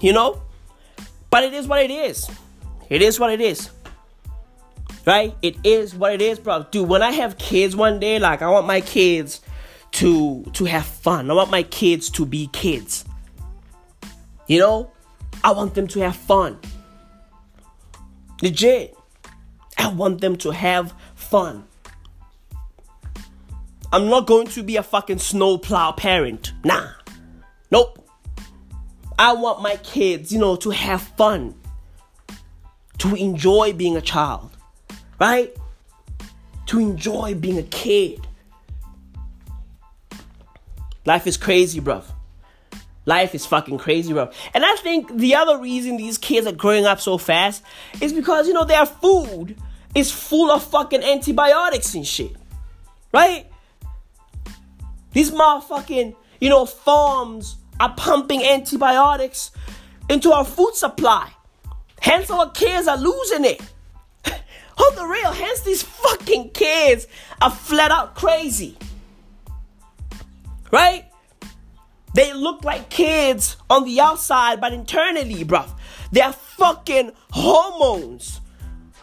You 0.00 0.12
know? 0.12 0.42
But 1.30 1.44
it 1.44 1.54
is 1.54 1.68
what 1.68 1.80
it 1.82 1.90
is. 1.92 2.28
It 2.90 3.00
is 3.00 3.20
what 3.20 3.30
it 3.30 3.40
is. 3.40 3.70
Right? 5.04 5.34
It 5.42 5.56
is 5.64 5.94
what 5.94 6.12
it 6.12 6.22
is, 6.22 6.38
bro. 6.38 6.66
Dude, 6.70 6.88
when 6.88 7.02
I 7.02 7.10
have 7.10 7.36
kids 7.38 7.74
one 7.74 7.98
day, 7.98 8.18
like 8.18 8.40
I 8.40 8.48
want 8.48 8.66
my 8.66 8.80
kids 8.80 9.40
to 9.92 10.44
to 10.52 10.64
have 10.64 10.86
fun. 10.86 11.30
I 11.30 11.34
want 11.34 11.50
my 11.50 11.62
kids 11.64 12.08
to 12.10 12.26
be 12.26 12.48
kids. 12.52 13.04
You 14.46 14.60
know? 14.60 14.90
I 15.44 15.52
want 15.52 15.74
them 15.74 15.86
to 15.88 16.00
have 16.00 16.16
fun. 16.16 16.58
Legit. 18.42 18.96
I 19.78 19.88
want 19.88 20.20
them 20.20 20.36
to 20.36 20.50
have 20.50 20.94
fun. 21.14 21.64
I'm 23.92 24.08
not 24.08 24.26
going 24.26 24.46
to 24.48 24.62
be 24.62 24.76
a 24.76 24.82
fucking 24.82 25.18
snowplow 25.18 25.92
parent. 25.92 26.52
Nah. 26.64 26.88
Nope. 27.70 28.08
I 29.18 29.32
want 29.32 29.62
my 29.62 29.76
kids, 29.76 30.32
you 30.32 30.38
know, 30.38 30.56
to 30.56 30.70
have 30.70 31.02
fun. 31.02 31.54
To 32.98 33.14
enjoy 33.14 33.72
being 33.72 33.96
a 33.96 34.00
child. 34.00 34.51
Right? 35.18 35.54
To 36.66 36.78
enjoy 36.78 37.34
being 37.34 37.58
a 37.58 37.62
kid. 37.62 38.26
Life 41.04 41.26
is 41.26 41.36
crazy, 41.36 41.80
bruv. 41.80 42.04
Life 43.04 43.34
is 43.34 43.44
fucking 43.44 43.78
crazy, 43.78 44.12
bro. 44.12 44.30
And 44.54 44.64
I 44.64 44.76
think 44.76 45.16
the 45.16 45.34
other 45.34 45.58
reason 45.58 45.96
these 45.96 46.18
kids 46.18 46.46
are 46.46 46.52
growing 46.52 46.86
up 46.86 47.00
so 47.00 47.18
fast 47.18 47.62
is 48.00 48.12
because, 48.12 48.46
you 48.46 48.54
know, 48.54 48.64
their 48.64 48.86
food 48.86 49.56
is 49.94 50.12
full 50.12 50.50
of 50.50 50.62
fucking 50.62 51.02
antibiotics 51.02 51.94
and 51.94 52.06
shit. 52.06 52.36
Right? 53.12 53.46
These 55.12 55.32
motherfucking, 55.32 56.14
you 56.40 56.48
know, 56.48 56.64
farms 56.64 57.56
are 57.80 57.92
pumping 57.96 58.44
antibiotics 58.44 59.50
into 60.08 60.32
our 60.32 60.44
food 60.44 60.74
supply. 60.74 61.28
Hence, 62.00 62.30
our 62.30 62.50
kids 62.50 62.86
are 62.86 62.96
losing 62.96 63.44
it. 63.44 63.60
On 64.78 64.94
the 64.94 65.04
real, 65.04 65.32
hence, 65.32 65.60
these 65.60 65.82
fucking 65.82 66.50
kids 66.50 67.06
are 67.40 67.50
flat 67.50 67.90
out 67.90 68.14
crazy. 68.14 68.76
Right? 70.70 71.04
They 72.14 72.32
look 72.32 72.64
like 72.64 72.90
kids 72.90 73.56
on 73.70 73.84
the 73.84 74.00
outside, 74.00 74.60
but 74.60 74.72
internally, 74.72 75.44
bruv, 75.44 75.68
they're 76.10 76.32
fucking 76.32 77.12
hormones. 77.30 78.40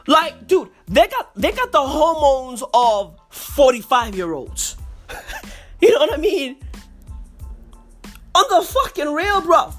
Like, 0.07 0.47
dude, 0.47 0.70
they 0.88 1.07
got 1.07 1.36
they 1.36 1.51
got 1.51 1.72
the 1.72 1.82
hormones 1.82 2.63
of 2.74 3.20
45 3.30 4.15
year 4.15 4.34
olds. 4.34 4.78
you 5.82 5.91
know 5.91 5.99
what 5.99 6.13
I 6.13 6.17
mean? 6.17 6.57
On 8.36 8.45
the 8.49 8.65
fucking 8.65 9.13
real, 9.13 9.41
bruv. 9.41 9.76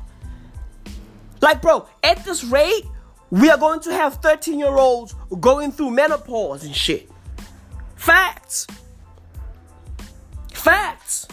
Like, 1.41 1.62
bro, 1.62 1.88
at 2.03 2.24
this 2.24 2.45
rate, 2.45 2.84
we 3.31 3.49
are 3.49 3.59
going 3.59 3.81
to 3.81 3.93
have 3.93 4.14
13 4.16 4.59
year 4.59 4.76
olds 4.76 5.14
going 5.41 5.72
through 5.72 5.91
menopause 5.91 6.64
and 6.64 6.74
shit. 6.74 7.09
Facts. 7.97 8.66
Facts. 10.53 11.28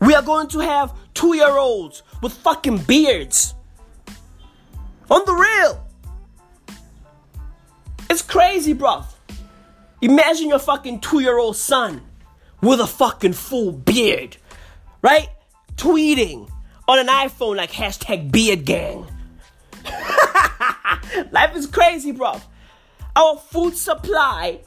We 0.00 0.14
are 0.14 0.22
going 0.22 0.48
to 0.48 0.60
have 0.60 0.96
two 1.14 1.34
year 1.34 1.56
olds 1.56 2.02
with 2.22 2.32
fucking 2.32 2.78
beards. 2.78 3.54
On 5.10 5.24
the 5.24 5.34
real. 5.34 5.86
It's 8.08 8.22
crazy, 8.22 8.74
bruv. 8.74 9.04
Imagine 10.00 10.48
your 10.48 10.58
fucking 10.58 11.00
two 11.00 11.20
year 11.20 11.38
old 11.38 11.56
son 11.56 12.02
with 12.60 12.80
a 12.80 12.86
fucking 12.86 13.32
full 13.32 13.72
beard, 13.72 14.36
right? 15.02 15.28
Tweeting 15.76 16.50
on 16.86 16.98
an 16.98 17.08
iPhone 17.08 17.56
like 17.56 17.72
hashtag 17.72 18.30
beard 18.30 18.64
gang. 18.64 19.06
Life 21.30 21.56
is 21.56 21.66
crazy, 21.66 22.12
bro. 22.12 22.40
Our 23.14 23.36
food 23.38 23.76
supply 23.76 24.60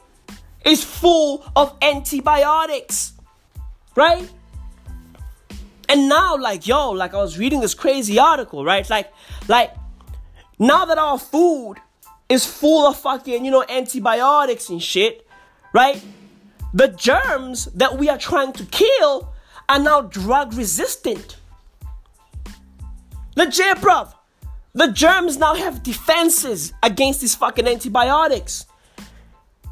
is 0.64 0.82
full 0.82 1.44
of 1.56 1.76
antibiotics, 1.80 3.12
right? 3.94 4.28
And 5.88 6.08
now, 6.08 6.36
like, 6.36 6.66
yo, 6.66 6.90
like 6.90 7.14
I 7.14 7.18
was 7.18 7.38
reading 7.38 7.60
this 7.60 7.74
crazy 7.74 8.18
article, 8.18 8.64
right? 8.64 8.88
Like, 8.88 9.12
like, 9.48 9.74
now 10.58 10.84
that 10.84 10.98
our 10.98 11.18
food 11.18 11.76
is 12.28 12.46
full 12.46 12.86
of 12.86 12.96
fucking, 12.96 13.44
you 13.44 13.50
know, 13.50 13.64
antibiotics 13.68 14.68
and 14.68 14.82
shit, 14.82 15.26
right? 15.72 16.02
The 16.72 16.88
germs 16.88 17.66
that 17.74 17.98
we 17.98 18.08
are 18.08 18.18
trying 18.18 18.52
to 18.54 18.64
kill 18.66 19.32
are 19.68 19.78
now 19.78 20.02
drug 20.02 20.54
resistant. 20.54 21.36
Legit, 23.36 23.78
bruv. 23.78 24.14
The 24.72 24.88
germs 24.92 25.36
now 25.36 25.54
have 25.54 25.82
defenses 25.82 26.72
against 26.82 27.20
these 27.20 27.34
fucking 27.34 27.66
antibiotics. 27.66 28.66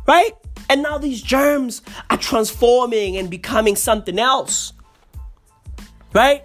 Right? 0.06 0.32
And 0.70 0.82
now 0.82 0.98
these 0.98 1.22
germs 1.22 1.82
are 2.10 2.16
transforming 2.16 3.16
and 3.16 3.30
becoming 3.30 3.76
something 3.76 4.18
else. 4.18 4.72
Right? 6.12 6.44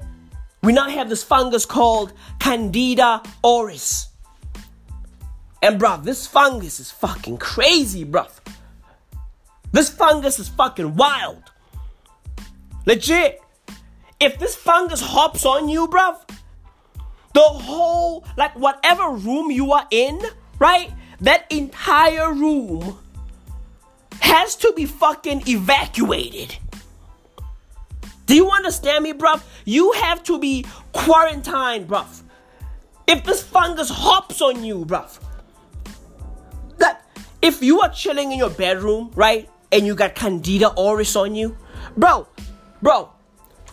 We 0.62 0.72
now 0.72 0.90
have 0.90 1.10
this 1.10 1.24
fungus 1.24 1.66
called 1.66 2.14
Candida 2.40 3.22
auris. 3.44 4.08
And 5.62 5.80
bruv, 5.80 6.04
this 6.04 6.28
fungus 6.28 6.80
is 6.80 6.92
fucking 6.92 7.38
crazy, 7.38 8.06
bruv. 8.06 8.32
This 9.72 9.90
fungus 9.90 10.38
is 10.40 10.50
fucking 10.50 10.96
wild. 10.96 11.52
Legit. 12.86 13.42
If 14.20 14.40
this 14.40 14.56
fungus 14.56 15.02
hops 15.02 15.46
on 15.46 15.68
you, 15.68 15.88
bruv, 15.88 16.18
the 17.34 17.42
whole, 17.42 18.26
like, 18.38 18.58
whatever 18.58 19.10
room 19.10 19.52
you 19.52 19.72
are 19.74 19.88
in, 19.92 20.22
right? 20.60 20.92
That 21.22 21.52
entire 21.52 22.34
room 22.34 22.98
has 24.20 24.56
to 24.58 24.74
be 24.76 24.86
fucking 24.86 25.44
evacuated. 25.48 26.56
Do 28.26 28.36
you 28.36 28.50
understand 28.50 29.04
me, 29.04 29.14
bruv? 29.14 29.44
You 29.66 29.92
have 29.94 30.24
to 30.24 30.40
be 30.40 30.66
quarantined, 30.94 31.88
bruv. 31.88 32.22
If 33.06 33.26
this 33.26 33.44
fungus 33.44 33.90
hops 33.90 34.42
on 34.42 34.64
you, 34.64 34.86
bruv. 34.86 35.20
That 36.78 37.06
if 37.42 37.62
you 37.62 37.82
are 37.82 37.90
chilling 37.90 38.32
in 38.32 38.38
your 38.38 38.50
bedroom, 38.50 39.12
right, 39.16 39.50
and 39.72 39.86
you 39.86 39.96
got 39.96 40.16
Candida 40.16 40.72
auris 40.78 41.20
on 41.20 41.36
you, 41.36 41.58
bro, 41.98 42.28
bro, 42.82 43.10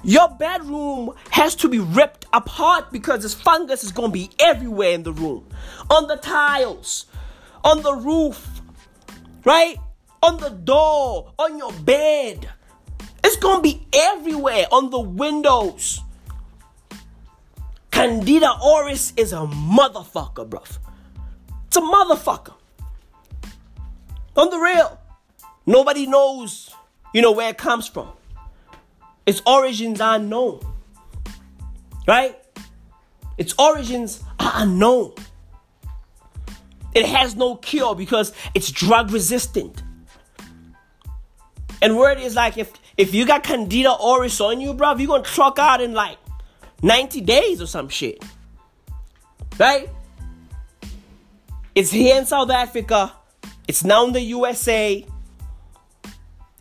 your 0.03 0.29
bedroom 0.29 1.13
has 1.31 1.55
to 1.57 1.69
be 1.69 1.79
ripped 1.79 2.27
apart 2.33 2.91
because 2.91 3.23
this 3.23 3.35
fungus 3.35 3.85
is 3.85 3.93
gonna 3.93 4.13
be 4.13 4.31
everywhere 4.39 4.91
in 4.93 5.03
the 5.03 5.13
room. 5.13 5.47
On 5.91 6.07
the 6.07 6.17
tiles, 6.17 7.07
on 7.65 7.83
the 7.83 7.95
roof, 7.95 8.63
right? 9.45 9.77
On 10.23 10.39
the 10.39 10.51
door, 10.51 11.33
on 11.39 11.59
your 11.59 11.73
bed. 11.73 12.49
It's 13.23 13.37
gonna 13.37 13.63
be 13.63 13.87
everywhere, 13.93 14.67
on 14.73 14.91
the 14.91 15.01
windows. 15.01 16.01
Candida 17.91 18.47
auris 18.63 19.13
is 19.19 19.33
a 19.33 19.47
motherfucker, 19.47 20.49
bruv. 20.49 20.79
It's 21.67 21.77
a 21.77 21.81
motherfucker. 21.81 22.55
On 24.37 24.49
the 24.49 24.59
real. 24.59 24.99
Nobody 25.67 26.07
knows, 26.07 26.71
you 27.13 27.21
know, 27.21 27.33
where 27.33 27.51
it 27.51 27.59
comes 27.59 27.87
from. 27.87 28.09
Its 29.31 29.41
origins 29.47 30.01
are 30.01 30.17
unknown. 30.17 30.59
Right? 32.05 32.37
Its 33.39 33.55
origins 33.61 34.25
are 34.41 34.51
unknown. 34.57 35.15
It 36.95 37.07
has 37.07 37.37
no 37.37 37.55
cure 37.55 37.95
because 37.95 38.33
it's 38.57 38.73
drug 38.73 39.13
resistant. 39.13 39.85
And 41.81 41.97
word 41.97 42.19
is 42.19 42.35
like 42.35 42.59
if 42.59 42.73
if 42.97 43.15
you 43.15 43.25
got 43.25 43.45
Candida 43.45 43.91
auris 44.01 44.45
on 44.45 44.61
you, 44.61 44.75
bro, 44.75 44.97
you're 44.97 45.07
gonna 45.07 45.23
truck 45.23 45.61
out 45.61 45.81
in 45.81 45.95
like 45.95 46.19
90 46.83 47.21
days 47.21 47.63
or 47.63 47.69
some 47.69 47.89
shit. 47.89 48.25
Right? 49.61 49.89
It's 51.77 51.93
here 51.93 52.19
in 52.19 52.27
South 52.27 52.51
Africa. 52.51 53.13
It's 53.69 53.85
now 53.85 54.09
in 54.09 54.13
the 54.13 54.23
USA. 54.23 55.07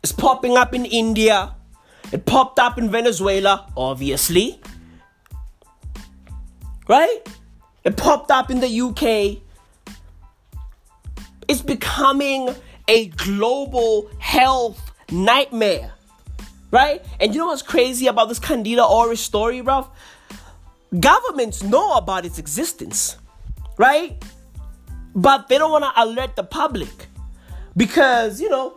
It's 0.03 0.11
popping 0.11 0.55
up 0.55 0.75
in 0.75 0.85
India. 0.85 1.55
It 2.11 2.25
popped 2.25 2.59
up 2.59 2.77
in 2.77 2.89
Venezuela, 2.89 3.71
obviously. 3.77 4.59
Right? 6.87 7.19
It 7.83 7.97
popped 7.97 8.31
up 8.31 8.49
in 8.49 8.59
the 8.59 8.81
UK. 8.81 9.41
It's 11.47 11.61
becoming 11.61 12.55
a 12.87 13.07
global 13.09 14.09
health 14.19 14.91
nightmare. 15.11 15.91
Right? 16.71 17.03
And 17.19 17.33
you 17.33 17.41
know 17.41 17.47
what's 17.47 17.61
crazy 17.61 18.07
about 18.07 18.29
this 18.29 18.39
Candida 18.39 18.81
auris 18.81 19.17
story, 19.17 19.61
bro? 19.61 19.87
Governments 20.99 21.63
know 21.63 21.93
about 21.93 22.25
its 22.25 22.39
existence. 22.39 23.17
Right? 23.77 24.23
But 25.15 25.47
they 25.47 25.57
don't 25.57 25.71
want 25.71 25.85
to 25.85 26.03
alert 26.03 26.35
the 26.35 26.43
public. 26.43 27.07
Because, 27.77 28.41
you 28.41 28.49
know, 28.49 28.75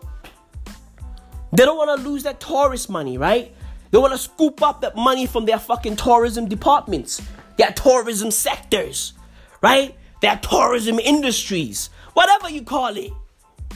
they 1.52 1.64
don't 1.64 1.76
want 1.76 2.00
to 2.00 2.08
lose 2.08 2.22
that 2.22 2.40
tourist 2.40 2.88
money, 2.88 3.18
right? 3.18 3.54
They 3.90 3.98
want 3.98 4.12
to 4.12 4.18
scoop 4.18 4.62
up 4.62 4.80
that 4.80 4.96
money 4.96 5.26
from 5.26 5.44
their 5.44 5.58
fucking 5.58 5.96
tourism 5.96 6.48
departments, 6.48 7.20
their 7.58 7.70
tourism 7.72 8.30
sectors, 8.30 9.12
right? 9.60 9.94
Their 10.22 10.36
tourism 10.36 10.98
industries, 10.98 11.90
whatever 12.14 12.48
you 12.48 12.62
call 12.62 12.96
it, 12.96 13.12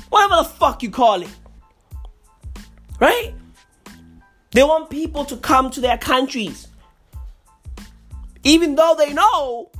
whatever 0.08 0.36
the 0.36 0.48
fuck 0.48 0.82
you 0.82 0.90
call 0.90 1.20
it, 1.20 1.28
right? 2.98 3.34
They 4.52 4.62
want 4.62 4.88
people 4.88 5.26
to 5.26 5.36
come 5.36 5.70
to 5.72 5.80
their 5.82 5.98
countries, 5.98 6.68
even 8.42 8.74
though 8.74 8.94
they 8.96 9.12
know 9.12 9.70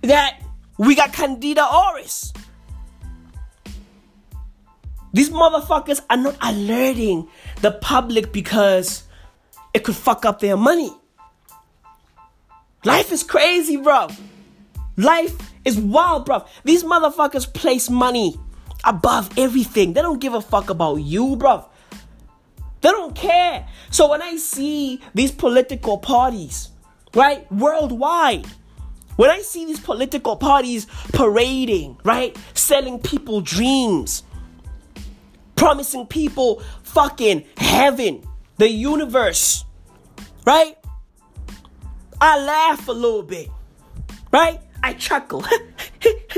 that 0.00 0.40
we 0.78 0.94
got 0.94 1.12
Candida 1.12 1.60
auris. 1.60 2.34
These 5.12 5.30
motherfuckers 5.30 6.00
are 6.08 6.16
not 6.16 6.36
alerting 6.40 7.28
the 7.60 7.72
public 7.72 8.32
because 8.32 9.04
it 9.74 9.84
could 9.84 9.96
fuck 9.96 10.24
up 10.24 10.40
their 10.40 10.56
money. 10.56 10.92
Life 12.84 13.12
is 13.12 13.22
crazy, 13.22 13.76
bro. 13.76 14.08
Life 14.96 15.36
is 15.64 15.78
wild, 15.78 16.26
bro. 16.26 16.44
These 16.64 16.84
motherfuckers 16.84 17.52
place 17.52 17.88
money 17.88 18.36
above 18.84 19.30
everything. 19.38 19.92
They 19.92 20.02
don't 20.02 20.20
give 20.20 20.34
a 20.34 20.40
fuck 20.40 20.70
about 20.70 20.96
you, 20.96 21.36
bro. 21.36 21.64
They 22.80 22.90
don't 22.90 23.14
care. 23.14 23.68
So 23.90 24.10
when 24.10 24.22
I 24.22 24.36
see 24.36 25.00
these 25.14 25.30
political 25.30 25.98
parties, 25.98 26.70
right, 27.14 27.50
worldwide, 27.52 28.46
when 29.16 29.30
I 29.30 29.42
see 29.42 29.66
these 29.66 29.78
political 29.78 30.36
parties 30.36 30.86
parading, 31.12 31.98
right, 32.02 32.36
selling 32.54 32.98
people 32.98 33.40
dreams, 33.40 34.24
promising 35.56 36.06
people 36.06 36.62
fucking 36.82 37.44
heaven, 37.56 38.22
the 38.58 38.68
universe, 38.68 39.64
right? 40.46 40.76
I 42.20 42.38
laugh 42.40 42.88
a 42.88 42.92
little 42.92 43.22
bit, 43.22 43.48
right? 44.32 44.60
I 44.82 44.94
chuckle. 44.94 45.44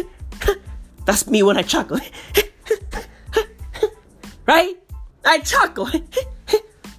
That's 1.05 1.29
me 1.29 1.43
when 1.43 1.57
I 1.57 1.63
chuckle. 1.63 1.99
right? 4.47 4.75
I 5.25 5.39
chuckle. 5.41 5.89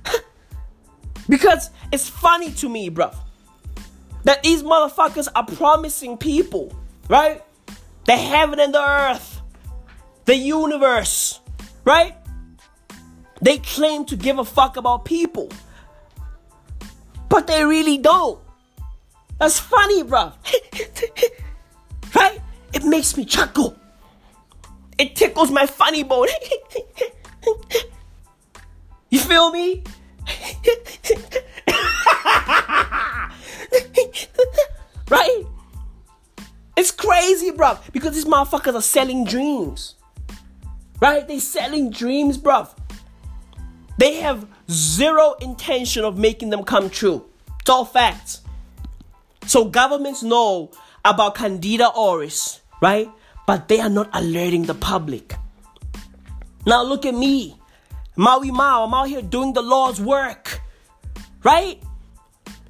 because 1.29 1.69
it's 1.91 2.09
funny 2.09 2.51
to 2.53 2.69
me, 2.69 2.89
bro. 2.89 3.11
That 4.23 4.43
these 4.43 4.63
motherfuckers 4.63 5.27
are 5.35 5.45
promising 5.45 6.17
people, 6.17 6.73
right? 7.09 7.43
The 8.05 8.13
heaven 8.15 8.59
and 8.59 8.73
the 8.73 8.81
earth, 8.81 9.41
the 10.25 10.35
universe, 10.35 11.39
right? 11.85 12.15
They 13.41 13.59
claim 13.59 14.05
to 14.05 14.15
give 14.15 14.39
a 14.39 14.45
fuck 14.45 14.75
about 14.77 15.05
people, 15.05 15.49
but 17.29 17.47
they 17.47 17.63
really 17.63 17.97
don't. 17.97 18.39
That's 19.39 19.59
funny, 19.59 20.03
bro. 20.03 20.31
right? 22.15 22.41
It 22.73 22.83
makes 22.83 23.15
me 23.15 23.25
chuckle. 23.25 23.77
It 24.97 25.15
tickles 25.15 25.51
my 25.51 25.65
funny 25.65 26.03
bone. 26.03 26.27
you 29.09 29.19
feel 29.19 29.51
me? 29.51 29.83
right? 35.09 35.43
It's 36.77 36.91
crazy, 36.91 37.51
bro, 37.51 37.77
because 37.91 38.15
these 38.15 38.25
motherfuckers 38.25 38.75
are 38.75 38.81
selling 38.81 39.25
dreams. 39.25 39.95
Right? 41.01 41.27
They 41.27 41.39
selling 41.39 41.91
dreams, 41.91 42.37
bruv. 42.37 42.75
They 43.97 44.15
have 44.15 44.47
zero 44.69 45.35
intention 45.41 46.03
of 46.03 46.17
making 46.17 46.49
them 46.49 46.63
come 46.63 46.89
true. 46.89 47.25
It's 47.61 47.69
all 47.69 47.85
facts. 47.85 48.41
So 49.47 49.65
governments 49.65 50.23
know 50.23 50.71
about 51.03 51.35
Candida 51.35 51.91
auris 51.95 52.59
right? 52.81 53.09
But 53.47 53.67
they 53.67 53.79
are 53.79 53.89
not 53.89 54.09
alerting 54.13 54.63
the 54.63 54.73
public. 54.73 55.35
Now 56.65 56.83
look 56.83 57.05
at 57.05 57.13
me. 57.13 57.57
Maui 58.15 58.51
Mao, 58.51 58.85
I'm 58.85 58.93
out 58.93 59.09
here 59.09 59.21
doing 59.21 59.53
the 59.53 59.61
Lord's 59.61 60.01
work. 60.01 60.61
Right? 61.43 61.81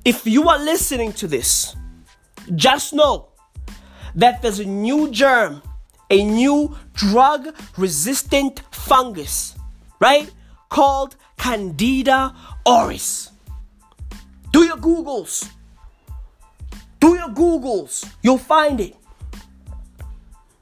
If 0.03 0.26
you 0.28 0.49
are 0.49 0.59
listening 0.59 1.13
to 1.13 1.28
this, 1.28 1.76
just 2.55 2.93
know 2.93 3.30
that 4.15 4.41
there's 4.41 4.59
a 4.59 4.65
new 4.65 5.09
germ, 5.11 5.61
a 6.09 6.23
new 6.23 6.75
drug 6.93 7.55
resistant 7.77 8.61
fungus, 8.71 9.55
right? 9.99 10.31
Called 10.69 11.15
Candida 11.37 12.35
auris. 12.65 13.31
Do 14.51 14.63
your 14.63 14.77
Googles. 14.77 15.49
Do 16.99 17.15
your 17.15 17.29
Googles. 17.29 18.07
You'll 18.21 18.37
find 18.37 18.79
it. 18.79 18.95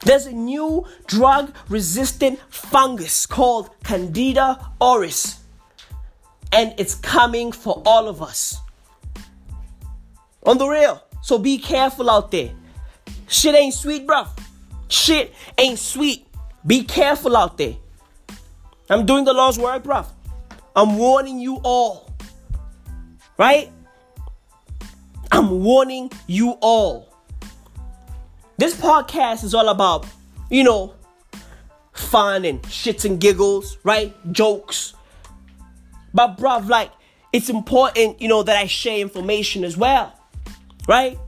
There's 0.00 0.26
a 0.26 0.32
new 0.32 0.86
drug 1.06 1.54
resistant 1.68 2.38
fungus 2.50 3.24
called 3.24 3.70
Candida 3.82 4.70
auris. 4.80 5.38
And 6.52 6.74
it's 6.78 6.94
coming 6.94 7.52
for 7.52 7.82
all 7.86 8.08
of 8.08 8.22
us. 8.22 8.58
On 10.44 10.58
the 10.58 10.68
real. 10.68 11.02
So 11.22 11.38
be 11.38 11.56
careful 11.56 12.10
out 12.10 12.30
there. 12.30 12.50
Shit 13.28 13.54
ain't 13.54 13.74
sweet, 13.74 14.06
bruv. 14.06 14.28
Shit 14.88 15.34
ain't 15.58 15.78
sweet. 15.78 16.26
Be 16.66 16.84
careful 16.84 17.36
out 17.36 17.58
there. 17.58 17.74
I'm 18.88 19.06
doing 19.06 19.24
the 19.24 19.32
Lord's 19.32 19.58
work, 19.58 19.82
bruv. 19.82 20.06
I'm 20.76 20.96
warning 20.98 21.38
you 21.38 21.60
all. 21.62 22.12
Right? 23.38 23.70
I'm 25.32 25.62
warning 25.62 26.10
you 26.26 26.52
all. 26.60 27.08
This 28.56 28.74
podcast 28.74 29.42
is 29.42 29.54
all 29.54 29.68
about, 29.68 30.06
you 30.50 30.62
know, 30.62 30.94
fun 31.92 32.44
and 32.44 32.62
shits 32.62 33.04
and 33.04 33.20
giggles, 33.20 33.78
right? 33.82 34.14
Jokes. 34.32 34.94
But, 36.12 36.36
bruv, 36.36 36.68
like, 36.68 36.92
it's 37.32 37.48
important, 37.48 38.22
you 38.22 38.28
know, 38.28 38.44
that 38.44 38.56
I 38.56 38.66
share 38.66 38.98
information 38.98 39.64
as 39.64 39.76
well, 39.76 40.12
right? 40.86 41.18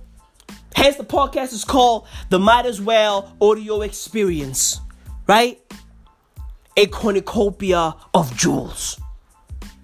Hence, 0.87 0.99
the 0.99 1.05
podcast 1.05 1.53
is 1.53 1.65
called 1.65 2.07
the 2.31 2.39
Might 2.39 2.65
As 2.65 2.81
Well 2.81 3.35
Audio 3.41 3.81
Experience, 3.81 4.81
right? 5.27 5.61
A 6.77 6.87
cornucopia 6.87 7.97
of 8.15 8.37
jewels. 8.37 9.01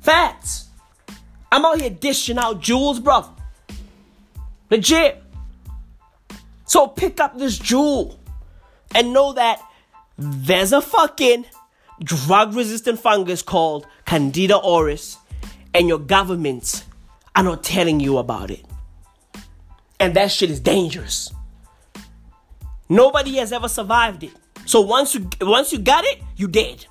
Facts. 0.00 0.68
I'm 1.50 1.64
out 1.64 1.80
here 1.80 1.90
dishing 1.90 2.38
out 2.38 2.60
jewels, 2.60 3.00
bro. 3.00 3.24
Legit. 4.70 5.20
So 6.66 6.86
pick 6.86 7.18
up 7.18 7.36
this 7.36 7.58
jewel 7.58 8.20
and 8.94 9.12
know 9.12 9.32
that 9.32 9.60
there's 10.16 10.72
a 10.72 10.80
fucking 10.80 11.46
drug 12.00 12.54
resistant 12.54 13.00
fungus 13.00 13.42
called 13.42 13.88
Candida 14.06 14.54
auris, 14.54 15.16
and 15.74 15.88
your 15.88 15.98
governments 15.98 16.84
are 17.34 17.42
not 17.42 17.64
telling 17.64 17.98
you 17.98 18.18
about 18.18 18.52
it. 18.52 18.64
And 20.02 20.14
that 20.14 20.32
shit 20.32 20.50
is 20.50 20.58
dangerous. 20.58 21.32
Nobody 22.88 23.36
has 23.36 23.52
ever 23.52 23.68
survived 23.68 24.24
it. 24.24 24.32
So 24.66 24.80
once 24.80 25.14
you 25.14 25.28
once 25.40 25.72
you 25.72 25.78
got 25.78 26.02
it, 26.04 26.20
you 26.36 26.48
dead. 26.48 26.86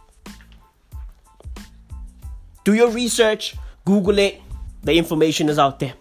Do 2.64 2.74
your 2.74 2.90
research, 2.90 3.58
Google 3.84 4.18
it. 4.18 4.40
The 4.84 4.94
information 4.94 5.50
is 5.50 5.60
out 5.60 5.80
there. 5.80 5.94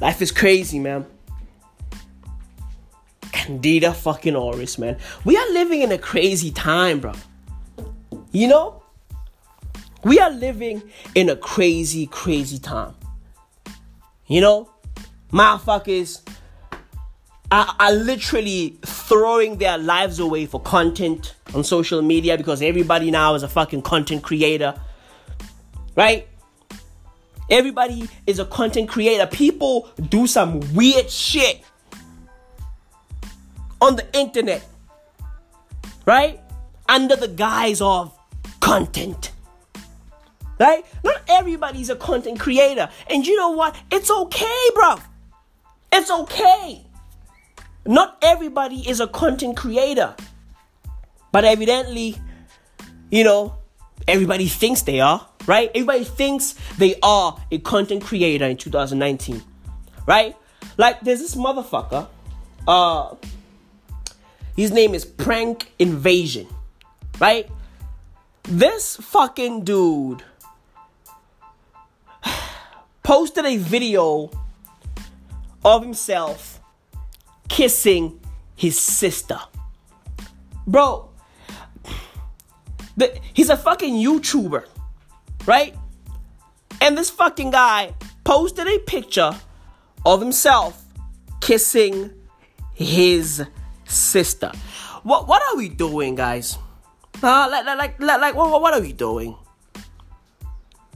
Life 0.00 0.20
is 0.20 0.30
crazy, 0.30 0.78
man. 0.78 1.06
Candida 3.32 3.94
fucking 3.94 4.34
auris, 4.34 4.78
man. 4.78 4.98
We 5.24 5.38
are 5.38 5.50
living 5.52 5.80
in 5.80 5.92
a 5.92 5.98
crazy 5.98 6.50
time, 6.50 7.00
bro. 7.00 7.14
You 8.32 8.48
know? 8.48 8.82
We 10.04 10.18
are 10.18 10.30
living 10.30 10.82
in 11.14 11.30
a 11.30 11.36
crazy, 11.36 12.06
crazy 12.06 12.58
time. 12.58 12.94
You 14.26 14.42
know? 14.42 14.73
Motherfuckers 15.34 16.20
are, 17.50 17.74
are 17.80 17.92
literally 17.92 18.78
throwing 18.84 19.58
their 19.58 19.76
lives 19.76 20.20
away 20.20 20.46
for 20.46 20.60
content 20.60 21.34
on 21.52 21.64
social 21.64 22.02
media 22.02 22.36
because 22.36 22.62
everybody 22.62 23.10
now 23.10 23.34
is 23.34 23.42
a 23.42 23.48
fucking 23.48 23.82
content 23.82 24.22
creator. 24.22 24.80
Right? 25.96 26.28
Everybody 27.50 28.08
is 28.28 28.38
a 28.38 28.44
content 28.44 28.88
creator. 28.88 29.26
People 29.26 29.90
do 30.08 30.28
some 30.28 30.60
weird 30.72 31.10
shit 31.10 31.64
on 33.80 33.96
the 33.96 34.06
internet, 34.16 34.64
right? 36.06 36.40
Under 36.88 37.16
the 37.16 37.28
guise 37.28 37.80
of 37.80 38.16
content. 38.60 39.32
Right? 40.60 40.86
Not 41.02 41.22
everybody's 41.26 41.90
a 41.90 41.96
content 41.96 42.38
creator. 42.38 42.88
And 43.10 43.26
you 43.26 43.34
know 43.34 43.50
what? 43.50 43.74
It's 43.90 44.12
okay, 44.12 44.70
bro. 44.76 44.98
It's 45.96 46.10
okay. 46.10 46.84
Not 47.86 48.18
everybody 48.20 48.88
is 48.88 48.98
a 48.98 49.06
content 49.06 49.56
creator. 49.56 50.16
But 51.30 51.44
evidently, 51.44 52.16
you 53.12 53.22
know, 53.22 53.54
everybody 54.08 54.48
thinks 54.48 54.82
they 54.82 54.98
are, 54.98 55.24
right? 55.46 55.70
Everybody 55.72 56.02
thinks 56.02 56.56
they 56.78 56.96
are 57.00 57.38
a 57.52 57.58
content 57.58 58.02
creator 58.02 58.44
in 58.44 58.56
2019, 58.56 59.40
right? 60.04 60.36
Like, 60.76 61.00
there's 61.02 61.20
this 61.20 61.36
motherfucker, 61.36 62.08
uh, 62.66 63.14
his 64.56 64.72
name 64.72 64.94
is 64.94 65.04
Prank 65.04 65.72
Invasion, 65.78 66.48
right? 67.20 67.48
This 68.42 68.96
fucking 68.96 69.62
dude 69.62 70.24
posted 73.04 73.44
a 73.44 73.56
video 73.58 74.30
of 75.64 75.82
himself 75.82 76.60
kissing 77.48 78.20
his 78.56 78.78
sister. 78.78 79.38
Bro, 80.66 81.10
the, 82.96 83.18
he's 83.32 83.50
a 83.50 83.56
fucking 83.56 83.94
YouTuber, 83.94 84.66
right? 85.46 85.74
And 86.80 86.96
this 86.96 87.10
fucking 87.10 87.50
guy 87.50 87.94
posted 88.24 88.66
a 88.66 88.78
picture 88.78 89.32
of 90.04 90.20
himself 90.20 90.84
kissing 91.40 92.10
his 92.74 93.44
sister. 93.84 94.52
What 95.02 95.28
what 95.28 95.42
are 95.42 95.56
we 95.56 95.68
doing, 95.68 96.14
guys? 96.14 96.58
Uh, 97.22 97.48
like 97.50 97.64
like 97.64 98.00
like 98.00 98.20
like 98.20 98.34
what 98.34 98.60
what 98.60 98.74
are 98.74 98.80
we 98.80 98.92
doing? 98.92 99.36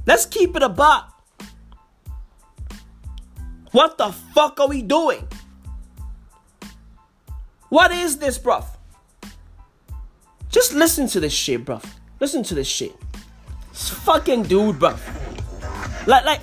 Let's 0.06 0.24
keep 0.24 0.56
it 0.56 0.62
a 0.62 0.68
buck. 0.68 1.17
What 3.72 3.98
the 3.98 4.12
fuck 4.12 4.60
are 4.60 4.68
we 4.68 4.82
doing? 4.82 5.26
What 7.68 7.92
is 7.92 8.18
this, 8.18 8.38
bruv? 8.38 8.64
Just 10.50 10.72
listen 10.72 11.06
to 11.08 11.20
this 11.20 11.32
shit, 11.32 11.64
bruv. 11.64 11.84
Listen 12.20 12.42
to 12.44 12.54
this 12.54 12.66
shit. 12.66 12.94
This 13.72 13.90
fucking 13.90 14.44
dude, 14.44 14.76
bruv. 14.76 14.98
Like, 16.06 16.24
like, 16.24 16.40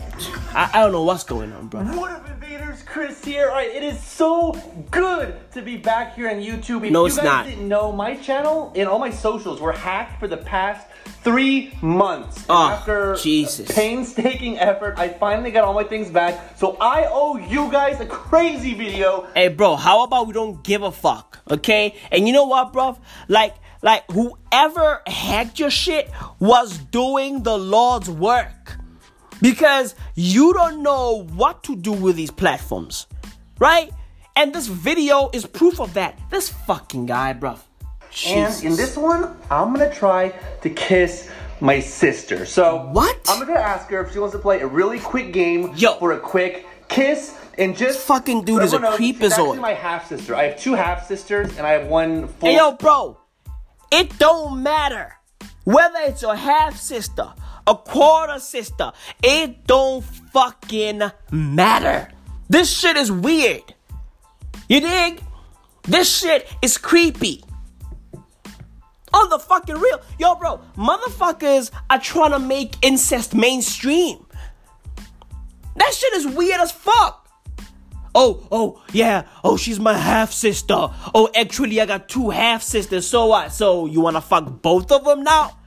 I, 0.53 0.69
I 0.76 0.82
don't 0.84 0.91
know 0.91 1.03
what's 1.03 1.23
going 1.23 1.51
on, 1.53 1.69
bruv. 1.69 1.95
What 1.97 2.11
up, 2.11 2.30
invaders? 2.30 2.84
Chris 2.84 3.26
here. 3.26 3.49
All 3.49 3.55
right, 3.55 3.69
it 3.71 3.82
is 3.84 3.99
so 4.01 4.51
good 4.91 5.36
to 5.53 5.63
be 5.63 5.78
back 5.78 6.15
here 6.15 6.30
on 6.30 6.36
YouTube. 6.36 6.86
If 6.86 6.91
No, 6.91 7.01
you 7.01 7.07
it's 7.07 7.15
guys 7.15 7.26
not. 7.26 7.45
didn't 7.47 7.67
know, 7.67 7.91
my 7.91 8.15
channel 8.17 8.71
and 8.76 8.88
all 8.88 8.99
my 8.99 9.09
socials 9.09 9.59
were 9.59 9.71
hacked 9.71 10.19
for 10.19 10.28
the 10.28 10.38
past 10.38 10.88
three 11.26 11.73
months. 11.82 12.45
Oh, 12.47 12.69
After 12.69 13.17
Jesus. 13.17 13.69
painstaking 13.69 14.57
effort, 14.59 14.93
I 14.97 15.09
finally 15.09 15.51
got 15.51 15.63
all 15.65 15.73
my 15.73 15.84
things 15.84 16.09
back. 16.09 16.57
So 16.57 16.78
I 16.80 17.07
owe 17.09 17.36
you 17.36 17.69
guys 17.71 17.99
a 17.99 18.05
crazy 18.05 18.73
video. 18.76 19.28
Hey, 19.34 19.49
bro, 19.49 19.76
how 19.76 20.03
about 20.03 20.28
we 20.28 20.34
don't 20.34 20.63
give 20.63 20.84
a 20.84 20.91
fuck, 20.91 21.39
okay? 21.49 21.95
And 22.11 22.28
you 22.28 22.34
know 22.34 22.45
what, 22.45 22.71
bro? 22.71 22.97
Like, 23.28 23.55
like 23.82 24.09
whoever 24.11 25.01
hacked 25.07 25.59
your 25.59 25.71
shit 25.71 26.09
was 26.39 26.78
doing 26.78 27.43
the 27.43 27.57
Lord's 27.57 28.09
work, 28.09 28.78
because 29.41 29.95
you 30.13 30.53
don't 30.53 30.82
know 30.84 31.23
what 31.34 31.63
to 31.63 31.76
do 31.76 31.91
with 31.91 32.15
these 32.15 32.32
platforms, 32.32 33.07
right? 33.59 33.91
And 34.36 34.53
this 34.53 34.67
video 34.67 35.30
is 35.34 35.45
proof 35.45 35.80
of 35.80 35.93
that. 35.95 36.19
This 36.30 36.49
fucking 36.49 37.07
guy, 37.07 37.34
bro. 37.34 37.57
And 38.26 38.63
in 38.63 38.76
this 38.76 38.95
one, 38.95 39.36
I'm 39.49 39.74
gonna 39.74 39.93
try 39.93 40.30
to 40.61 40.70
kiss 40.70 41.30
my 41.59 41.80
sister. 41.80 42.45
So 42.45 42.89
What? 42.91 43.18
I'm 43.28 43.45
gonna 43.45 43.59
ask 43.59 43.89
her 43.89 44.01
if 44.01 44.13
she 44.13 44.20
wants 44.20 44.34
to 44.34 44.39
play 44.39 44.61
a 44.61 44.68
really 44.68 44.99
quick 44.99 45.34
game 45.34 45.74
Yo. 45.76 45.95
for 45.95 46.13
a 46.13 46.20
quick 46.20 46.66
kiss 46.88 47.36
and 47.57 47.76
just 47.76 47.99
fucking 47.99 48.43
dude 48.43 48.63
is 48.63 48.74
a 48.74 48.80
knows, 48.80 48.97
she's 48.97 49.16
creepazoid. 49.16 49.30
actually 49.32 49.59
my 49.59 49.74
half 49.74 50.07
sister. 50.07 50.36
I 50.36 50.43
have 50.43 50.59
two 50.59 50.74
half 50.74 51.07
sisters 51.07 51.57
and 51.57 51.66
I 51.66 51.72
have 51.72 51.88
one 51.88 52.28
full. 52.28 52.49
Hey 52.49 52.57
yo, 52.57 52.74
bro, 52.74 53.18
it 53.91 54.18
don't 54.18 54.61
matter 54.61 55.13
whether 55.63 55.99
it's 56.01 56.22
your 56.22 56.36
half 56.36 56.78
sister, 56.78 57.34
a 57.68 57.76
quarter 57.76 58.39
sister. 58.39 58.91
It 59.24 59.66
don't 59.66 60.03
fucking 60.03 61.01
matter. 61.32 62.09
This 62.49 62.72
shit 62.72 62.97
is 62.97 63.11
weird. 63.11 63.74
You 64.70 64.82
dig? 64.82 65.22
This 65.84 66.13
shit 66.13 66.47
is 66.61 66.78
creepy. 66.78 67.43
On 69.16 69.30
the 69.30 69.39
fucking 69.39 69.78
real. 69.78 70.01
Yo, 70.20 70.36
bro, 70.36 70.59
motherfuckers 70.76 71.72
are 71.89 71.99
trying 71.99 72.32
to 72.32 72.39
make 72.39 72.76
incest 72.82 73.34
mainstream. 73.34 74.26
That 75.78 75.93
shit 75.93 76.13
is 76.13 76.28
weird 76.28 76.59
as 76.59 76.72
fuck. 76.72 77.22
Oh, 78.13 78.47
oh, 78.51 78.82
yeah. 78.91 79.24
Oh, 79.43 79.57
she's 79.57 79.80
my 79.80 79.93
half 79.93 80.32
sister. 80.32 80.76
Oh, 81.13 81.30
actually, 81.36 81.80
I 81.82 81.86
got 81.86 82.07
two 82.09 82.30
half 82.30 82.61
sisters. 82.61 83.07
So 83.07 83.28
what? 83.28 83.51
So 83.53 83.86
you 83.86 84.01
wanna 84.01 84.22
fuck 84.22 84.61
both 84.61 84.91
of 84.91 85.03
them 85.05 85.24
now? 85.24 85.57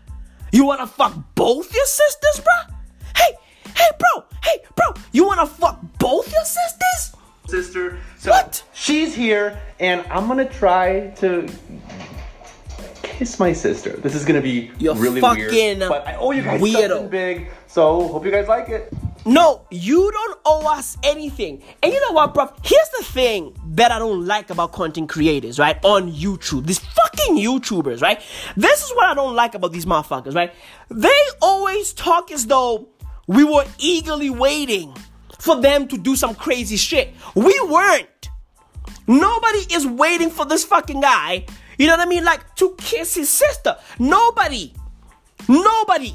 You 0.52 0.64
wanna 0.64 0.86
fuck 0.86 1.14
both 1.34 1.74
your 1.74 1.86
sisters, 1.86 2.44
bro? 2.44 2.76
Hey, 3.16 3.32
hey, 3.76 3.90
bro. 3.98 4.24
Hey, 4.42 4.58
bro. 4.76 4.86
You 5.12 5.26
wanna 5.26 5.46
fuck 5.46 5.80
both 5.98 6.30
your 6.32 6.44
sisters? 6.44 7.16
Sister. 7.48 7.98
So 8.18 8.30
What? 8.30 8.62
she's 8.72 9.14
here, 9.14 9.58
and 9.80 10.04
I'm 10.10 10.26
gonna 10.26 10.48
try 10.48 11.08
to 11.16 11.48
kiss 13.02 13.38
my 13.38 13.52
sister. 13.52 13.90
This 13.96 14.14
is 14.14 14.24
gonna 14.24 14.40
be 14.40 14.70
You're 14.78 14.94
really 14.94 15.20
fucking 15.20 15.46
weird. 15.46 15.78
But 15.80 16.06
I 16.06 16.16
owe 16.16 16.30
you 16.30 16.42
guys 16.42 16.60
weirdo. 16.60 16.88
something 16.88 17.08
big. 17.08 17.50
So 17.66 18.08
hope 18.08 18.24
you 18.24 18.30
guys 18.30 18.48
like 18.48 18.68
it. 18.68 18.92
No, 19.26 19.66
you 19.70 20.10
don't 20.10 20.38
owe 20.46 20.78
us 20.78 20.96
anything. 21.02 21.62
And 21.82 21.92
you 21.92 22.00
know 22.00 22.12
what, 22.12 22.32
bro? 22.32 22.50
Here's 22.62 22.88
the 22.98 23.04
thing 23.04 23.54
that 23.74 23.92
I 23.92 23.98
don't 23.98 24.26
like 24.26 24.48
about 24.50 24.72
content 24.72 25.08
creators, 25.08 25.58
right? 25.58 25.78
On 25.84 26.10
YouTube. 26.10 26.66
These 26.66 26.78
fucking 26.78 27.36
YouTubers, 27.36 28.00
right? 28.00 28.22
This 28.56 28.82
is 28.84 28.90
what 28.94 29.06
I 29.06 29.14
don't 29.14 29.34
like 29.34 29.54
about 29.54 29.72
these 29.72 29.84
motherfuckers, 29.84 30.34
right? 30.34 30.54
They 30.90 31.18
always 31.42 31.92
talk 31.92 32.30
as 32.30 32.46
though 32.46 32.88
we 33.26 33.44
were 33.44 33.66
eagerly 33.78 34.30
waiting 34.30 34.94
for 35.38 35.60
them 35.60 35.88
to 35.88 35.98
do 35.98 36.16
some 36.16 36.34
crazy 36.34 36.76
shit. 36.76 37.12
We 37.34 37.58
weren't. 37.68 38.30
Nobody 39.06 39.58
is 39.74 39.86
waiting 39.86 40.30
for 40.30 40.44
this 40.44 40.64
fucking 40.64 41.00
guy, 41.00 41.46
you 41.78 41.86
know 41.86 41.96
what 41.96 42.06
I 42.06 42.06
mean? 42.06 42.24
Like 42.24 42.54
to 42.56 42.74
kiss 42.76 43.14
his 43.14 43.30
sister. 43.30 43.76
Nobody. 43.98 44.74
Nobody 45.48 46.14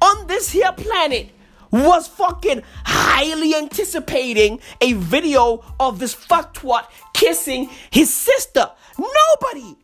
on 0.00 0.26
this 0.26 0.50
here 0.50 0.72
planet 0.72 1.30
was 1.70 2.08
fucking 2.08 2.62
highly 2.84 3.54
anticipating 3.54 4.60
a 4.80 4.94
video 4.94 5.62
of 5.78 5.98
this 5.98 6.14
fucktwat 6.14 6.86
kissing 7.12 7.68
his 7.90 8.12
sister. 8.12 8.70
Nobody. 8.98 9.76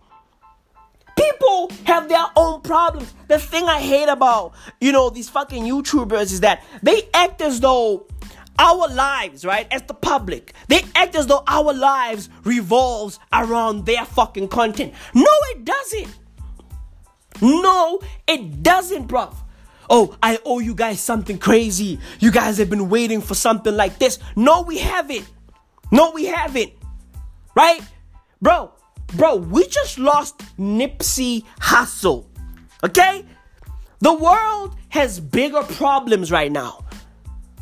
People 1.16 1.70
have 1.84 2.08
their 2.08 2.24
own 2.36 2.60
problems. 2.62 3.14
The 3.28 3.38
thing 3.38 3.64
I 3.64 3.80
hate 3.80 4.08
about, 4.08 4.54
you 4.80 4.92
know, 4.92 5.10
these 5.10 5.28
fucking 5.28 5.64
YouTubers 5.64 6.32
is 6.32 6.40
that 6.40 6.64
they 6.82 7.02
act 7.12 7.40
as 7.40 7.60
though 7.60 8.06
our 8.58 8.88
lives, 8.88 9.44
right, 9.44 9.66
as 9.70 9.82
the 9.82 9.94
public, 9.94 10.52
they 10.68 10.82
act 10.94 11.14
as 11.14 11.26
though 11.26 11.42
our 11.46 11.72
lives 11.72 12.28
revolves 12.44 13.18
around 13.32 13.86
their 13.86 14.04
fucking 14.04 14.48
content. 14.48 14.94
No, 15.14 15.30
it 15.50 15.64
doesn't. 15.64 16.18
No, 17.40 18.00
it 18.26 18.62
doesn't, 18.62 19.08
bruv. 19.08 19.34
Oh, 19.90 20.16
I 20.22 20.38
owe 20.44 20.60
you 20.60 20.74
guys 20.74 21.00
something 21.00 21.38
crazy. 21.38 21.98
You 22.20 22.30
guys 22.30 22.58
have 22.58 22.70
been 22.70 22.88
waiting 22.88 23.20
for 23.20 23.34
something 23.34 23.74
like 23.74 23.98
this. 23.98 24.18
No, 24.36 24.62
we 24.62 24.78
haven't. 24.78 25.28
No, 25.90 26.12
we 26.12 26.26
haven't. 26.26 26.72
Right? 27.54 27.80
Bro, 28.40 28.72
bro, 29.16 29.36
we 29.36 29.66
just 29.68 29.98
lost 29.98 30.38
Nipsey 30.58 31.44
Hussle. 31.60 32.26
Okay? 32.82 33.24
The 34.00 34.12
world 34.12 34.76
has 34.88 35.20
bigger 35.20 35.62
problems 35.62 36.30
right 36.30 36.50
now. 36.50 36.84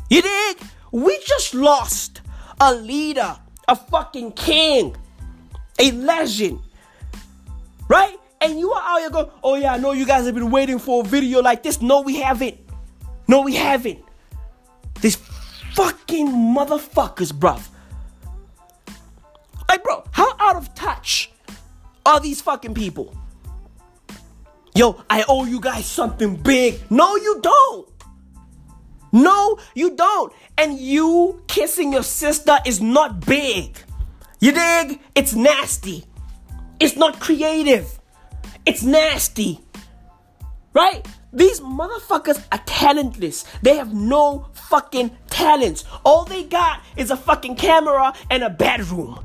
You 0.09 0.21
dig? 0.21 0.57
We 0.93 1.17
just 1.25 1.55
lost 1.55 2.21
a 2.61 2.71
leader, 2.75 3.35
a 3.67 3.75
fucking 3.75 4.33
king, 4.33 4.95
a 5.79 5.91
legend. 5.91 6.59
Right? 7.89 8.15
And 8.39 8.59
you 8.59 8.71
are 8.73 8.81
out 8.83 8.99
here 8.99 9.09
going, 9.09 9.29
oh 9.43 9.55
yeah, 9.55 9.73
I 9.73 9.77
know 9.77 9.93
you 9.93 10.05
guys 10.05 10.27
have 10.27 10.35
been 10.35 10.51
waiting 10.51 10.77
for 10.77 11.01
a 11.01 11.03
video 11.03 11.41
like 11.41 11.63
this. 11.63 11.81
No, 11.81 12.01
we 12.01 12.17
haven't. 12.17 12.59
No, 13.27 13.41
we 13.41 13.55
haven't. 13.55 14.05
These 15.01 15.15
fucking 15.73 16.27
motherfuckers, 16.27 17.31
bruv. 17.31 17.67
Like, 19.67 19.83
bro, 19.83 20.03
how 20.11 20.35
out 20.39 20.57
of 20.57 20.75
touch 20.75 21.31
are 22.05 22.19
these 22.19 22.39
fucking 22.39 22.75
people? 22.75 23.17
Yo, 24.75 25.03
I 25.09 25.25
owe 25.27 25.45
you 25.45 25.59
guys 25.59 25.87
something 25.87 26.35
big. 26.35 26.79
No, 26.91 27.15
you 27.15 27.39
don't. 27.41 27.92
No, 29.13 29.59
you 29.75 29.95
don't. 29.95 30.33
And 30.57 30.79
you 30.79 31.41
kissing 31.47 31.93
your 31.93 32.03
sister 32.03 32.57
is 32.65 32.81
not 32.81 33.25
big. 33.25 33.77
You 34.39 34.51
dig? 34.51 34.99
It's 35.15 35.33
nasty. 35.35 36.03
It's 36.79 36.97
not 36.97 37.19
creative. 37.19 37.99
It's 38.65 38.83
nasty. 38.83 39.61
Right? 40.73 41.07
These 41.31 41.61
motherfuckers 41.61 42.43
are 42.51 42.61
talentless. 42.65 43.45
They 43.61 43.77
have 43.77 43.93
no 43.93 44.47
fucking 44.53 45.15
talents. 45.29 45.85
All 46.03 46.25
they 46.25 46.43
got 46.43 46.81
is 46.97 47.11
a 47.11 47.17
fucking 47.17 47.55
camera 47.55 48.13
and 48.29 48.43
a 48.43 48.49
bedroom. 48.49 49.23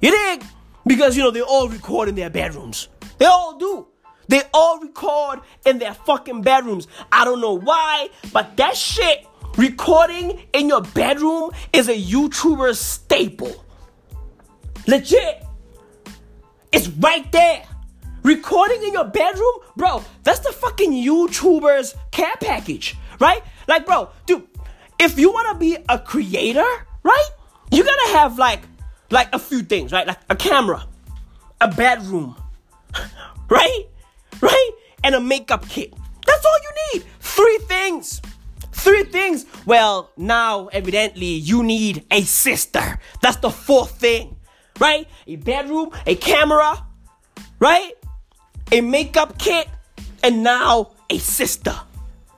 You 0.00 0.10
dig? 0.10 0.44
Because, 0.86 1.16
you 1.16 1.22
know, 1.22 1.30
they 1.30 1.42
all 1.42 1.68
record 1.68 2.08
in 2.08 2.14
their 2.14 2.30
bedrooms. 2.30 2.88
They 3.18 3.26
all 3.26 3.58
do. 3.58 3.86
They 4.28 4.42
all 4.52 4.80
record 4.80 5.40
in 5.64 5.78
their 5.78 5.94
fucking 5.94 6.42
bedrooms. 6.42 6.88
I 7.12 7.24
don't 7.24 7.40
know 7.40 7.54
why, 7.54 8.08
but 8.32 8.56
that 8.56 8.76
shit, 8.76 9.26
recording 9.56 10.46
in 10.52 10.68
your 10.68 10.82
bedroom, 10.82 11.50
is 11.72 11.88
a 11.88 11.96
YouTuber 11.96 12.74
staple. 12.74 13.64
Legit. 14.86 15.44
It's 16.72 16.88
right 16.88 17.30
there. 17.32 17.64
Recording 18.22 18.82
in 18.82 18.92
your 18.92 19.04
bedroom, 19.04 19.52
bro, 19.76 20.04
that's 20.24 20.40
the 20.40 20.52
fucking 20.52 20.92
YouTuber's 20.92 21.94
care 22.10 22.34
package, 22.40 22.96
right? 23.20 23.40
Like, 23.68 23.86
bro, 23.86 24.10
dude, 24.26 24.46
if 24.98 25.16
you 25.16 25.32
wanna 25.32 25.56
be 25.56 25.76
a 25.88 25.98
creator, 25.98 26.66
right? 27.04 27.28
You 27.70 27.84
gotta 27.84 28.12
have 28.18 28.36
like, 28.36 28.62
like 29.10 29.28
a 29.32 29.38
few 29.38 29.62
things, 29.62 29.92
right? 29.92 30.06
Like 30.06 30.18
a 30.28 30.34
camera, 30.34 30.86
a 31.60 31.68
bedroom, 31.68 32.36
right? 33.48 33.84
Right? 34.40 34.70
And 35.04 35.14
a 35.14 35.20
makeup 35.20 35.68
kit. 35.68 35.94
That's 36.26 36.44
all 36.44 36.58
you 36.62 36.98
need. 37.00 37.06
Three 37.20 37.58
things. 37.68 38.20
Three 38.72 39.04
things. 39.04 39.46
Well, 39.64 40.10
now 40.16 40.66
evidently 40.68 41.26
you 41.26 41.62
need 41.62 42.04
a 42.10 42.22
sister. 42.22 42.98
That's 43.22 43.38
the 43.38 43.50
fourth 43.50 43.98
thing. 43.98 44.36
Right? 44.78 45.08
A 45.26 45.36
bedroom, 45.36 45.90
a 46.06 46.14
camera, 46.16 46.84
right? 47.58 47.92
A 48.72 48.80
makeup 48.80 49.38
kit, 49.38 49.68
and 50.22 50.42
now 50.42 50.92
a 51.08 51.18
sister. 51.18 51.74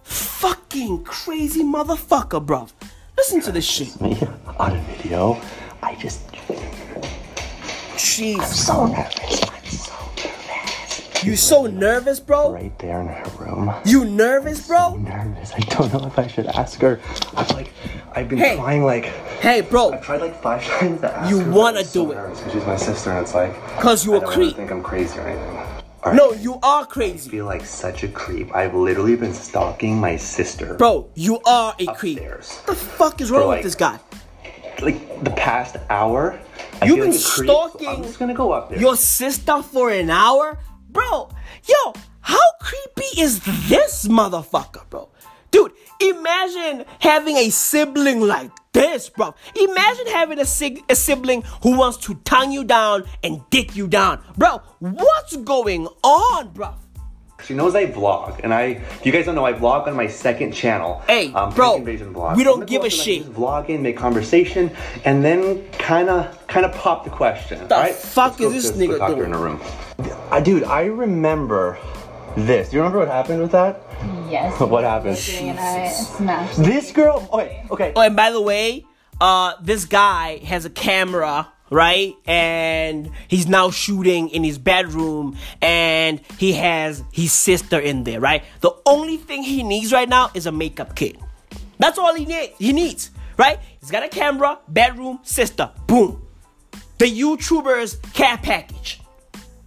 Fucking 0.04 1.04
crazy 1.04 1.64
motherfucker, 1.64 2.44
bro. 2.44 2.68
Listen 3.16 3.40
to 3.42 3.52
this 3.52 3.64
shit. 3.64 4.00
me 4.00 4.16
on 4.58 4.76
a 4.76 4.80
video. 4.82 5.40
I 5.82 5.96
just 5.96 6.20
Jeez. 7.98 8.38
I'm 8.38 8.44
so 8.46 8.86
nervous. 8.86 9.57
You 11.28 11.36
so 11.36 11.66
nervous, 11.66 12.20
bro? 12.20 12.52
Right 12.52 12.76
there 12.78 13.00
in 13.02 13.08
her 13.08 13.30
room. 13.44 13.74
You 13.84 14.04
nervous, 14.06 14.66
bro? 14.66 14.96
Nervous. 14.96 15.52
I 15.54 15.58
don't 15.60 15.92
know 15.92 16.06
if 16.06 16.18
I 16.18 16.26
should 16.26 16.46
ask 16.46 16.80
her. 16.80 16.98
I'm 17.36 17.46
like, 17.48 17.70
I've 18.14 18.28
been 18.28 18.38
Hey. 18.38 18.56
trying 18.56 18.82
like, 18.84 19.04
Hey, 19.40 19.60
bro. 19.60 19.92
I've 19.92 20.02
tried 20.02 20.20
like 20.22 20.40
five 20.40 20.64
times 20.78 21.00
to 21.02 21.14
ask 21.14 21.30
You 21.30 21.40
her. 21.40 21.44
but 21.44 21.54
wanna 21.58 21.78
I'm 21.80 21.84
so 21.84 22.06
do 22.06 22.12
it. 22.12 22.14
nervous 22.14 22.40
'cause 22.40 22.52
she's 22.52 22.66
my 22.66 22.76
sister, 22.76 23.10
and 23.10 23.20
it's 23.20 23.34
like, 23.34 23.54
Cause 23.78 24.06
you 24.06 24.14
I 24.14 24.16
a 24.16 24.20
don't 24.20 24.30
creep. 24.32 24.56
think 24.56 24.70
I'm 24.70 24.82
crazy 24.82 25.18
or 25.18 25.28
anything. 25.28 25.54
Right. 26.06 26.14
No, 26.14 26.32
you 26.32 26.58
are 26.62 26.86
crazy. 26.86 27.28
I 27.28 27.32
feel 27.32 27.44
like 27.44 27.64
such 27.66 28.04
a 28.04 28.08
creep. 28.08 28.54
I've 28.54 28.74
literally 28.74 29.16
been 29.16 29.34
stalking 29.34 29.98
my 29.98 30.16
sister. 30.16 30.74
Bro, 30.74 31.10
you 31.14 31.40
are 31.44 31.74
a 31.78 31.86
creep. 31.94 32.18
Upstairs. 32.18 32.52
What 32.64 32.66
the 32.66 32.74
fuck 32.74 33.20
is 33.20 33.30
wrong 33.30 33.48
like- 33.48 33.56
with 33.58 33.64
this 33.64 33.74
guy? 33.74 33.98
Like 34.80 35.24
the 35.24 35.30
past 35.32 35.76
hour. 35.90 36.38
You've 36.84 37.00
been 37.00 37.10
like 37.10 37.20
creep. 37.24 37.48
stalking 37.50 37.88
I'm 37.88 38.02
just 38.04 38.18
gonna 38.20 38.32
go 38.32 38.52
up 38.52 38.70
there. 38.70 38.78
Your 38.78 38.94
sister 38.96 39.60
for 39.62 39.90
an 39.90 40.08
hour? 40.08 40.56
Bro, 40.88 41.30
yo, 41.66 41.92
how 42.20 42.38
creepy 42.60 43.20
is 43.20 43.40
this 43.68 44.08
motherfucker, 44.08 44.88
bro? 44.88 45.08
Dude, 45.50 45.72
imagine 46.00 46.84
having 46.98 47.36
a 47.36 47.50
sibling 47.50 48.20
like 48.20 48.50
this, 48.72 49.08
bro. 49.10 49.34
Imagine 49.54 50.06
having 50.08 50.38
a, 50.38 50.44
sig- 50.44 50.82
a 50.88 50.94
sibling 50.94 51.42
who 51.62 51.76
wants 51.76 51.98
to 51.98 52.14
tongue 52.24 52.52
you 52.52 52.64
down 52.64 53.04
and 53.22 53.40
dick 53.50 53.76
you 53.76 53.86
down. 53.86 54.22
Bro, 54.36 54.62
what's 54.78 55.36
going 55.36 55.86
on, 56.02 56.48
bro? 56.52 56.74
She 57.44 57.54
knows 57.54 57.74
I 57.74 57.86
vlog, 57.86 58.40
and 58.42 58.52
I. 58.52 58.62
If 58.98 59.06
you 59.06 59.12
guys 59.12 59.24
don't 59.26 59.34
know, 59.34 59.44
I 59.44 59.52
vlog 59.52 59.86
on 59.86 59.94
my 59.96 60.06
second 60.08 60.52
channel. 60.52 61.02
Hey, 61.06 61.32
um, 61.32 61.54
bro, 61.54 61.68
Prank 61.70 61.78
Invasion 61.80 62.12
Vlog. 62.12 62.36
we 62.36 62.44
don't 62.44 62.66
give 62.66 62.82
a 62.82 62.86
up 62.86 62.90
and, 62.90 62.98
like, 62.98 63.04
shit. 63.06 63.22
Just 63.24 63.32
vlog 63.32 63.68
in, 63.68 63.80
make 63.82 63.96
conversation, 63.96 64.70
and 65.04 65.24
then 65.24 65.66
kind 65.72 66.08
of, 66.10 66.46
kind 66.48 66.66
of 66.66 66.74
pop 66.74 67.04
the 67.04 67.10
question. 67.10 67.60
What 67.60 67.68
the 67.68 67.74
all 67.76 67.80
right? 67.82 67.94
fuck 67.94 68.40
Let's 68.40 68.54
is 68.54 68.70
go- 68.70 68.76
this 68.76 68.88
nigga 68.88 68.98
talk 68.98 69.10
to 69.10 69.16
her 69.16 69.22
doing? 69.22 69.30
in 69.30 69.34
a 69.34 69.38
room. 69.38 69.60
I, 70.30 70.40
dude, 70.40 70.64
I 70.64 70.84
remember 70.86 71.78
this. 72.36 72.70
Do 72.70 72.76
you 72.76 72.82
remember 72.82 72.98
what 72.98 73.08
happened 73.08 73.40
with 73.40 73.52
that? 73.52 73.82
Yes. 74.28 74.60
What 74.60 74.84
happened? 74.84 75.16
Doing 75.24 75.50
and 75.50 75.58
I 75.60 75.88
smashed. 75.90 76.58
This 76.58 76.92
girl. 76.92 77.26
Okay, 77.32 77.64
okay. 77.70 77.92
Oh, 77.96 78.00
and 78.02 78.14
by 78.16 78.30
the 78.30 78.42
way, 78.42 78.84
uh, 79.20 79.54
this 79.62 79.84
guy 79.84 80.38
has 80.38 80.64
a 80.64 80.70
camera 80.70 81.48
right? 81.70 82.16
And 82.26 83.10
he's 83.28 83.46
now 83.46 83.70
shooting 83.70 84.28
in 84.30 84.44
his 84.44 84.58
bedroom 84.58 85.36
and 85.62 86.20
he 86.38 86.52
has 86.54 87.02
his 87.12 87.32
sister 87.32 87.78
in 87.78 88.04
there, 88.04 88.20
right? 88.20 88.44
The 88.60 88.72
only 88.86 89.16
thing 89.16 89.42
he 89.42 89.62
needs 89.62 89.92
right 89.92 90.08
now 90.08 90.30
is 90.34 90.46
a 90.46 90.52
makeup 90.52 90.96
kit. 90.96 91.16
That's 91.78 91.98
all 91.98 92.14
he 92.14 92.24
needs. 92.24 92.54
He 92.58 92.72
needs, 92.72 93.10
right? 93.36 93.58
He's 93.80 93.90
got 93.90 94.02
a 94.02 94.08
camera, 94.08 94.58
bedroom, 94.68 95.20
sister. 95.22 95.70
Boom. 95.86 96.22
The 96.98 97.06
YouTuber's 97.06 97.96
care 98.12 98.38
package. 98.38 99.00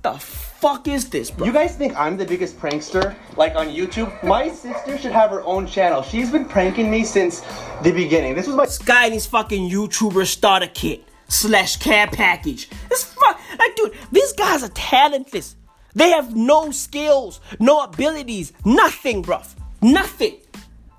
The 0.01 0.13
fuck 0.13 0.87
is 0.87 1.09
this, 1.09 1.31
bro? 1.31 1.47
You 1.47 1.53
guys 1.53 1.75
think 1.75 1.95
I'm 1.95 2.17
the 2.17 2.25
biggest 2.25 2.59
prankster? 2.59 3.15
Like 3.37 3.55
on 3.55 3.67
YouTube? 3.67 4.11
My 4.23 4.49
sister 4.49 4.97
should 4.97 5.11
have 5.11 5.29
her 5.31 5.41
own 5.43 5.65
channel. 5.65 6.01
She's 6.01 6.31
been 6.31 6.45
pranking 6.45 6.91
me 6.91 7.03
since 7.03 7.41
the 7.83 7.91
beginning. 7.91 8.35
This 8.35 8.47
was 8.47 8.55
my 8.55 8.65
This 8.65 8.77
guy 8.77 9.05
and 9.05 9.13
his 9.13 9.25
fucking 9.25 9.69
YouTuber 9.69 10.25
starter 10.25 10.67
kit 10.67 11.03
slash 11.31 11.77
care 11.77 12.07
package. 12.07 12.69
This 12.89 13.03
fuck, 13.05 13.39
like, 13.57 13.75
dude, 13.75 13.93
these 14.11 14.33
guys 14.33 14.63
are 14.63 14.69
talentless. 14.69 15.55
They 15.95 16.11
have 16.11 16.35
no 16.35 16.71
skills, 16.71 17.41
no 17.59 17.81
abilities, 17.83 18.53
nothing, 18.65 19.23
bruv. 19.23 19.55
Nothing. 19.81 20.37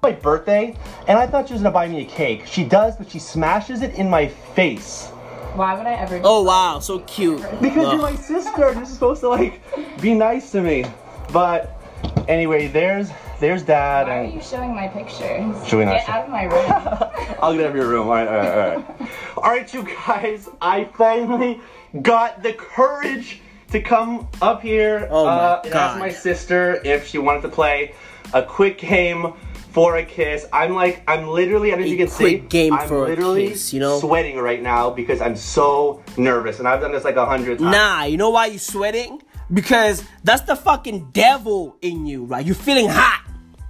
my 0.02 0.12
birthday, 0.12 0.76
and 1.06 1.16
I 1.18 1.26
thought 1.26 1.46
she 1.48 1.54
was 1.54 1.62
gonna 1.62 1.72
buy 1.72 1.86
me 1.86 2.02
a 2.02 2.04
cake. 2.04 2.46
She 2.46 2.64
does, 2.64 2.96
but 2.96 3.10
she 3.10 3.18
smashes 3.20 3.82
it 3.82 3.94
in 3.94 4.10
my 4.10 4.26
face. 4.26 5.06
Why 5.54 5.76
would 5.76 5.86
I 5.86 5.92
ever? 5.94 6.18
do 6.18 6.22
Oh 6.24 6.42
wow, 6.42 6.80
so 6.80 7.00
cute. 7.00 7.40
Because 7.60 7.86
Ugh. 7.86 7.92
you're 7.92 8.02
my 8.02 8.16
sister, 8.16 8.68
and 8.68 8.76
you're 8.78 8.86
supposed 8.86 9.20
to 9.20 9.28
like 9.28 9.62
be 10.00 10.14
nice 10.14 10.50
to 10.52 10.60
me. 10.62 10.84
But 11.32 11.78
anyway, 12.26 12.66
there's 12.68 13.10
there's 13.42 13.62
dad 13.64 14.06
Why 14.06 14.20
are 14.20 14.24
you 14.24 14.40
showing 14.40 14.74
my 14.74 14.86
pictures? 14.88 15.68
Should 15.68 15.78
we 15.78 15.84
not 15.84 15.96
Get 15.96 16.06
show- 16.06 16.12
out 16.12 16.24
of 16.24 16.30
my 16.30 16.44
room. 16.44 17.36
I'll 17.42 17.52
get 17.54 17.64
out 17.66 17.70
of 17.70 17.76
your 17.76 17.88
room. 17.88 18.06
All 18.08 18.14
right, 18.14 18.28
all 18.28 18.34
right, 18.36 18.48
all 18.76 18.76
right. 18.76 19.10
all 19.36 19.42
right, 19.50 19.74
you 19.74 19.82
guys. 20.06 20.48
I 20.60 20.84
finally 20.84 21.60
got 22.00 22.42
the 22.42 22.52
courage 22.52 23.40
to 23.72 23.80
come 23.82 24.28
up 24.40 24.62
here 24.62 25.08
Oh 25.10 25.24
my 25.26 25.30
uh, 25.30 25.60
and 25.64 25.74
ask 25.74 25.98
my 25.98 26.10
sister 26.10 26.80
if 26.84 27.06
she 27.08 27.18
wanted 27.18 27.42
to 27.42 27.48
play 27.48 27.94
a 28.32 28.42
quick 28.42 28.78
game 28.78 29.32
for 29.72 29.96
a 29.96 30.04
kiss. 30.04 30.46
I'm 30.52 30.74
like, 30.74 31.02
I'm 31.08 31.26
literally, 31.26 31.72
I 31.72 31.76
don't 31.76 31.80
know 31.80 31.86
if 31.86 31.88
A 31.88 31.96
you 31.96 32.06
can 32.06 32.14
quick 32.14 32.42
see, 32.42 32.46
game 32.48 32.74
I'm 32.74 32.86
for 32.86 33.04
a 33.06 33.08
literally 33.08 33.48
kiss, 33.48 33.72
you 33.72 33.80
know? 33.80 33.98
sweating 33.98 34.36
right 34.38 34.62
now 34.62 34.90
because 34.90 35.20
I'm 35.20 35.34
so 35.34 36.02
nervous, 36.16 36.58
and 36.60 36.68
I've 36.68 36.80
done 36.80 36.92
this 36.92 37.04
like 37.04 37.16
a 37.16 37.26
hundred 37.26 37.58
times. 37.58 37.72
Nah, 37.72 38.04
you 38.04 38.16
know 38.18 38.30
why 38.30 38.46
you're 38.46 38.58
sweating? 38.58 39.20
Because 39.52 40.04
that's 40.24 40.42
the 40.42 40.56
fucking 40.56 41.10
devil 41.12 41.76
in 41.82 42.06
you, 42.06 42.24
right? 42.24 42.44
You're 42.44 42.54
feeling 42.54 42.88
hot, 42.88 43.21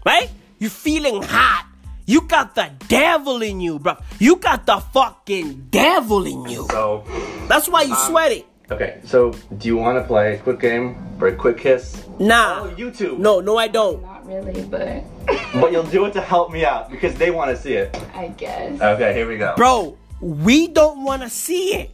right? 0.05 0.31
You're 0.59 0.71
feeling 0.71 1.23
hot. 1.23 1.67
You 2.07 2.23
got 2.23 2.55
the 2.55 2.71
devil 2.89 3.43
in 3.43 3.61
you, 3.61 3.79
bro. 3.79 3.97
You 4.19 4.37
got 4.37 4.67
the 4.67 4.79
fucking 4.79 5.69
devil 5.71 6.27
in 6.27 6.45
you. 6.51 6.67
So, 6.71 7.05
That's 7.49 7.69
why 7.69 7.83
you 7.83 7.95
um, 7.95 8.11
sweating. 8.11 8.45
okay. 8.71 9.01
So, 9.05 9.33
do 9.59 9.69
you 9.69 9.77
want 9.77 9.99
to 9.99 10.05
play 10.07 10.35
a 10.35 10.39
quick 10.39 10.59
game 10.61 10.97
or 11.21 11.29
a 11.29 11.35
quick 11.37 11.59
kiss? 11.59 12.05
Nah. 12.19 12.63
Oh, 12.65 12.71
YouTube. 12.75 13.19
No, 13.19 13.41
no, 13.41 13.57
I 13.57 13.69
don't. 13.69 14.03
Not 14.03 14.27
really, 14.27 14.63
but 14.63 15.05
But 15.55 15.71
you'll 15.73 15.85
do 15.85 16.05
it 16.07 16.13
to 16.15 16.21
help 16.21 16.51
me 16.51 16.65
out 16.65 16.91
because 16.91 17.15
they 17.15 17.31
want 17.31 17.51
to 17.51 17.57
see 17.57 17.75
it. 17.75 17.97
I 18.15 18.29
guess. 18.29 18.81
Okay, 18.81 19.15
here 19.15 19.29
we 19.29 19.37
go. 19.39 19.55
Bro, 19.57 19.97
we 20.21 20.69
don't 20.69 21.05
want 21.05 21.23
to 21.23 21.29
see 21.31 21.75
it. 21.75 21.91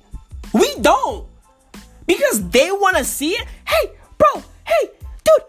We 0.54 0.74
don't. 0.80 1.26
Because 2.06 2.48
they 2.48 2.70
want 2.72 2.96
to 2.96 3.04
see 3.04 3.32
it. 3.32 3.46
Hey, 3.66 3.90
bro, 4.16 4.42
hey, 4.64 4.90
dude. 5.24 5.44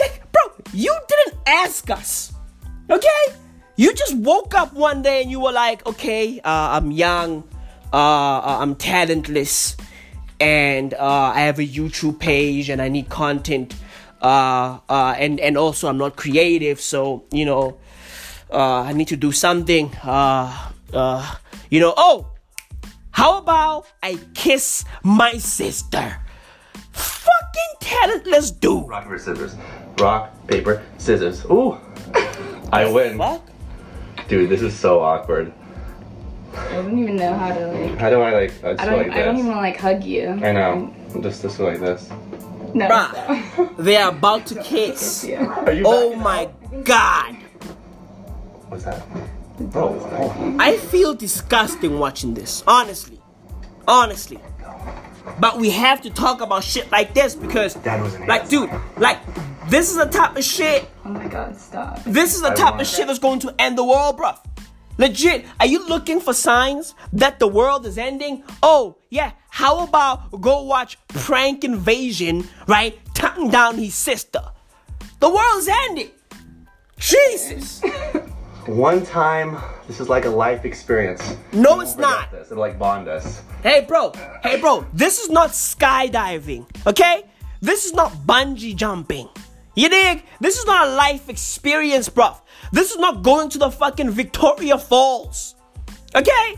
Okay, 0.00 0.20
bro, 0.30 0.42
you 0.72 0.96
didn't 1.08 1.40
ask 1.46 1.90
us. 1.90 2.32
Okay? 2.88 3.34
You 3.76 3.92
just 3.94 4.16
woke 4.16 4.54
up 4.54 4.72
one 4.72 5.02
day 5.02 5.22
and 5.22 5.30
you 5.30 5.40
were 5.40 5.50
like, 5.52 5.84
okay, 5.86 6.38
uh, 6.40 6.78
I'm 6.78 6.92
young, 6.92 7.42
uh, 7.92 7.96
uh, 7.96 8.58
I'm 8.60 8.76
talentless, 8.76 9.76
and 10.38 10.94
uh, 10.94 11.32
I 11.34 11.40
have 11.40 11.58
a 11.58 11.66
YouTube 11.66 12.20
page 12.20 12.68
and 12.70 12.80
I 12.80 12.88
need 12.88 13.08
content. 13.08 13.74
Uh, 14.22 14.78
uh, 14.88 15.14
and, 15.18 15.40
and 15.40 15.56
also, 15.58 15.88
I'm 15.88 15.98
not 15.98 16.14
creative, 16.16 16.80
so, 16.80 17.24
you 17.32 17.44
know, 17.44 17.78
I 18.52 18.92
need 18.92 19.08
to 19.08 19.16
do 19.16 19.32
something. 19.32 19.90
You 21.70 21.80
know, 21.80 21.94
oh, 21.96 22.28
how 23.10 23.38
about 23.38 23.86
I 24.00 24.18
kiss 24.34 24.84
my 25.02 25.38
sister? 25.38 26.18
Fucking 26.98 27.74
talentless 27.80 28.50
dude. 28.50 28.88
Rock, 28.88 29.04
paper, 29.04 29.18
scissors. 29.18 29.56
Rock, 29.98 30.46
paper, 30.46 30.82
scissors. 30.98 31.44
Ooh. 31.46 31.78
I 32.72 32.90
win. 32.90 33.16
Fuck. 33.18 33.42
Dude, 34.28 34.48
this 34.50 34.62
is 34.62 34.74
so 34.78 35.00
awkward. 35.00 35.52
I 36.54 36.72
don't 36.74 36.98
even 36.98 37.16
know 37.16 37.34
how 37.34 37.54
to 37.54 37.66
like. 37.68 37.98
How 37.98 38.10
do 38.10 38.20
I 38.20 38.32
like, 38.32 38.64
I 38.64 38.72
just 38.74 38.80
I 38.80 38.84
don't. 38.86 38.98
like 39.08 39.12
I 39.12 39.22
don't 39.22 39.38
even 39.38 39.56
like 39.56 39.76
hug 39.76 40.02
you. 40.04 40.28
I 40.30 40.52
know. 40.52 40.94
Just, 41.22 41.42
just 41.42 41.58
go 41.58 41.66
like 41.66 41.80
this. 41.80 42.10
No. 42.74 42.88
Bruh, 42.88 43.76
they 43.78 43.96
are 43.96 44.10
about 44.10 44.46
to 44.46 44.62
kiss. 44.62 45.24
Are 45.24 45.72
you 45.72 45.84
Oh 45.86 46.10
back? 46.12 46.20
my 46.22 46.80
god. 46.82 47.34
What's 48.68 48.84
that? 48.84 49.02
Oh, 49.74 49.98
oh. 50.12 50.56
I 50.60 50.76
feel 50.76 51.14
disgusting 51.14 51.98
watching 51.98 52.34
this. 52.34 52.62
Honestly. 52.66 53.20
Honestly. 53.86 54.38
But 55.38 55.58
we 55.58 55.70
have 55.70 56.00
to 56.02 56.10
talk 56.10 56.40
about 56.40 56.64
shit 56.64 56.90
like 56.90 57.14
this 57.14 57.34
because, 57.34 57.76
was 57.76 58.18
like, 58.20 58.48
dude, 58.48 58.70
like, 58.96 59.18
this 59.68 59.90
is 59.90 59.96
the 59.96 60.06
type 60.06 60.36
of 60.36 60.44
shit 60.44 60.88
Oh 61.08 61.10
my 61.10 61.26
god! 61.26 61.56
Stop. 61.56 62.04
This 62.04 62.34
is 62.34 62.42
the 62.42 62.50
I 62.50 62.54
type 62.54 62.72
of 62.74 62.78
that. 62.80 62.86
shit 62.86 63.06
that's 63.06 63.18
going 63.18 63.38
to 63.40 63.54
end 63.58 63.78
the 63.78 63.84
world, 63.84 64.18
bruv. 64.18 64.38
Legit, 64.98 65.46
are 65.58 65.66
you 65.66 65.86
looking 65.88 66.20
for 66.20 66.34
signs 66.34 66.94
that 67.14 67.38
the 67.38 67.48
world 67.48 67.86
is 67.86 67.96
ending? 67.96 68.42
Oh, 68.62 68.98
yeah, 69.08 69.32
how 69.48 69.84
about 69.84 70.30
go 70.40 70.62
watch 70.64 70.98
Prank 71.08 71.64
Invasion, 71.64 72.46
right? 72.66 72.98
Cutting 73.14 73.48
down 73.50 73.78
his 73.78 73.94
sister. 73.94 74.40
The 75.20 75.30
world's 75.30 75.68
ending. 75.68 76.10
Jesus. 76.98 77.82
One 78.68 79.02
time, 79.02 79.56
this 79.86 79.98
is 79.98 80.10
like 80.10 80.26
a 80.26 80.30
life 80.30 80.66
experience. 80.66 81.22
No, 81.54 81.78
We 81.78 81.84
it's 81.84 81.96
won't. 81.96 82.30
This. 82.30 82.50
It'll 82.50 82.60
like 82.60 82.78
bond 82.78 83.08
us. 83.08 83.40
Hey, 83.62 83.80
bro. 83.88 84.12
Hey, 84.42 84.60
bro. 84.60 84.84
This 84.92 85.18
is 85.20 85.30
not 85.30 85.52
skydiving, 85.52 86.66
okay? 86.86 87.24
This 87.62 87.86
is 87.86 87.94
not 87.94 88.12
bungee 88.26 88.76
jumping. 88.76 89.30
You 89.74 89.88
dig? 89.88 90.22
This 90.40 90.58
is 90.58 90.66
not 90.66 90.88
a 90.88 90.90
life 90.90 91.30
experience, 91.30 92.10
bro. 92.10 92.36
This 92.70 92.90
is 92.90 92.98
not 92.98 93.22
going 93.22 93.48
to 93.50 93.58
the 93.58 93.70
fucking 93.70 94.10
Victoria 94.10 94.76
Falls, 94.76 95.54
okay? 96.14 96.56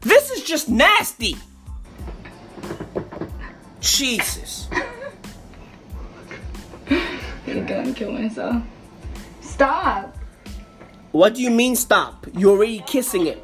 This 0.00 0.30
is 0.30 0.44
just 0.44 0.70
nasty. 0.70 1.36
Jesus. 3.80 4.68
I'm 6.88 7.18
gonna 7.44 7.60
go 7.66 7.80
and 7.80 7.94
kill 7.94 8.12
myself. 8.12 8.62
Stop. 9.42 10.16
What 11.12 11.34
do 11.34 11.42
you 11.42 11.50
mean 11.50 11.76
stop? 11.76 12.26
You're 12.34 12.52
already 12.52 12.82
kissing 12.86 13.26
it. 13.26 13.42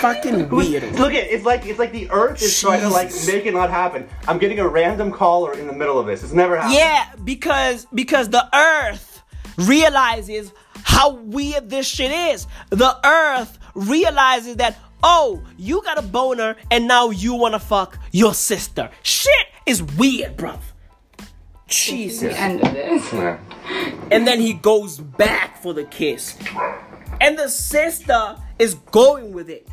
Fucking 0.00 0.48
weird. 0.48 0.82
Look 0.98 1.12
at 1.12 1.30
it's 1.30 1.44
like 1.44 1.64
it's 1.66 1.78
like 1.78 1.92
the 1.92 2.10
Earth 2.10 2.42
is 2.42 2.60
trying 2.60 2.80
to 2.80 2.88
like 2.88 3.10
make 3.26 3.46
it 3.46 3.54
not 3.54 3.70
happen. 3.70 4.08
I'm 4.26 4.38
getting 4.38 4.58
a 4.58 4.66
random 4.66 5.12
caller 5.12 5.52
in 5.52 5.66
the 5.66 5.72
middle 5.72 5.98
of 5.98 6.06
this. 6.06 6.22
It's 6.22 6.32
never 6.32 6.56
happened. 6.56 6.74
Yeah, 6.74 7.12
because 7.24 7.86
because 7.94 8.28
the 8.30 8.48
earth 8.54 9.22
realizes 9.58 10.52
how 10.82 11.14
weird 11.14 11.70
this 11.70 11.86
shit 11.86 12.10
is. 12.10 12.46
The 12.70 12.98
earth 13.06 13.58
realizes 13.74 14.56
that 14.56 14.78
oh, 15.02 15.42
you 15.56 15.82
got 15.82 15.98
a 15.98 16.02
boner 16.02 16.56
and 16.70 16.88
now 16.88 17.10
you 17.10 17.34
want 17.34 17.54
to 17.54 17.60
fuck 17.60 17.98
your 18.12 18.34
sister. 18.34 18.90
Shit 19.02 19.46
is 19.66 19.82
weird, 19.82 20.36
bruv. 20.36 20.58
Jesus. 21.68 22.34
The 22.34 22.40
end 22.40 22.60
of 22.62 22.72
this. 22.72 23.12
Yeah. 23.12 23.38
And 24.10 24.26
then 24.26 24.40
he 24.40 24.54
goes 24.54 24.98
back 24.98 25.60
for 25.62 25.74
the 25.74 25.84
kiss. 25.84 26.36
And 27.20 27.38
the 27.38 27.48
sister 27.48 28.36
is 28.58 28.74
going 28.92 29.32
with 29.32 29.50
it. 29.50 29.68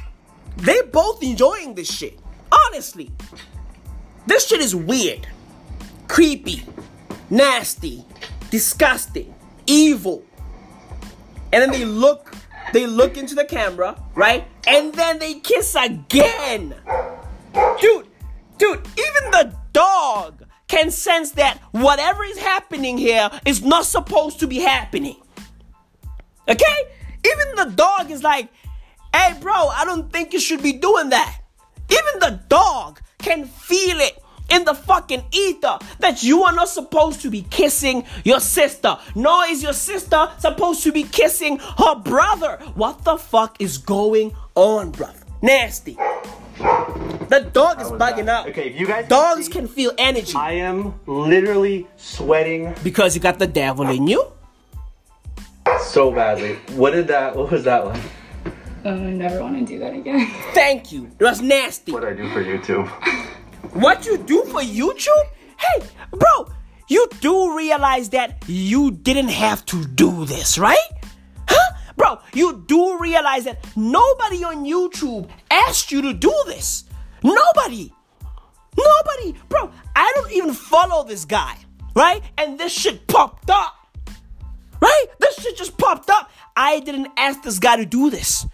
They 0.58 0.82
both 0.82 1.22
enjoying 1.24 1.76
this 1.76 1.92
shit. 1.92 2.20
Honestly. 2.52 3.12
This 4.26 4.48
shit 4.48 4.62
is 4.62 4.76
weird. 4.76 5.28
Creepy. 6.08 6.64
Nasty. 7.30 8.06
Disgusting. 8.50 9.34
Evil. 9.68 10.24
And 11.52 11.62
then 11.62 11.72
they 11.72 11.86
look 11.86 12.36
they 12.74 12.88
look 12.88 13.18
into 13.18 13.36
the 13.36 13.46
camera, 13.46 14.02
right? 14.16 14.48
And 14.66 14.94
then 14.96 15.20
they 15.20 15.36
kiss 15.36 15.76
again. 15.76 16.74
Dude, 17.80 18.08
dude, 18.58 18.88
even 18.98 19.32
the 19.32 19.54
dog 19.74 20.43
can 20.74 20.90
sense 20.90 21.32
that 21.34 21.60
whatever 21.72 22.24
is 22.24 22.40
happening 22.40 22.98
here 22.98 23.30
is 23.46 23.62
not 23.62 23.86
supposed 23.86 24.40
to 24.40 24.48
be 24.48 24.58
happening. 24.58 25.16
Okay? 26.50 26.78
Even 27.24 27.56
the 27.56 27.72
dog 27.76 28.10
is 28.10 28.24
like, 28.24 28.50
hey, 29.16 29.36
bro, 29.40 29.54
I 29.54 29.86
don't 29.86 30.12
think 30.12 30.34
you 30.34 30.40
should 30.40 30.64
be 30.64 30.74
doing 30.74 31.10
that. 31.10 31.42
Even 31.92 32.20
the 32.20 32.42
dog 32.50 33.00
can 33.20 33.46
feel 33.46 34.00
it 34.00 34.18
in 34.50 34.66
the 34.66 34.74
fucking 34.74 35.24
ether 35.32 35.78
that 36.00 36.24
you 36.24 36.42
are 36.42 36.54
not 36.54 36.70
supposed 36.70 37.22
to 37.22 37.30
be 37.30 37.44
kissing 37.52 38.04
your 38.26 38.40
sister. 38.40 38.98
Nor 39.14 39.46
is 39.46 39.62
your 39.62 39.74
sister 39.74 40.28
supposed 40.40 40.82
to 40.84 40.92
be 40.92 41.04
kissing 41.04 41.60
her 41.60 41.96
brother. 41.96 42.58
What 42.74 43.04
the 43.04 43.18
fuck 43.18 43.62
is 43.62 43.78
going 43.78 44.36
on, 44.56 44.92
bruv? 44.92 45.23
Nasty. 45.44 45.98
The 47.28 47.50
dog 47.52 47.82
is 47.82 47.90
bugging 47.92 48.26
that? 48.28 48.30
out. 48.30 48.50
Okay, 48.50 48.70
if 48.70 48.80
you 48.80 48.88
guys 48.88 49.02
can 49.04 49.10
Dogs 49.10 49.46
see- 49.48 49.52
can 49.52 49.68
feel 49.68 49.92
energy 49.98 50.34
I 50.36 50.54
am 50.54 50.94
literally 51.06 51.86
sweating 51.98 52.74
because 52.82 53.14
you 53.16 53.20
got 53.22 53.40
the 53.40 53.48
devil 53.48 53.88
in 53.90 54.08
you. 54.08 54.32
so 55.82 56.12
badly. 56.12 56.56
What 56.80 56.92
did 56.92 57.08
that? 57.10 57.36
What 57.36 57.52
was 57.52 57.64
that 57.66 57.86
like? 57.86 58.02
Oh, 58.86 58.92
I 58.92 59.12
never 59.12 59.42
want 59.42 59.58
to 59.60 59.66
do 59.66 59.80
that 59.80 59.94
again. 59.94 60.32
Thank 60.54 60.92
you. 60.94 61.10
It 61.20 61.24
was 61.24 61.42
nasty. 61.42 61.92
What 61.92 62.06
I 62.06 62.14
do 62.14 62.30
for 62.32 62.44
YouTube? 62.44 62.88
What 63.74 64.06
you 64.06 64.18
do 64.18 64.44
for 64.46 64.62
YouTube? 64.62 65.26
Hey, 65.58 65.88
bro, 66.12 66.52
you 66.88 67.08
do 67.22 67.58
realize 67.58 68.10
that 68.10 68.44
you 68.48 68.92
didn't 68.92 69.30
have 69.30 69.66
to 69.68 69.84
do 69.86 70.26
this, 70.26 70.58
right? 70.58 70.78
Huh? 71.48 71.74
Bro, 71.96 72.20
you 72.34 72.64
do 72.68 72.98
realize 73.00 73.46
that 73.46 73.66
nobody 73.76 74.44
on 74.44 74.66
YouTube 74.66 75.30
asked 75.52 75.92
you 75.92 76.02
to 76.02 76.14
do 76.14 76.34
this. 76.48 76.86
Nobody. 77.24 77.94
Nobody. 78.78 79.36
Bro, 79.50 79.72
I 79.96 80.12
don't 80.16 80.32
even 80.32 80.54
follow 80.54 81.04
this 81.04 81.26
guy, 81.26 81.58
right? 81.96 82.22
And 82.38 82.60
this 82.60 82.72
shit 82.72 83.08
popped 83.08 83.50
up. 83.50 83.76
Right? 84.82 85.06
This 85.20 85.36
shit 85.36 85.56
just 85.56 85.78
popped 85.78 86.10
up. 86.10 86.30
I 86.58 86.82
didn't 86.82 87.08
ask 87.18 87.42
this 87.42 87.60
guy 87.60 87.78
to 87.78 87.86
do 87.86 88.10
this. 88.10 88.46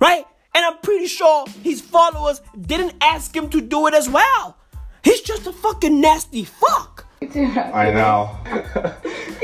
Right? 0.00 0.24
And 0.54 0.64
I'm 0.64 0.78
pretty 0.78 1.06
sure 1.06 1.46
his 1.62 1.80
followers 1.80 2.40
didn't 2.60 2.94
ask 3.00 3.34
him 3.36 3.48
to 3.50 3.60
do 3.60 3.86
it 3.86 3.94
as 3.94 4.08
well. 4.08 4.56
He's 5.04 5.20
just 5.20 5.46
a 5.46 5.52
fucking 5.52 6.00
nasty 6.00 6.44
fuck. 6.44 7.06
I 7.22 7.90
know. 7.92 8.36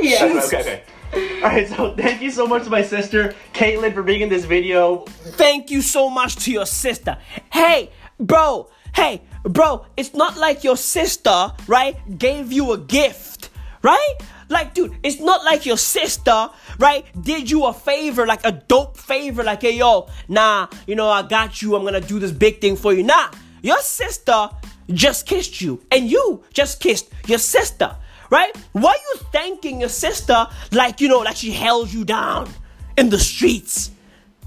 yeah. 0.00 0.24
okay, 0.24 0.60
okay. 0.60 0.82
All 1.16 1.22
right, 1.42 1.66
so 1.66 1.94
thank 1.96 2.20
you 2.20 2.30
so 2.30 2.46
much 2.46 2.64
to 2.64 2.70
my 2.70 2.82
sister 2.82 3.34
Caitlin 3.54 3.94
for 3.94 4.02
being 4.02 4.20
in 4.20 4.28
this 4.28 4.44
video. 4.44 4.98
Thank 5.38 5.70
you 5.70 5.80
so 5.80 6.10
much 6.10 6.36
to 6.44 6.52
your 6.52 6.66
sister. 6.66 7.16
Hey, 7.50 7.90
bro. 8.20 8.68
Hey, 8.94 9.22
bro. 9.42 9.86
It's 9.96 10.12
not 10.12 10.36
like 10.36 10.62
your 10.62 10.76
sister, 10.76 11.52
right, 11.66 11.96
gave 12.18 12.52
you 12.52 12.72
a 12.72 12.78
gift, 12.78 13.48
right? 13.80 14.14
Like, 14.50 14.74
dude, 14.74 14.94
it's 15.02 15.18
not 15.18 15.42
like 15.42 15.64
your 15.64 15.78
sister, 15.78 16.50
right, 16.78 17.06
did 17.22 17.50
you 17.50 17.64
a 17.64 17.72
favor, 17.72 18.26
like 18.26 18.44
a 18.44 18.52
dope 18.52 18.98
favor, 18.98 19.42
like, 19.42 19.62
hey, 19.62 19.78
yo, 19.78 20.08
nah, 20.28 20.68
you 20.86 20.96
know, 20.96 21.08
I 21.08 21.22
got 21.22 21.62
you. 21.62 21.76
I'm 21.76 21.84
gonna 21.84 22.02
do 22.02 22.18
this 22.18 22.30
big 22.30 22.60
thing 22.60 22.76
for 22.76 22.92
you. 22.92 23.02
Nah, 23.02 23.30
your 23.62 23.78
sister 23.78 24.50
just 24.92 25.26
kissed 25.26 25.62
you, 25.62 25.82
and 25.90 26.10
you 26.10 26.44
just 26.52 26.78
kissed 26.78 27.08
your 27.26 27.38
sister, 27.38 27.96
right? 28.30 28.56
Why 28.72 28.90
are 28.90 29.14
you 29.14 29.20
thanking 29.32 29.80
your 29.80 29.88
sister 29.88 30.46
like, 30.72 31.00
you 31.00 31.08
know, 31.08 31.20
like 31.20 31.36
she 31.36 31.50
held 31.50 31.92
you 31.92 32.04
down 32.04 32.48
in 32.96 33.10
the 33.10 33.18
streets? 33.18 33.90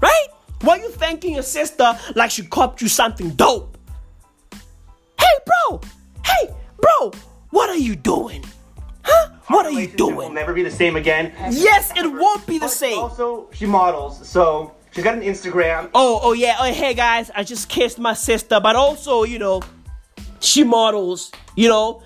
Right? 0.00 0.26
Why 0.62 0.78
are 0.78 0.82
you 0.82 0.90
thanking 0.90 1.34
your 1.34 1.42
sister 1.42 1.98
like 2.14 2.30
she 2.30 2.44
copped 2.44 2.82
you 2.82 2.88
something 2.88 3.30
dope? 3.30 3.78
Hey, 5.18 5.26
bro! 5.46 5.80
Hey, 6.24 6.54
bro! 6.80 7.12
What 7.50 7.70
are 7.70 7.76
you 7.76 7.96
doing? 7.96 8.44
Huh? 9.02 9.30
What 9.48 9.66
are 9.66 9.70
you 9.70 9.76
Relationship 9.78 10.16
Will 10.16 10.30
never 10.30 10.52
be 10.52 10.62
the 10.62 10.70
same 10.70 10.96
again. 10.96 11.32
Yes, 11.50 11.92
it 11.96 12.06
won't 12.06 12.46
be 12.46 12.58
the 12.58 12.68
same. 12.68 12.98
Also, 12.98 13.48
she 13.52 13.66
models, 13.66 14.26
so 14.28 14.74
she's 14.92 15.02
got 15.02 15.14
an 15.14 15.22
Instagram. 15.22 15.90
Oh, 15.94 16.20
oh 16.22 16.32
yeah. 16.32 16.56
Oh, 16.60 16.72
hey 16.72 16.94
guys, 16.94 17.30
I 17.34 17.42
just 17.42 17.68
kissed 17.68 17.98
my 17.98 18.14
sister, 18.14 18.60
but 18.60 18.76
also, 18.76 19.24
you 19.24 19.38
know, 19.38 19.62
she 20.40 20.62
models. 20.62 21.32
You 21.56 21.68
know, 21.68 22.02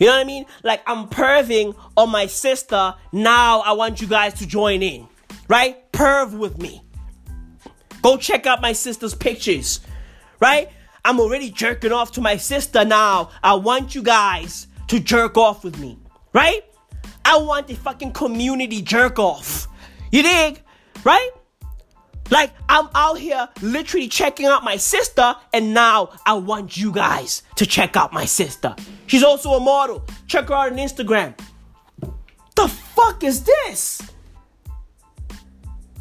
you 0.00 0.06
know 0.06 0.14
what 0.14 0.20
I 0.20 0.24
mean? 0.24 0.46
Like 0.64 0.82
I'm 0.86 1.08
perving 1.08 1.76
on 1.96 2.10
my 2.10 2.26
sister. 2.26 2.94
Now 3.12 3.60
I 3.60 3.72
want 3.72 4.00
you 4.00 4.08
guys 4.08 4.34
to 4.34 4.46
join 4.46 4.82
in, 4.82 5.06
right? 5.46 5.92
Perv 5.92 6.36
with 6.36 6.58
me. 6.58 6.82
Go 8.02 8.16
check 8.16 8.46
out 8.46 8.62
my 8.62 8.72
sister's 8.72 9.14
pictures, 9.14 9.80
right? 10.40 10.70
I'm 11.04 11.20
already 11.20 11.50
jerking 11.50 11.92
off 11.92 12.12
to 12.12 12.20
my 12.20 12.36
sister 12.36 12.84
now. 12.84 13.30
I 13.42 13.54
want 13.54 13.94
you 13.94 14.02
guys 14.02 14.66
to 14.88 14.98
jerk 14.98 15.36
off 15.36 15.64
with 15.64 15.78
me, 15.78 15.98
right? 16.32 16.62
I 17.24 17.36
want 17.36 17.68
the 17.68 17.74
fucking 17.74 18.12
community 18.12 18.80
jerk 18.82 19.18
off. 19.18 19.68
You 20.10 20.22
dig? 20.22 20.62
Right? 21.04 21.30
Like, 22.30 22.52
I'm 22.68 22.88
out 22.94 23.18
here 23.18 23.48
literally 23.60 24.08
checking 24.08 24.46
out 24.46 24.62
my 24.62 24.76
sister, 24.76 25.34
and 25.52 25.74
now 25.74 26.10
I 26.24 26.34
want 26.34 26.76
you 26.76 26.92
guys 26.92 27.42
to 27.56 27.66
check 27.66 27.96
out 27.96 28.12
my 28.12 28.24
sister. 28.24 28.74
She's 29.06 29.24
also 29.24 29.54
a 29.54 29.60
model. 29.60 30.04
Check 30.28 30.48
her 30.48 30.54
out 30.54 30.72
on 30.72 30.78
Instagram. 30.78 31.38
The 32.54 32.68
fuck 32.68 33.24
is 33.24 33.42
this? 33.42 34.00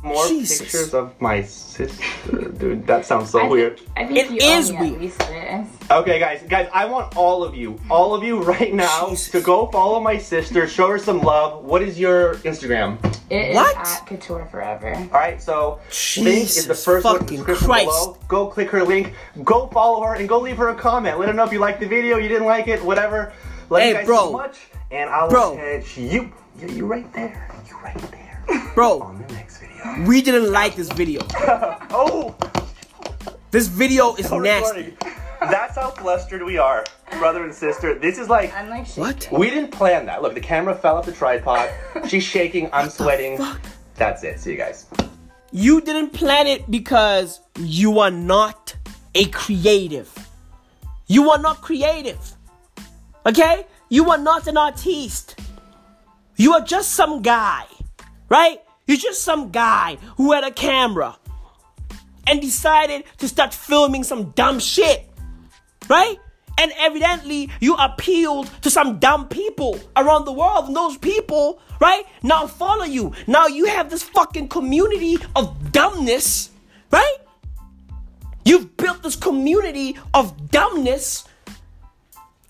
More 0.02 0.26
Jesus. 0.28 0.60
pictures 0.62 0.94
of 0.94 1.20
my 1.20 1.42
sister, 1.44 2.50
dude. 2.58 2.88
That 2.88 3.06
sounds 3.06 3.32
so 3.32 3.40
I 3.40 3.48
weird. 3.48 3.80
think, 3.80 3.90
I 3.98 4.06
think 4.08 4.18
It 4.18 4.32
you 4.32 4.38
is 4.58 4.72
weird. 4.72 4.94
at 4.94 5.02
least 5.02 5.20
this. 5.20 5.68
Okay, 5.92 6.20
guys, 6.20 6.42
guys, 6.48 6.70
I 6.74 6.86
want 6.86 7.18
all 7.18 7.44
of 7.44 7.54
you, 7.54 7.78
all 7.90 8.14
of 8.16 8.24
you 8.24 8.42
right 8.42 8.74
now 8.74 9.10
Jesus. 9.10 9.30
to 9.32 9.42
go 9.42 9.68
follow 9.68 10.00
my 10.00 10.18
sister, 10.18 10.68
show 10.68 10.88
her 10.88 10.98
some 11.00 11.20
love. 11.22 11.66
What 11.66 11.82
is 11.82 12.00
your 12.00 12.36
Instagram? 12.48 12.98
It 13.30 13.50
is 13.50 13.56
What? 13.56 13.76
at 13.76 14.06
Couture 14.08 14.46
Forever. 14.50 14.96
All 14.96 15.20
right, 15.20 15.42
so 15.42 15.80
link 16.18 16.44
is 16.44 16.66
the 16.66 16.74
first 16.76 17.04
one 17.06 17.18
in 17.18 17.26
the 17.26 17.32
description 17.36 17.68
Christ. 17.68 17.86
below. 17.86 18.18
Go 18.30 18.48
click 18.48 18.70
her 18.70 18.84
link, 18.86 19.14
go 19.44 19.68
follow 19.68 20.02
her, 20.04 20.16
and 20.16 20.30
go 20.30 20.40
leave 20.40 20.58
her 20.58 20.70
a 20.70 20.76
comment. 20.76 21.20
Let 21.20 21.28
her 21.28 21.34
know 21.34 21.44
if 21.44 21.52
you 21.52 21.60
liked 21.60 21.82
the 21.82 21.88
video, 21.88 22.18
you 22.18 22.30
didn't 22.30 22.48
like 22.48 22.68
it, 22.70 22.82
whatever. 22.84 23.34
Love 23.70 23.82
Hey, 23.82 23.90
you 23.90 23.94
guys 23.96 24.06
bro. 24.06 24.18
so 24.18 24.32
much, 24.32 24.58
and 24.92 25.10
I'll 25.10 25.30
Bro. 25.30 25.56
catch 25.58 25.98
you. 25.98 26.32
You, 26.62 26.68
you 26.70 26.86
right 26.86 27.12
there. 27.14 27.50
You 27.68 27.78
right 27.84 27.98
there. 28.12 28.72
Bro, 28.74 29.02
On 29.02 29.22
the 29.22 29.34
next 29.34 29.58
video. 29.58 29.59
We 30.06 30.22
didn't 30.22 30.52
like 30.52 30.76
this 30.76 30.92
video. 30.92 31.22
Oh, 31.92 32.36
This 33.52 33.68
video 33.68 34.16
is 34.16 34.30
we're 34.32 34.42
nasty. 34.44 34.92
recording. 34.92 34.98
That's 35.42 35.76
how 35.76 35.90
flustered 35.92 36.44
we 36.44 36.58
are, 36.58 36.86
brother 37.18 37.44
and 37.44 37.54
sister. 37.54 37.98
This 37.98 38.18
is 38.20 38.30
like 38.30 38.54
I'm 38.54 38.70
like 38.70 38.86
shaking. 38.86 39.04
What? 39.04 39.28
We 39.32 39.50
didn't 39.50 39.72
plan 39.72 40.06
that. 40.06 40.22
Look, 40.22 40.34
the 40.36 40.42
camera 40.42 40.76
fell 40.76 40.98
off 40.98 41.06
the 41.06 41.12
tripod. 41.14 41.70
She's 42.08 42.24
shaking. 42.24 42.70
I'm 42.74 42.90
sweating. 42.90 43.38
fuck? 43.38 43.62
That's 43.96 44.24
it. 44.24 44.40
See 44.40 44.52
you 44.52 44.58
guys. 44.58 44.86
You 45.52 45.82
didn't 45.82 46.12
plan 46.12 46.46
it 46.46 46.70
because 46.70 47.40
you 47.58 48.00
are 48.00 48.12
not 48.12 48.76
a 49.16 49.26
creative. 49.30 50.10
You 51.08 51.32
are 51.32 51.40
not 51.40 51.62
creative. 51.62 52.20
Okay? 53.26 53.66
You 53.90 54.12
are 54.12 54.18
not 54.18 54.46
an 54.48 54.58
artiste. 54.58 55.40
You 56.36 56.54
are 56.54 56.62
just 56.62 56.92
some 56.92 57.22
guy, 57.24 57.66
right? 58.30 58.62
You're 58.90 58.98
just 58.98 59.22
some 59.22 59.52
guy 59.52 60.00
who 60.18 60.32
had 60.32 60.44
a 60.44 60.50
camera 60.50 61.16
and 62.26 62.42
decided 62.42 63.04
to 63.20 63.28
start 63.28 63.54
filming 63.54 64.04
some 64.04 64.32
dumb 64.32 64.58
shit, 64.58 65.08
right? 65.88 66.18
And 66.58 66.72
evidently, 66.76 67.52
you 67.60 67.76
appealed 67.76 68.50
to 68.64 68.72
some 68.72 68.98
dumb 68.98 69.28
people 69.28 69.80
around 69.96 70.26
the 70.26 70.32
world, 70.32 70.66
and 70.66 70.76
those 70.76 70.98
people, 70.98 71.62
right, 71.80 72.04
now 72.24 72.48
follow 72.48 72.84
you. 72.84 73.14
Now 73.28 73.46
you 73.46 73.66
have 73.66 73.92
this 73.92 74.02
fucking 74.02 74.48
community 74.48 75.20
of 75.36 75.72
dumbness, 75.72 76.50
right? 76.90 77.18
You've 78.44 78.76
built 78.76 79.04
this 79.04 79.16
community 79.16 80.00
of 80.16 80.50
dumbness, 80.50 81.26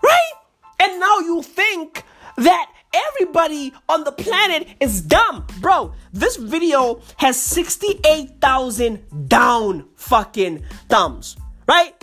right? 0.01 0.31
And 0.79 1.01
now 1.01 1.19
you 1.19 1.43
think 1.43 2.05
that 2.37 2.71
everybody 2.93 3.73
on 3.87 4.03
the 4.03 4.11
planet 4.11 4.67
is 4.79 5.01
dumb. 5.01 5.45
Bro, 5.59 5.93
this 6.13 6.35
video 6.35 7.01
has 7.17 7.39
68,000 7.41 9.27
down 9.27 9.87
fucking 9.95 10.63
thumbs, 10.87 11.37
right? 11.67 11.95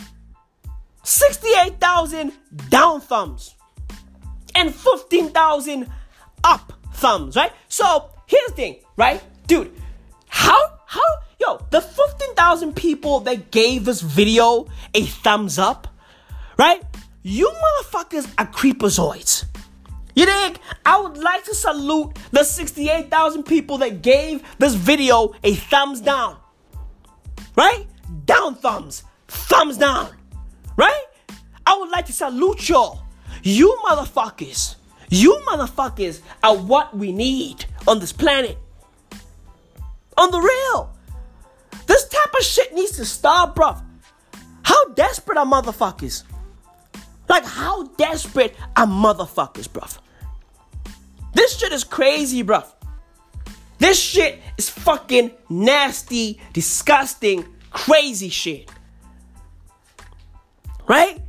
68,000 1.03 2.33
down 2.69 3.01
thumbs 3.01 3.55
and 4.55 4.75
15,000 4.75 5.91
up 6.45 6.73
thumbs, 6.95 7.37
right? 7.37 7.53
So 7.69 8.11
here's 8.27 8.49
the 8.49 8.55
thing, 8.55 8.77
right? 8.97 9.23
Dude, 9.47 9.73
how, 10.29 10.79
how, 10.87 11.03
yo, 11.41 11.65
the 11.71 11.81
15,000 11.81 12.75
people 12.75 13.21
that 13.21 13.51
gave 13.51 13.85
this 13.85 14.01
video 14.01 14.67
a 14.95 15.03
thumbs 15.05 15.59
up, 15.59 15.89
right? 16.59 16.83
You 17.23 17.51
motherfuckers 17.51 18.33
are 18.39 18.47
creepazoids. 18.47 19.45
You 20.17 20.25
dig? 20.25 20.59
I 20.87 20.99
would 20.99 21.19
like 21.19 21.45
to 21.45 21.55
salute 21.55 22.19
the 22.31 22.43
68,000 22.43 23.43
people 23.43 23.77
that 23.79 24.01
gave 24.01 24.43
this 24.59 24.75
video 24.75 25.35
a 25.45 25.55
thumbs 25.55 26.01
down. 26.01 26.39
Right? 27.55 27.87
Down 28.25 28.55
thumbs. 28.55 29.05
Thumbs 29.29 29.77
down. 29.77 30.09
Right? 30.77 31.05
I 31.67 31.77
would 31.79 31.91
like 31.91 32.07
to 32.07 32.15
salute 32.15 32.67
y'all. 32.67 33.03
You 33.43 33.77
motherfuckers. 33.85 34.77
You 35.11 35.39
motherfuckers 35.47 36.23
are 36.43 36.57
what 36.57 36.97
we 36.97 37.13
need 37.13 37.67
on 37.87 38.01
this 38.01 38.13
planet. 38.13 38.57
On 40.17 40.31
the 40.31 40.41
real. 40.41 40.97
This 41.87 42.09
type 42.09 42.35
of 42.35 42.43
shit 42.43 42.75
needs 42.75 42.93
to 42.93 43.05
stop, 43.05 43.55
bruv. 43.55 43.83
How 44.63 44.89
desperate 44.95 45.37
are 45.37 45.47
motherfuckers? 45.47 46.25
Like, 47.29 47.45
how 47.45 47.85
desperate 47.99 48.57
are 48.77 48.87
motherfuckers, 48.87 49.69
bruv? 49.69 49.99
This 51.37 51.59
shit 51.59 51.71
is 51.71 51.85
crazy, 51.85 52.43
bruv. 52.43 52.65
This 53.77 54.01
shit 54.01 54.41
is 54.57 54.71
fucking 54.71 55.33
nasty, 55.51 56.41
disgusting, 56.55 57.45
crazy 57.71 58.31
shit. 58.31 58.71
Right? 60.89 61.21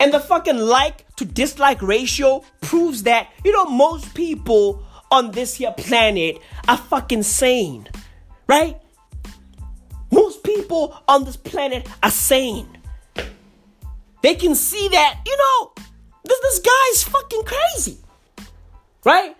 And 0.00 0.10
the 0.10 0.18
fucking 0.18 0.56
like 0.56 1.04
to 1.16 1.26
dislike 1.26 1.82
ratio 1.82 2.42
proves 2.62 3.02
that, 3.02 3.28
you 3.44 3.52
know, 3.52 3.66
most 3.66 4.14
people 4.14 4.82
on 5.10 5.32
this 5.32 5.56
here 5.56 5.74
planet 5.76 6.38
are 6.66 6.78
fucking 6.78 7.24
sane. 7.24 7.86
Right? 8.46 8.80
Most 10.10 10.42
people 10.42 10.96
on 11.06 11.24
this 11.24 11.36
planet 11.36 11.86
are 12.02 12.10
sane. 12.10 12.78
They 14.22 14.34
can 14.34 14.54
see 14.54 14.88
that, 14.88 15.20
you 15.26 15.36
know, 15.36 15.72
this, 16.24 16.40
this 16.40 16.58
guy's 16.60 17.02
fucking 17.02 17.42
crazy. 17.44 17.98
Right? 19.04 19.36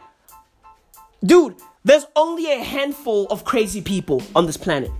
Dude, 1.24 1.56
there's 1.84 2.06
only 2.14 2.52
a 2.52 2.62
handful 2.62 3.26
of 3.26 3.44
crazy 3.44 3.80
people 3.80 4.22
on 4.34 4.46
this 4.46 4.56
planet. 4.56 4.90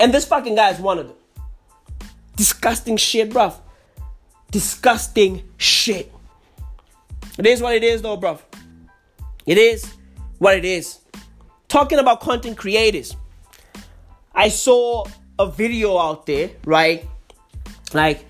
And 0.00 0.12
this 0.12 0.26
fucking 0.26 0.54
guy 0.54 0.70
is 0.70 0.78
one 0.78 0.98
of 0.98 1.08
them. 1.08 1.16
Disgusting 2.36 2.96
shit, 2.96 3.30
bruv. 3.30 3.54
Disgusting 4.50 5.42
shit. 5.56 6.12
It 7.38 7.46
is 7.46 7.62
what 7.62 7.74
it 7.74 7.84
is, 7.84 8.02
though, 8.02 8.16
bruv. 8.16 8.40
It 9.46 9.58
is 9.58 9.92
what 10.38 10.56
it 10.56 10.64
is. 10.64 10.98
Talking 11.68 11.98
about 11.98 12.20
content 12.20 12.56
creators. 12.56 13.16
I 14.34 14.48
saw 14.48 15.04
a 15.38 15.50
video 15.50 15.98
out 15.98 16.26
there, 16.26 16.50
right? 16.64 17.06
Like, 17.92 18.24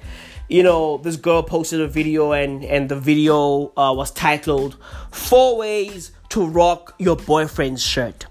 you 0.48 0.62
know, 0.62 0.98
this 0.98 1.16
girl 1.16 1.42
posted 1.42 1.80
a 1.80 1.88
video 1.88 2.32
and 2.32 2.64
and 2.64 2.88
the 2.88 2.98
video 2.98 3.72
uh, 3.76 3.92
was 3.92 4.10
titled 4.10 4.76
Four 5.12 5.58
Ways 5.58 6.12
to 6.30 6.46
Rock 6.46 6.94
Your 6.98 7.16
Boyfriend's 7.16 7.82
Shirt. 7.82 8.26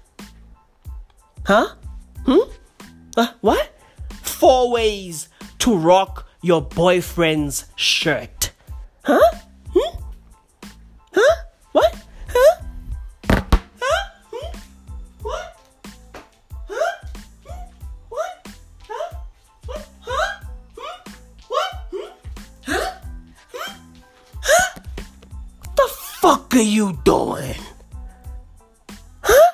Huh? 1.46 1.74
Hmm? 2.26 2.50
Uh, 3.16 3.28
what? 3.40 3.70
Four 4.22 4.70
ways 4.70 5.28
to 5.60 5.74
rock 5.74 6.28
your 6.42 6.62
boyfriend's 6.62 7.64
shirt. 7.74 8.52
Huh? 9.02 9.18
Hmm? 9.74 9.98
Huh? 11.14 11.34
What? 11.72 11.96
Fuck 26.48 26.58
are 26.58 26.62
you 26.62 26.98
doing? 27.04 27.60
Huh? 29.22 29.52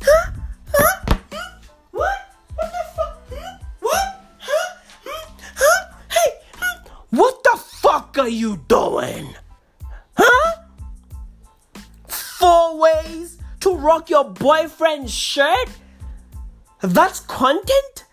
Huh? 0.00 0.30
Huh? 0.72 1.14
What? 1.90 2.18
What 2.54 2.70
the 2.70 2.84
fuck? 2.94 3.30
What? 3.80 4.22
Huh? 4.38 4.76
Huh? 5.56 5.94
Hey! 6.08 6.30
What 7.10 7.42
the 7.42 7.58
fuck 7.58 8.18
are 8.18 8.28
you 8.28 8.58
doing? 8.68 9.34
Huh? 10.16 10.62
Four 12.06 12.78
ways 12.78 13.38
to 13.60 13.74
rock 13.74 14.08
your 14.08 14.24
boyfriend's 14.24 15.12
shirt? 15.12 15.68
That's 16.80 17.20
content? 17.20 18.04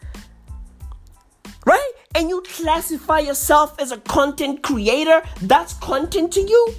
Right? 1.65 1.91
And 2.15 2.29
you 2.29 2.41
classify 2.41 3.19
yourself 3.19 3.79
as 3.79 3.91
a 3.91 3.97
content 3.97 4.63
creator? 4.63 5.21
That's 5.41 5.73
content 5.73 6.33
to 6.33 6.41
you? 6.41 6.75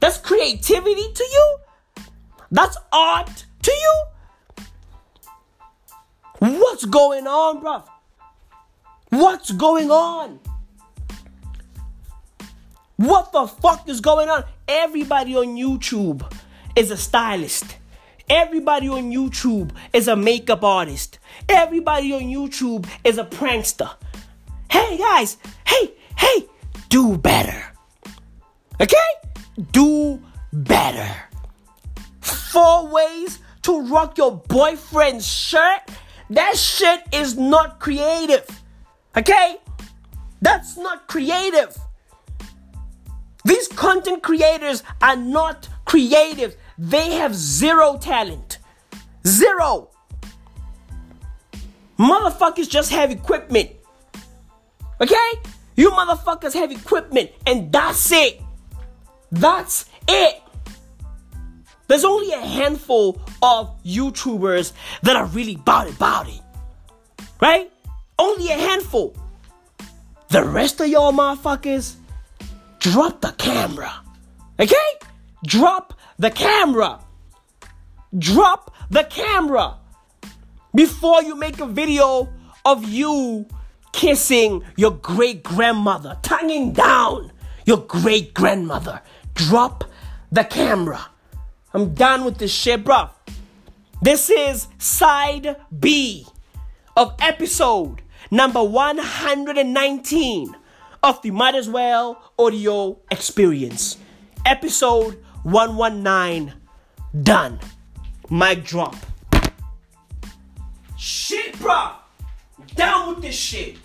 That's 0.00 0.18
creativity 0.18 1.12
to 1.12 1.24
you? 1.24 1.58
That's 2.50 2.76
art 2.92 3.44
to 3.62 3.72
you? 3.72 4.04
What's 6.38 6.84
going 6.84 7.26
on, 7.26 7.62
bruv? 7.62 7.86
What's 9.10 9.50
going 9.52 9.90
on? 9.90 10.40
What 12.96 13.32
the 13.32 13.46
fuck 13.46 13.88
is 13.88 14.00
going 14.00 14.28
on? 14.28 14.44
Everybody 14.68 15.36
on 15.36 15.56
YouTube 15.56 16.30
is 16.74 16.90
a 16.90 16.96
stylist. 16.96 17.76
Everybody 18.28 18.88
on 18.88 19.12
YouTube 19.12 19.70
is 19.92 20.08
a 20.08 20.16
makeup 20.16 20.64
artist. 20.64 21.18
Everybody 21.48 22.12
on 22.12 22.22
YouTube 22.22 22.88
is 23.04 23.18
a 23.18 23.24
prankster. 23.24 23.90
Hey 24.70 24.98
guys, 24.98 25.36
hey, 25.66 25.94
hey, 26.18 26.46
do 26.88 27.16
better. 27.16 27.72
Okay? 28.80 28.96
Do 29.72 30.22
better. 30.52 31.10
Four 32.20 32.88
ways 32.88 33.38
to 33.62 33.80
rock 33.82 34.18
your 34.18 34.36
boyfriend's 34.48 35.26
shirt? 35.26 35.80
That 36.30 36.56
shit 36.56 37.02
is 37.12 37.36
not 37.36 37.80
creative. 37.80 38.46
Okay? 39.16 39.56
That's 40.42 40.76
not 40.76 41.08
creative. 41.08 41.76
These 43.44 43.68
content 43.68 44.22
creators 44.22 44.82
are 45.00 45.16
not 45.16 45.68
creative. 45.84 46.56
They 46.76 47.12
have 47.12 47.34
zero 47.34 47.96
talent. 47.96 48.58
Zero. 49.26 49.90
Motherfuckers 51.98 52.68
just 52.68 52.90
have 52.90 53.10
equipment. 53.10 53.70
Okay? 55.00 55.30
You 55.76 55.90
motherfuckers 55.90 56.54
have 56.54 56.70
equipment, 56.70 57.30
and 57.46 57.72
that's 57.72 58.12
it. 58.12 58.40
That's 59.30 59.86
it. 60.08 60.42
There's 61.88 62.04
only 62.04 62.32
a 62.32 62.40
handful 62.40 63.20
of 63.42 63.70
YouTubers 63.84 64.72
that 65.02 65.16
are 65.16 65.26
really 65.26 65.54
about 65.54 65.86
it, 65.88 65.96
about 65.96 66.28
it. 66.28 66.40
Right? 67.40 67.70
Only 68.18 68.50
a 68.50 68.58
handful. 68.58 69.16
The 70.28 70.42
rest 70.42 70.80
of 70.80 70.88
y'all 70.88 71.12
motherfuckers, 71.12 71.94
drop 72.80 73.20
the 73.20 73.32
camera. 73.32 73.92
Okay? 74.58 74.74
Drop 75.44 75.94
the 76.18 76.30
camera. 76.30 77.00
Drop 78.18 78.74
the 78.90 79.04
camera 79.04 79.78
before 80.74 81.22
you 81.22 81.36
make 81.36 81.60
a 81.60 81.66
video 81.66 82.28
of 82.64 82.84
you 82.84 83.46
kissing 83.92 84.62
your 84.76 84.90
great 84.90 85.42
grandmother, 85.42 86.18
tonguing 86.22 86.72
down 86.72 87.32
your 87.64 87.78
great 87.78 88.34
grandmother. 88.34 89.00
Drop 89.36 89.84
the 90.32 90.44
camera. 90.44 91.10
I'm 91.74 91.92
done 91.92 92.24
with 92.24 92.38
this 92.38 92.50
shit, 92.50 92.82
bro. 92.82 93.10
This 94.00 94.30
is 94.30 94.66
side 94.78 95.56
B 95.78 96.26
of 96.96 97.14
episode 97.20 98.00
number 98.30 98.64
119 98.64 100.56
of 101.02 101.20
the 101.20 101.30
Might 101.30 101.54
As 101.54 101.68
Well 101.68 102.32
audio 102.38 102.98
experience. 103.10 103.98
Episode 104.46 105.22
119 105.42 106.54
done. 107.22 107.60
Mic 108.30 108.64
drop. 108.64 108.96
Shit, 110.96 111.58
bro. 111.58 111.90
Down 112.74 113.10
with 113.10 113.22
this 113.22 113.34
shit. 113.34 113.76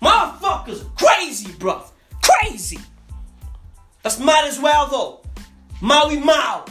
Motherfuckers 0.00 0.84
crazy, 0.96 1.52
bro. 1.58 1.82
Crazy. 2.22 2.78
That's 4.06 4.20
might 4.20 4.44
as 4.46 4.60
well 4.60 4.86
though. 4.86 5.20
Maui 5.82 6.20
Mao. 6.20 6.64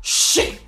Shit. 0.00 0.60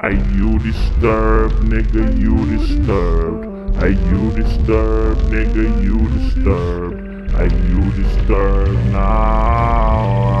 Are 0.00 0.10
you 0.10 0.58
disturbed, 0.58 1.54
nigga? 1.70 2.20
You 2.20 2.58
disturbed. 2.58 3.76
Are 3.76 3.88
you 3.88 4.32
disturbed, 4.32 5.20
nigga? 5.30 5.80
You 5.80 6.08
disturbed. 6.18 7.34
Are 7.36 7.46
you 7.46 7.92
disturbed 8.02 8.84
now? 8.86 10.33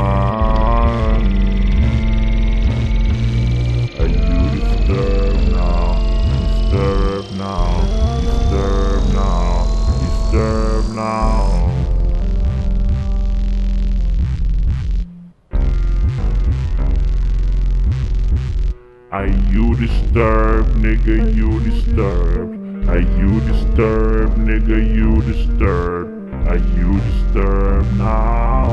You 19.74 19.86
disturbed, 19.88 20.70
nigga? 20.76 21.34
You 21.34 21.60
disturb. 21.60 22.88
Are 22.88 23.00
you 23.00 23.40
disturbed, 23.40 24.36
nigga? 24.36 24.94
You 24.94 25.20
disturb. 25.22 26.06
Are 26.48 26.58
you 26.58 27.00
disturbed 27.00 27.96
now? 27.96 28.70